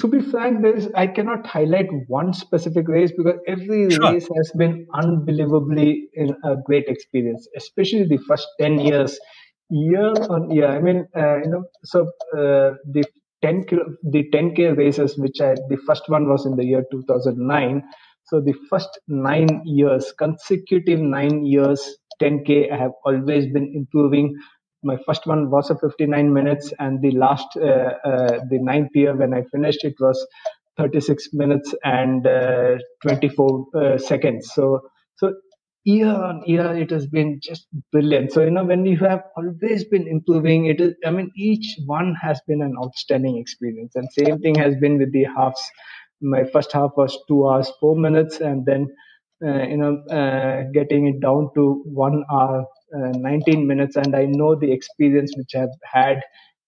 to 0.00 0.08
be 0.08 0.20
frank, 0.20 0.62
there 0.62 0.74
is, 0.74 0.88
I 0.96 1.06
cannot 1.06 1.46
highlight 1.46 1.86
one 2.08 2.32
specific 2.32 2.88
race 2.88 3.12
because 3.16 3.38
every 3.46 3.88
sure. 3.88 4.12
race 4.12 4.28
has 4.36 4.50
been 4.56 4.84
unbelievably 4.94 6.08
a 6.42 6.56
great 6.64 6.88
experience, 6.88 7.46
especially 7.56 8.08
the 8.08 8.18
first 8.26 8.48
10 8.60 8.80
years 8.80 9.16
year 9.70 10.12
on 10.34 10.50
year 10.50 10.68
i 10.68 10.80
mean 10.80 11.06
uh, 11.16 11.36
you 11.38 11.50
know 11.50 11.64
so 11.84 12.02
uh, 12.36 12.70
the 12.94 13.04
10 13.42 13.64
kilo, 13.64 13.84
the 14.02 14.24
10k 14.32 14.76
races 14.76 15.16
which 15.18 15.40
i 15.40 15.54
the 15.68 15.78
first 15.86 16.08
one 16.08 16.28
was 16.28 16.46
in 16.46 16.56
the 16.56 16.64
year 16.64 16.84
2009 16.90 17.82
so 18.24 18.40
the 18.40 18.54
first 18.70 18.88
9 19.08 19.62
years 19.64 20.12
consecutive 20.18 21.00
9 21.00 21.44
years 21.46 21.96
10k 22.20 22.70
i 22.72 22.76
have 22.76 22.92
always 23.04 23.46
been 23.52 23.72
improving. 23.74 24.34
My 24.82 24.96
first 25.06 25.26
one 25.26 25.50
was 25.50 25.70
a 25.70 25.76
59 25.78 26.32
minutes 26.32 26.72
and 26.78 27.02
the 27.02 27.10
last 27.12 27.48
uh, 27.56 27.92
uh, 28.10 28.40
the 28.50 28.58
ninth 28.60 28.90
year 28.94 29.14
when 29.16 29.34
i 29.34 29.42
finished 29.52 29.84
it 29.84 29.94
was 30.00 30.18
36 30.76 31.28
minutes 31.32 31.74
and 31.84 32.26
uh, 32.26 32.76
24 33.02 33.66
uh, 33.74 33.98
seconds. 33.98 34.50
So 34.54 34.80
so 35.16 35.32
year 35.88 36.08
on 36.28 36.42
year 36.46 36.68
it 36.84 36.90
has 36.90 37.06
been 37.06 37.40
just 37.42 37.66
brilliant. 37.92 38.32
So 38.32 38.42
you 38.44 38.50
know 38.50 38.64
when 38.64 38.84
you 38.86 38.98
have 38.98 39.22
always 39.36 39.84
been 39.84 40.06
improving 40.16 40.66
it 40.66 40.80
is 40.80 40.94
i 41.06 41.10
mean 41.10 41.30
each 41.36 41.68
one 41.86 42.14
has 42.22 42.40
been 42.46 42.62
an 42.62 42.74
outstanding 42.82 43.38
experience. 43.38 43.94
And 43.96 44.08
same 44.12 44.38
thing 44.40 44.54
has 44.56 44.76
been 44.76 44.98
with 44.98 45.12
the 45.12 45.24
halves. 45.36 45.62
My 46.20 46.44
first 46.52 46.72
half 46.72 46.92
was 46.96 47.16
two 47.28 47.48
hours 47.48 47.72
four 47.80 47.96
minutes 47.96 48.40
and 48.40 48.66
then 48.66 48.88
uh, 49.46 49.62
you 49.72 49.76
know 49.76 49.94
uh, 50.20 50.64
getting 50.72 51.06
it 51.06 51.20
down 51.20 51.50
to 51.54 51.82
one 52.06 52.24
hour 52.32 52.66
uh, 52.96 53.12
19 53.28 53.66
minutes. 53.66 53.96
And 53.96 54.14
i 54.16 54.24
know 54.26 54.54
the 54.54 54.72
experience 54.72 55.32
which 55.36 55.54
i've 55.54 55.78
had 55.84 56.22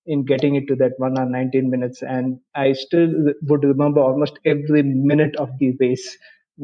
in 0.07 0.25
getting 0.25 0.55
it 0.57 0.67
to 0.69 0.77
that 0.77 0.93
one 0.99 1.19
hour 1.19 1.29
19 1.29 1.71
minutes. 1.71 2.03
And 2.03 2.39
i 2.55 2.73
still 2.73 3.09
would 3.43 3.65
remember 3.65 4.01
almost 4.01 4.39
every 4.45 4.83
minute 4.83 5.37
of 5.37 5.51
the 5.59 5.73
race 5.81 6.17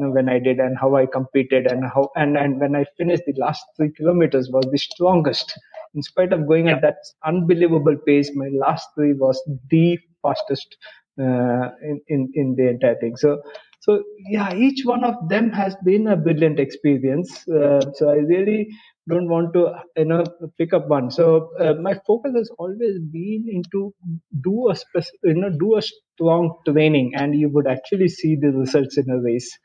know, 0.03 0.11
when 0.11 0.29
I 0.29 0.39
did 0.39 0.59
and 0.59 0.77
how 0.77 0.95
I 0.95 1.05
competed 1.05 1.67
and 1.67 1.83
how 1.83 2.09
and, 2.15 2.37
and 2.37 2.59
when 2.59 2.75
I 2.75 2.85
finished 2.97 3.23
the 3.25 3.33
last 3.37 3.63
three 3.75 3.91
kilometers 3.91 4.49
was 4.51 4.65
the 4.71 4.77
strongest. 4.77 5.57
In 5.95 6.03
spite 6.03 6.33
of 6.33 6.47
going 6.47 6.67
yeah. 6.67 6.75
at 6.75 6.81
that 6.81 6.97
unbelievable 7.25 7.97
pace, 8.05 8.31
my 8.35 8.49
last 8.53 8.87
three 8.95 9.13
was 9.13 9.41
the 9.69 9.97
fastest 10.21 10.77
uh, 11.19 11.69
in, 11.81 12.01
in 12.07 12.31
in 12.35 12.55
the 12.55 12.69
entire 12.69 12.95
thing. 12.99 13.15
So 13.17 13.41
so 13.87 14.03
yeah, 14.29 14.53
each 14.53 14.83
one 14.85 15.03
of 15.03 15.15
them 15.29 15.51
has 15.51 15.75
been 15.83 16.07
a 16.07 16.17
brilliant 16.17 16.59
experience. 16.59 17.47
Uh, 17.47 17.79
so 17.93 18.09
I 18.09 18.15
really 18.15 18.67
don't 19.09 19.29
want 19.29 19.53
to 19.53 19.71
you 19.95 20.05
know 20.05 20.23
pick 20.57 20.73
up 20.73 20.87
one. 20.87 21.09
So 21.09 21.51
uh, 21.59 21.73
my 21.75 21.93
focus 22.05 22.33
has 22.35 22.49
always 22.59 22.99
been 22.99 23.45
into 23.49 23.93
do 24.41 24.69
a 24.69 24.75
specific, 24.75 25.19
you 25.23 25.35
know 25.35 25.49
do 25.49 25.77
a 25.77 25.81
strong 25.81 26.57
training, 26.67 27.13
and 27.15 27.33
you 27.33 27.49
would 27.49 27.67
actually 27.67 28.09
see 28.09 28.35
the 28.35 28.51
results 28.51 28.97
in 28.97 29.09
a 29.09 29.21
race. 29.21 29.57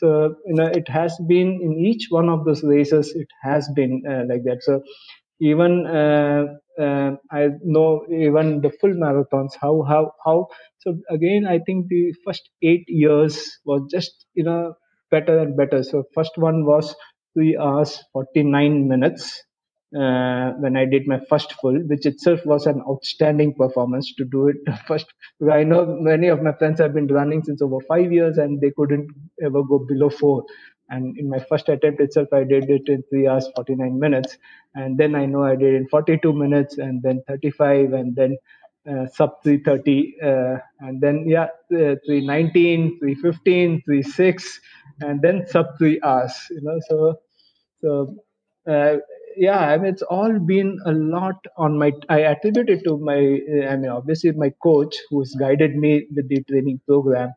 So 0.00 0.34
you 0.46 0.54
know, 0.54 0.66
it 0.66 0.88
has 0.88 1.16
been 1.28 1.48
in 1.62 1.72
each 1.86 2.06
one 2.10 2.28
of 2.28 2.44
those 2.44 2.62
races, 2.64 3.12
it 3.14 3.28
has 3.42 3.68
been 3.76 4.02
uh, 4.08 4.24
like 4.28 4.42
that. 4.44 4.58
So 4.62 4.82
even 5.40 5.86
uh, 5.86 6.44
uh, 6.82 7.12
I 7.30 7.48
know 7.62 8.04
even 8.10 8.60
the 8.60 8.70
full 8.80 8.94
marathons, 9.04 9.52
how 9.60 9.82
how 9.82 10.12
how. 10.24 10.48
So 10.80 10.96
again, 11.10 11.46
I 11.46 11.58
think 11.66 11.88
the 11.88 12.14
first 12.24 12.48
eight 12.62 12.84
years 12.88 13.58
was 13.64 13.82
just 13.90 14.26
you 14.34 14.44
know 14.44 14.74
better 15.10 15.38
and 15.38 15.56
better. 15.56 15.82
So 15.82 16.04
first 16.14 16.32
one 16.36 16.64
was 16.66 16.94
three 17.34 17.56
hours 17.56 17.98
forty 18.12 18.42
nine 18.42 18.88
minutes 18.88 19.42
uh, 19.96 20.52
when 20.58 20.76
I 20.76 20.84
did 20.84 21.06
my 21.06 21.20
first 21.28 21.52
full, 21.54 21.76
which 21.88 22.06
itself 22.06 22.40
was 22.46 22.66
an 22.66 22.80
outstanding 22.88 23.54
performance 23.54 24.14
to 24.16 24.24
do 24.24 24.48
it 24.48 24.56
first. 24.86 25.06
I 25.50 25.64
know 25.64 25.84
many 25.86 26.28
of 26.28 26.42
my 26.42 26.52
friends 26.52 26.80
have 26.80 26.94
been 26.94 27.08
running 27.08 27.42
since 27.42 27.60
over 27.60 27.78
five 27.88 28.12
years 28.12 28.38
and 28.38 28.60
they 28.60 28.70
couldn't 28.76 29.08
ever 29.42 29.62
go 29.62 29.78
below 29.80 30.10
four. 30.10 30.44
And 30.88 31.16
in 31.18 31.28
my 31.28 31.38
first 31.38 31.68
attempt 31.68 32.00
itself, 32.00 32.28
I 32.32 32.44
did 32.44 32.68
it 32.68 32.88
in 32.88 33.02
three 33.10 33.26
hours, 33.28 33.48
49 33.54 33.98
minutes. 33.98 34.36
And 34.74 34.98
then 34.98 35.14
I 35.14 35.26
know 35.26 35.44
I 35.44 35.56
did 35.56 35.74
in 35.74 35.88
42 35.88 36.32
minutes 36.32 36.78
and 36.78 37.02
then 37.02 37.22
35 37.28 37.92
and 37.92 38.14
then 38.16 38.36
uh, 38.88 39.06
sub 39.06 39.42
330. 39.42 40.16
Uh, 40.22 40.56
and 40.80 41.00
then, 41.00 41.28
yeah, 41.28 41.44
uh, 41.72 41.94
319, 42.06 42.98
315, 42.98 43.82
36, 43.86 44.60
and 45.00 45.22
then 45.22 45.46
sub 45.46 45.66
three 45.78 46.00
hours, 46.02 46.34
you 46.50 46.60
know. 46.62 46.78
So, 46.88 47.20
so, 47.82 48.16
uh, 48.66 48.96
yeah 49.36 49.58
i 49.58 49.76
mean 49.76 49.92
it's 49.92 50.02
all 50.02 50.38
been 50.38 50.78
a 50.86 50.92
lot 50.92 51.36
on 51.56 51.78
my 51.78 51.92
i 52.08 52.20
attribute 52.22 52.68
it 52.68 52.82
to 52.84 52.98
my 52.98 53.16
i 53.68 53.76
mean 53.76 53.90
obviously 53.90 54.32
my 54.32 54.50
coach 54.62 54.96
who's 55.08 55.34
guided 55.34 55.76
me 55.76 56.06
with 56.14 56.28
the 56.28 56.42
training 56.44 56.80
program 56.86 57.32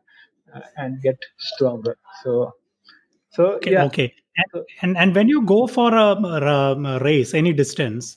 uh, 0.54 0.60
and 0.76 1.02
get 1.02 1.18
stronger. 1.38 1.96
So 2.22 2.54
so 3.30 3.46
okay, 3.54 3.72
yeah. 3.72 3.84
okay. 3.86 4.14
And, 4.36 4.64
and 4.82 4.96
and 4.96 5.14
when 5.14 5.28
you 5.28 5.42
go 5.42 5.66
for 5.66 5.92
a, 5.94 6.12
a, 6.12 6.98
race 7.00 7.34
any 7.34 7.52
distance 7.52 8.16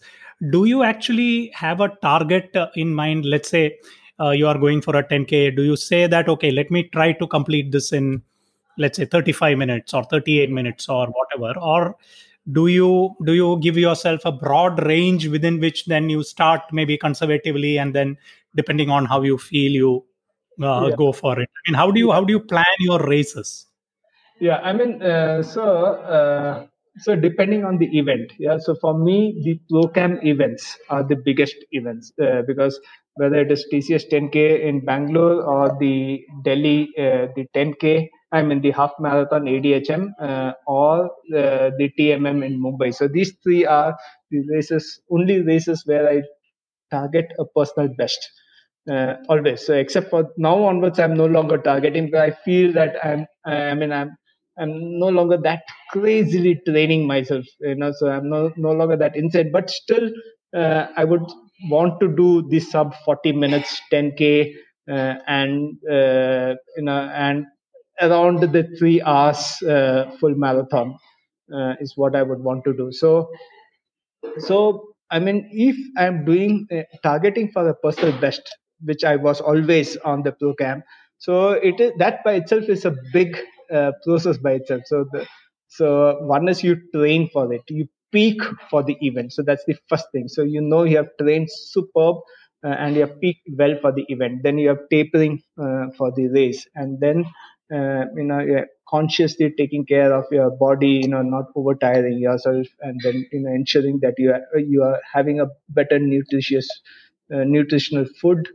do 0.51 0.65
you 0.65 0.84
actually 0.84 1.51
have 1.53 1.80
a 1.82 1.89
target 2.01 2.55
uh, 2.55 2.67
in 2.75 2.93
mind? 2.93 3.25
Let's 3.25 3.49
say 3.49 3.78
uh, 4.19 4.32
you 4.32 4.47
are 4.47 4.57
going 4.57 4.82
for 4.82 4.95
a 4.95 5.03
10k 5.03 5.55
do 5.55 5.63
you 5.63 5.75
say 5.75 6.05
that 6.07 6.30
okay 6.30 6.51
let 6.51 6.69
me 6.69 6.84
try 6.84 7.11
to 7.11 7.28
complete 7.28 7.71
this 7.71 7.91
in 7.91 8.21
let's 8.78 8.97
say 8.97 9.05
35 9.05 9.57
minutes 9.57 9.93
or 9.93 10.03
38 10.03 10.51
minutes 10.51 10.89
or 10.89 11.07
whatever 11.07 11.59
or 11.59 11.95
do 12.51 12.67
you 12.67 13.15
do 13.25 13.33
you 13.33 13.59
give 13.61 13.77
yourself 13.77 14.21
a 14.25 14.31
broad 14.31 14.83
range 14.85 15.27
within 15.27 15.59
which 15.59 15.85
then 15.85 16.09
you 16.09 16.23
start 16.23 16.61
maybe 16.71 16.97
conservatively 16.97 17.77
and 17.77 17.93
then 17.93 18.17
depending 18.55 18.89
on 18.89 19.05
how 19.05 19.21
you 19.21 19.37
feel 19.37 19.71
you 19.71 20.05
uh, 20.61 20.87
yeah. 20.87 20.95
go 20.95 21.11
for 21.11 21.39
it 21.39 21.49
i 21.49 21.69
mean 21.69 21.75
how 21.75 21.91
do 21.91 21.99
you 21.99 22.11
how 22.11 22.23
do 22.23 22.31
you 22.31 22.39
plan 22.39 22.79
your 22.79 22.99
races 23.05 23.67
yeah 24.39 24.57
i 24.63 24.71
mean 24.71 25.01
uh, 25.01 25.43
so 25.43 25.63
uh, 26.17 26.65
so 26.99 27.15
depending 27.15 27.65
on 27.65 27.77
the 27.77 27.87
event 27.97 28.31
yeah 28.39 28.57
so 28.57 28.75
for 28.75 28.97
me 28.97 29.41
the 29.43 29.59
ProCam 29.71 30.23
events 30.25 30.77
are 30.89 31.03
the 31.03 31.15
biggest 31.15 31.55
events 31.71 32.11
uh, 32.21 32.41
because 32.47 32.79
whether 33.15 33.35
it 33.35 33.51
is 33.51 33.65
tcs 33.71 34.09
10k 34.09 34.61
in 34.61 34.79
bangalore 34.85 35.43
or 35.43 35.77
the 35.79 36.23
delhi 36.43 36.89
uh, 36.97 37.27
the 37.35 37.45
10k 37.53 38.07
I 38.32 38.41
mean 38.43 38.61
the 38.61 38.71
half 38.71 38.91
marathon 38.99 39.47
ADHM 39.47 40.11
uh, 40.19 40.53
or 40.67 41.09
the, 41.30 41.71
the 41.78 41.89
TMM 41.97 42.43
in 42.45 42.61
Mumbai. 42.61 42.93
So 42.93 43.07
these 43.07 43.34
three 43.43 43.65
are 43.65 43.95
the 44.32 44.41
races, 44.49 45.01
only 45.09 45.41
races 45.41 45.84
where 45.86 46.09
I 46.09 46.21
target 46.91 47.28
a 47.39 47.45
personal 47.45 47.89
best. 47.97 48.19
Uh, 48.89 49.15
always. 49.28 49.65
So 49.65 49.73
except 49.73 50.09
for 50.09 50.30
now 50.38 50.63
onwards, 50.63 50.99
I'm 50.99 51.13
no 51.15 51.25
longer 51.25 51.57
targeting. 51.57 52.09
But 52.09 52.21
I 52.21 52.32
feel 52.45 52.71
that 52.73 52.95
I'm. 53.03 53.25
I 53.45 53.73
mean, 53.73 53.91
I'm. 53.91 54.15
I'm 54.59 54.97
no 54.99 55.09
longer 55.09 55.38
that 55.43 55.63
crazily 55.91 56.59
training 56.67 57.05
myself, 57.05 57.45
you 57.59 57.75
know. 57.75 57.91
So 57.97 58.07
I'm 58.09 58.30
no 58.30 58.51
no 58.55 58.71
longer 58.71 58.95
that 58.95 59.15
insane, 59.17 59.51
but 59.51 59.69
still, 59.69 60.09
uh, 60.55 60.88
I 60.95 61.03
would 61.03 61.21
want 61.69 61.99
to 61.99 62.07
do 62.15 62.47
the 62.49 62.59
sub 62.61 62.95
40 63.03 63.34
minutes 63.34 63.82
10k 63.91 64.53
uh, 64.89 65.15
and 65.28 65.78
uh, 65.91 66.55
you 66.78 66.84
know 66.84 67.11
and 67.13 67.45
around 68.01 68.41
the 68.41 68.63
three 68.77 69.01
hours 69.01 69.61
uh, 69.63 70.11
full 70.19 70.35
marathon 70.35 70.97
uh, 71.53 71.73
is 71.79 71.93
what 71.95 72.15
I 72.15 72.23
would 72.23 72.39
want 72.39 72.63
to 72.65 72.73
do. 72.73 72.91
So 72.91 73.29
so 74.39 74.93
I 75.09 75.19
mean, 75.19 75.49
if 75.51 75.75
I'm 75.97 76.25
doing 76.25 76.67
uh, 76.71 76.81
targeting 77.01 77.51
for 77.51 77.63
the 77.63 77.73
personal 77.75 78.19
best, 78.19 78.41
which 78.83 79.03
I 79.03 79.15
was 79.15 79.39
always 79.39 79.95
on 79.97 80.23
the 80.23 80.33
program, 80.33 80.83
so 81.17 81.51
it 81.51 81.79
is 81.79 81.93
that 81.97 82.23
by 82.23 82.33
itself 82.33 82.65
is 82.69 82.85
a 82.85 82.95
big 83.13 83.37
uh, 83.73 83.91
process 84.03 84.37
by 84.37 84.53
itself. 84.53 84.81
So 84.85 85.05
the 85.11 85.25
so 85.69 86.17
one 86.21 86.47
is 86.49 86.63
you 86.63 86.77
train 86.93 87.29
for 87.31 87.51
it, 87.53 87.61
you 87.69 87.87
peak 88.11 88.41
for 88.69 88.83
the 88.83 88.97
event. 89.01 89.33
So 89.33 89.43
that's 89.43 89.63
the 89.65 89.75
first 89.89 90.07
thing. 90.11 90.27
So 90.27 90.43
you 90.43 90.61
know 90.61 90.83
you 90.83 90.97
have 90.97 91.09
trained 91.21 91.49
superb 91.51 92.17
uh, 92.63 92.69
and 92.69 92.95
you 92.95 93.01
have 93.01 93.19
peaked 93.21 93.47
well 93.57 93.75
for 93.81 93.91
the 93.93 94.05
event. 94.09 94.43
Then 94.43 94.57
you 94.57 94.69
have 94.69 94.79
tapering 94.91 95.41
uh, 95.61 95.87
for 95.97 96.11
the 96.15 96.27
race, 96.27 96.67
and 96.75 96.99
then 96.99 97.25
uh, 97.74 98.05
you 98.15 98.24
know 98.24 98.39
you're 98.39 98.68
consciously 98.89 99.53
taking 99.57 99.86
care 99.86 100.13
of 100.13 100.26
your 100.32 100.51
body. 100.51 101.01
You 101.03 101.09
know, 101.09 101.22
not 101.22 101.45
overtiring 101.55 102.20
yourself, 102.20 102.68
and 102.82 102.99
then 103.03 103.26
you 103.32 103.41
know 103.41 103.51
ensuring 103.53 103.99
that 104.01 104.15
you 104.18 104.32
are 104.34 104.59
you 104.59 104.84
are 104.84 104.99
having 105.13 105.39
a 105.39 105.47
better 105.70 105.99
nutritious 105.99 106.68
uh, 107.34 107.43
nutritional 107.43 108.05
food 108.22 108.47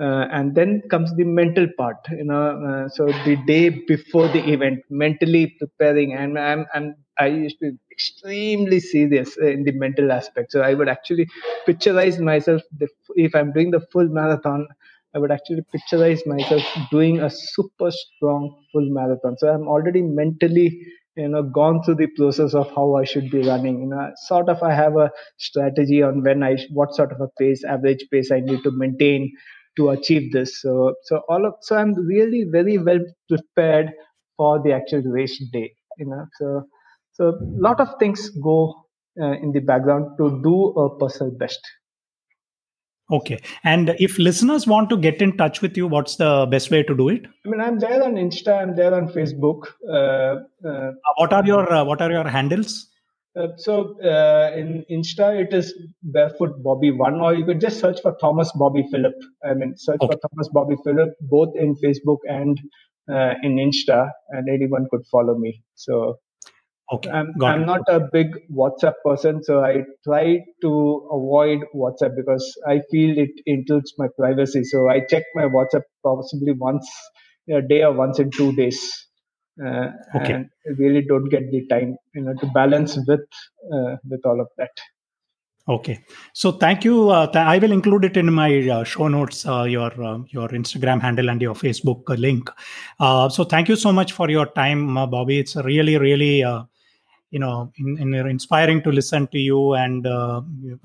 uh, 0.00 0.26
and 0.30 0.54
then 0.54 0.82
comes 0.90 1.14
the 1.16 1.24
mental 1.24 1.66
part 1.78 1.96
you 2.10 2.24
know 2.24 2.44
uh, 2.68 2.88
so 2.88 3.06
the 3.24 3.36
day 3.46 3.68
before 3.92 4.28
the 4.28 4.42
event 4.54 4.80
mentally 4.90 5.44
preparing 5.58 6.12
and 6.12 6.38
i'm 6.38 6.66
i'm 6.74 6.94
i 7.18 7.26
used 7.26 7.58
to 7.60 7.70
be 7.70 7.78
extremely 7.90 8.78
serious 8.80 9.36
in 9.38 9.64
the 9.64 9.72
mental 9.72 10.12
aspect 10.12 10.52
so 10.52 10.60
i 10.60 10.74
would 10.74 10.88
actually 10.88 11.26
picturize 11.66 12.18
myself 12.20 12.60
the, 12.78 12.88
if 13.14 13.34
i'm 13.34 13.52
doing 13.52 13.70
the 13.70 13.80
full 13.92 14.08
marathon 14.08 14.66
i 15.16 15.18
would 15.18 15.32
actually 15.36 15.64
picturize 15.74 16.26
myself 16.34 16.62
doing 16.90 17.20
a 17.20 17.30
super 17.30 17.90
strong 18.02 18.44
full 18.72 18.88
marathon 18.98 19.36
so 19.38 19.48
i'm 19.54 19.66
already 19.76 20.02
mentally 20.02 20.68
you 21.16 21.28
know 21.28 21.42
gone 21.58 21.82
through 21.82 21.94
the 22.02 22.08
process 22.18 22.54
of 22.54 22.70
how 22.76 22.86
i 23.00 23.04
should 23.12 23.30
be 23.30 23.42
running 23.50 23.80
you 23.82 23.88
know 23.92 24.06
sort 24.28 24.48
of 24.54 24.62
i 24.62 24.72
have 24.82 24.96
a 25.04 25.10
strategy 25.48 26.02
on 26.02 26.22
when 26.28 26.42
i 26.42 26.52
what 26.80 26.94
sort 26.94 27.12
of 27.12 27.20
a 27.20 27.28
pace 27.40 27.64
average 27.76 28.04
pace 28.12 28.30
i 28.30 28.40
need 28.40 28.62
to 28.62 28.70
maintain 28.84 29.30
to 29.76 29.90
achieve 29.90 30.32
this. 30.32 30.60
So, 30.62 30.94
so 31.04 31.22
all 31.28 31.44
of 31.46 31.54
so 31.60 31.76
I'm 31.76 31.92
really 31.94 32.46
very 32.50 32.78
well 32.78 32.98
prepared 33.28 33.90
for 34.36 34.62
the 34.62 34.72
actual 34.72 35.02
race 35.02 35.38
day. 35.52 35.74
You 35.98 36.06
know, 36.06 36.24
so 36.38 36.62
so 37.12 37.28
a 37.28 37.60
lot 37.68 37.80
of 37.80 37.88
things 37.98 38.30
go 38.42 38.86
uh, 39.20 39.32
in 39.32 39.52
the 39.52 39.60
background 39.60 40.16
to 40.18 40.40
do 40.42 40.68
a 40.84 40.98
personal 40.98 41.32
best. 41.36 41.60
Okay. 43.10 43.38
And 43.62 43.94
if 44.00 44.18
listeners 44.18 44.66
want 44.66 44.90
to 44.90 44.96
get 44.96 45.22
in 45.22 45.36
touch 45.36 45.62
with 45.62 45.76
you, 45.76 45.86
what's 45.86 46.16
the 46.16 46.46
best 46.50 46.70
way 46.70 46.82
to 46.82 46.96
do 46.96 47.08
it? 47.08 47.26
I 47.44 47.48
mean, 47.48 47.60
I'm 47.60 47.78
there 47.78 48.02
on 48.02 48.14
Insta. 48.14 48.60
I'm 48.60 48.74
there 48.74 48.94
on 48.94 49.08
Facebook. 49.08 49.68
Uh, 49.88 50.68
uh, 50.68 50.92
what 51.16 51.32
are 51.32 51.46
your 51.46 51.72
uh, 51.72 51.84
What 51.84 52.02
are 52.02 52.10
your 52.10 52.24
handles? 52.24 52.88
Uh, 53.36 53.48
so 53.58 54.00
uh, 54.02 54.50
in 54.56 54.84
Insta, 54.90 55.38
it 55.40 55.52
is 55.52 55.72
Barefoot 56.02 56.62
Bobby 56.62 56.90
One, 56.90 57.20
or 57.20 57.34
you 57.34 57.44
could 57.44 57.60
just 57.60 57.78
search 57.78 58.00
for 58.00 58.16
Thomas 58.20 58.50
Bobby 58.54 58.84
Philip. 58.90 59.14
I 59.44 59.54
mean, 59.54 59.74
search 59.76 60.00
okay. 60.00 60.14
for 60.14 60.28
Thomas 60.28 60.48
Bobby 60.52 60.76
Philip 60.82 61.10
both 61.20 61.54
in 61.54 61.76
Facebook 61.76 62.18
and 62.26 62.58
uh, 63.12 63.34
in 63.42 63.56
Insta, 63.56 64.10
and 64.30 64.48
anyone 64.48 64.88
could 64.90 65.06
follow 65.12 65.36
me. 65.36 65.62
So 65.74 66.18
okay, 66.92 67.10
I'm, 67.10 67.32
I'm 67.42 67.66
not 67.66 67.82
a 67.88 68.00
big 68.12 68.28
WhatsApp 68.52 68.94
person, 69.04 69.42
so 69.42 69.64
I 69.64 69.82
try 70.04 70.38
to 70.62 71.08
avoid 71.12 71.60
WhatsApp 71.74 72.16
because 72.16 72.46
I 72.66 72.80
feel 72.90 73.18
it 73.18 73.30
intrudes 73.46 73.94
my 73.98 74.08
privacy. 74.18 74.64
So 74.64 74.88
I 74.88 75.00
check 75.00 75.24
my 75.34 75.44
WhatsApp 75.44 75.82
possibly 76.02 76.52
once 76.52 76.88
a 77.50 77.62
day 77.62 77.82
or 77.82 77.92
once 77.92 78.18
in 78.18 78.30
two 78.30 78.52
days 78.56 79.06
uh, 79.64 79.90
okay. 80.14 80.32
and 80.32 80.50
really 80.78 81.02
don't 81.02 81.28
get 81.28 81.50
the 81.50 81.66
time 81.68 81.96
you 82.14 82.22
know 82.22 82.34
to 82.34 82.46
balance 82.46 82.98
with 83.06 83.20
uh, 83.72 83.96
with 84.08 84.20
all 84.24 84.40
of 84.40 84.48
that. 84.58 84.70
Okay. 85.68 86.04
So 86.32 86.52
thank 86.52 86.84
you 86.84 87.10
uh, 87.10 87.26
th- 87.26 87.44
i 87.44 87.58
will 87.58 87.72
include 87.72 88.04
it 88.04 88.16
in 88.16 88.32
my 88.32 88.68
uh, 88.68 88.84
show 88.84 89.08
notes 89.08 89.44
uh, 89.46 89.64
your 89.64 89.90
uh, 90.02 90.18
your 90.30 90.48
instagram 90.48 91.00
handle 91.00 91.28
and 91.28 91.42
your 91.42 91.54
facebook 91.54 92.08
link. 92.08 92.50
So 93.00 93.44
thank 93.44 93.68
you 93.68 93.76
so 93.76 93.92
much 93.92 94.12
for 94.12 94.30
your 94.30 94.46
time 94.46 94.94
bobby. 94.94 95.38
It's 95.40 95.56
really 95.56 95.98
really 95.98 96.44
you 97.30 97.38
know 97.38 97.72
in, 97.76 97.98
in 97.98 98.14
inspiring 98.14 98.82
to 98.82 98.90
listen 98.90 99.26
to 99.28 99.38
you 99.38 99.74
and 99.74 100.06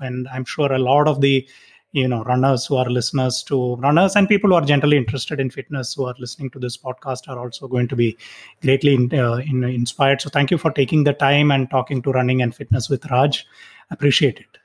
and 0.00 0.28
i'm 0.32 0.44
sure 0.44 0.72
a 0.72 0.78
lot 0.78 1.06
of 1.08 1.20
the 1.20 1.46
you 1.92 2.08
know 2.08 2.22
runners 2.24 2.66
who 2.66 2.76
are 2.76 2.88
listeners 2.88 3.42
to 3.42 3.76
runners 3.76 4.16
and 4.16 4.28
people 4.28 4.50
who 4.50 4.56
are 4.56 4.64
generally 4.64 4.96
interested 4.96 5.38
in 5.38 5.50
fitness 5.50 5.94
who 5.94 6.06
are 6.06 6.14
listening 6.18 6.50
to 6.50 6.58
this 6.58 6.76
podcast 6.76 7.28
are 7.28 7.38
also 7.38 7.68
going 7.68 7.86
to 7.86 7.94
be 7.94 8.16
greatly 8.62 8.94
in, 8.94 9.12
uh, 9.12 9.34
in, 9.34 9.62
inspired. 9.62 10.22
So 10.22 10.30
thank 10.30 10.50
you 10.50 10.56
for 10.56 10.70
taking 10.70 11.04
the 11.04 11.12
time 11.12 11.50
and 11.50 11.68
talking 11.68 12.00
to 12.02 12.10
running 12.12 12.40
and 12.40 12.54
fitness 12.54 12.88
with 12.88 13.04
raj. 13.10 13.46
Appreciate 13.90 14.38
it. 14.38 14.58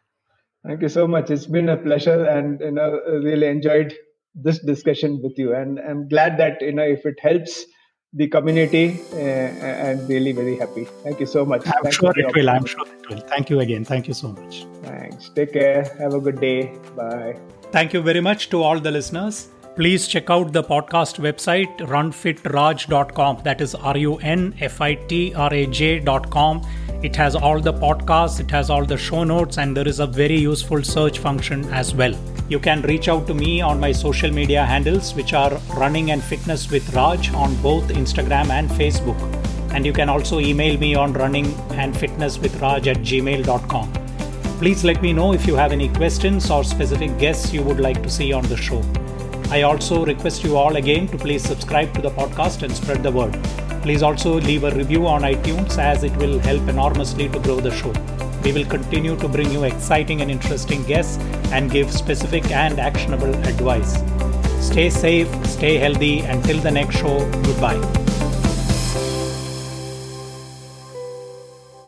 Thank 0.65 0.82
you 0.82 0.88
so 0.88 1.05
much. 1.05 1.30
It's 1.30 1.47
been 1.47 1.67
a 1.67 1.75
pleasure 1.75 2.23
and 2.23 2.61
you 2.61 2.71
know 2.71 3.01
really 3.05 3.47
enjoyed 3.47 3.93
this 4.38 4.59
discussion 4.59 5.19
with 5.23 5.38
you 5.38 5.53
and 5.55 5.80
i'm 5.80 6.07
glad 6.07 6.38
that 6.38 6.61
you 6.61 6.71
know 6.71 6.84
if 6.84 7.05
it 7.05 7.19
helps 7.19 7.65
the 8.13 8.27
community 8.27 9.01
uh, 9.13 9.17
and 9.17 10.07
really 10.09 10.31
very 10.31 10.57
happy. 10.57 10.85
Thank 11.03 11.19
you 11.19 11.25
so 11.25 11.45
much. 11.45 11.67
I'm 11.67 11.83
Thanks 11.83 11.97
sure 11.97 12.13
it 12.15 12.33
will. 12.35 12.49
I'm 12.49 12.65
sure 12.65 12.85
it 12.87 13.09
will. 13.09 13.19
Thank 13.19 13.49
you 13.49 13.59
again. 13.59 13.83
Thank 13.83 14.07
you 14.07 14.13
so 14.13 14.29
much. 14.29 14.65
Thanks. 14.83 15.29
Take 15.29 15.53
care. 15.53 15.83
Have 15.99 16.13
a 16.13 16.19
good 16.19 16.39
day. 16.39 16.77
Bye. 16.95 17.39
Thank 17.71 17.93
you 17.93 18.01
very 18.01 18.21
much 18.21 18.49
to 18.49 18.63
all 18.63 18.79
the 18.79 18.91
listeners. 18.91 19.49
Please 19.75 20.07
check 20.07 20.31
out 20.31 20.53
the 20.53 20.63
podcast 20.63 21.19
website 21.19 21.77
runfitraj.com. 21.77 23.41
That 23.43 23.61
is 23.61 23.75
R 23.75 23.97
U 23.97 24.15
N 24.17 24.55
F 24.59 24.81
I 24.81 24.95
T 24.95 25.35
R 25.35 25.53
A 25.53 25.67
J.com. 25.67 26.65
It 27.03 27.15
has 27.15 27.35
all 27.35 27.59
the 27.59 27.73
podcasts, 27.73 28.39
it 28.39 28.49
has 28.49 28.71
all 28.71 28.85
the 28.85 28.97
show 28.97 29.23
notes, 29.23 29.59
and 29.59 29.77
there 29.77 29.87
is 29.87 29.99
a 29.99 30.07
very 30.07 30.37
useful 30.37 30.81
search 30.81 31.19
function 31.19 31.63
as 31.65 31.93
well. 31.93 32.15
You 32.49 32.59
can 32.59 32.81
reach 32.83 33.09
out 33.09 33.27
to 33.27 33.33
me 33.33 33.59
on 33.59 33.77
my 33.77 33.91
social 33.91 34.31
media 34.31 34.63
handles, 34.63 35.13
which 35.13 35.33
are 35.33 35.59
Running 35.75 36.11
and 36.11 36.23
Fitness 36.23 36.71
with 36.71 36.93
Raj 36.95 37.33
on 37.33 37.53
both 37.61 37.89
Instagram 37.89 38.51
and 38.51 38.69
Facebook. 38.69 39.19
And 39.73 39.85
you 39.85 39.91
can 39.91 40.07
also 40.07 40.39
email 40.39 40.79
me 40.79 40.95
on 40.95 41.11
running 41.11 41.53
and 41.71 41.95
fitness 41.95 42.39
with 42.39 42.55
Raj 42.61 42.87
at 42.87 42.97
gmail.com. 42.99 43.91
Please 44.59 44.85
let 44.85 45.01
me 45.01 45.11
know 45.11 45.33
if 45.33 45.45
you 45.45 45.55
have 45.55 45.73
any 45.73 45.89
questions 45.89 46.49
or 46.49 46.63
specific 46.63 47.17
guests 47.17 47.51
you 47.51 47.61
would 47.63 47.81
like 47.81 48.01
to 48.01 48.09
see 48.09 48.31
on 48.31 48.43
the 48.47 48.55
show. 48.55 48.81
I 49.51 49.63
also 49.63 50.05
request 50.05 50.45
you 50.45 50.55
all 50.55 50.77
again 50.77 51.09
to 51.09 51.17
please 51.17 51.43
subscribe 51.43 51.93
to 51.95 52.01
the 52.01 52.11
podcast 52.11 52.63
and 52.63 52.73
spread 52.73 53.03
the 53.03 53.11
word. 53.11 53.37
Please 53.81 54.01
also 54.01 54.39
leave 54.39 54.63
a 54.63 54.71
review 54.71 55.05
on 55.05 55.23
iTunes 55.23 55.77
as 55.77 56.05
it 56.05 56.15
will 56.15 56.39
help 56.39 56.65
enormously 56.69 57.27
to 57.27 57.39
grow 57.39 57.59
the 57.59 57.71
show. 57.71 58.16
We 58.43 58.51
will 58.53 58.65
continue 58.65 59.15
to 59.17 59.27
bring 59.27 59.51
you 59.51 59.63
exciting 59.63 60.21
and 60.21 60.31
interesting 60.31 60.83
guests 60.83 61.17
and 61.51 61.69
give 61.69 61.91
specific 61.91 62.49
and 62.51 62.79
actionable 62.79 63.33
advice. 63.45 63.97
Stay 64.65 64.89
safe, 64.89 65.29
stay 65.45 65.77
healthy. 65.77 66.19
Until 66.21 66.59
the 66.59 66.71
next 66.71 66.97
show, 66.97 67.19
goodbye. 67.43 68.06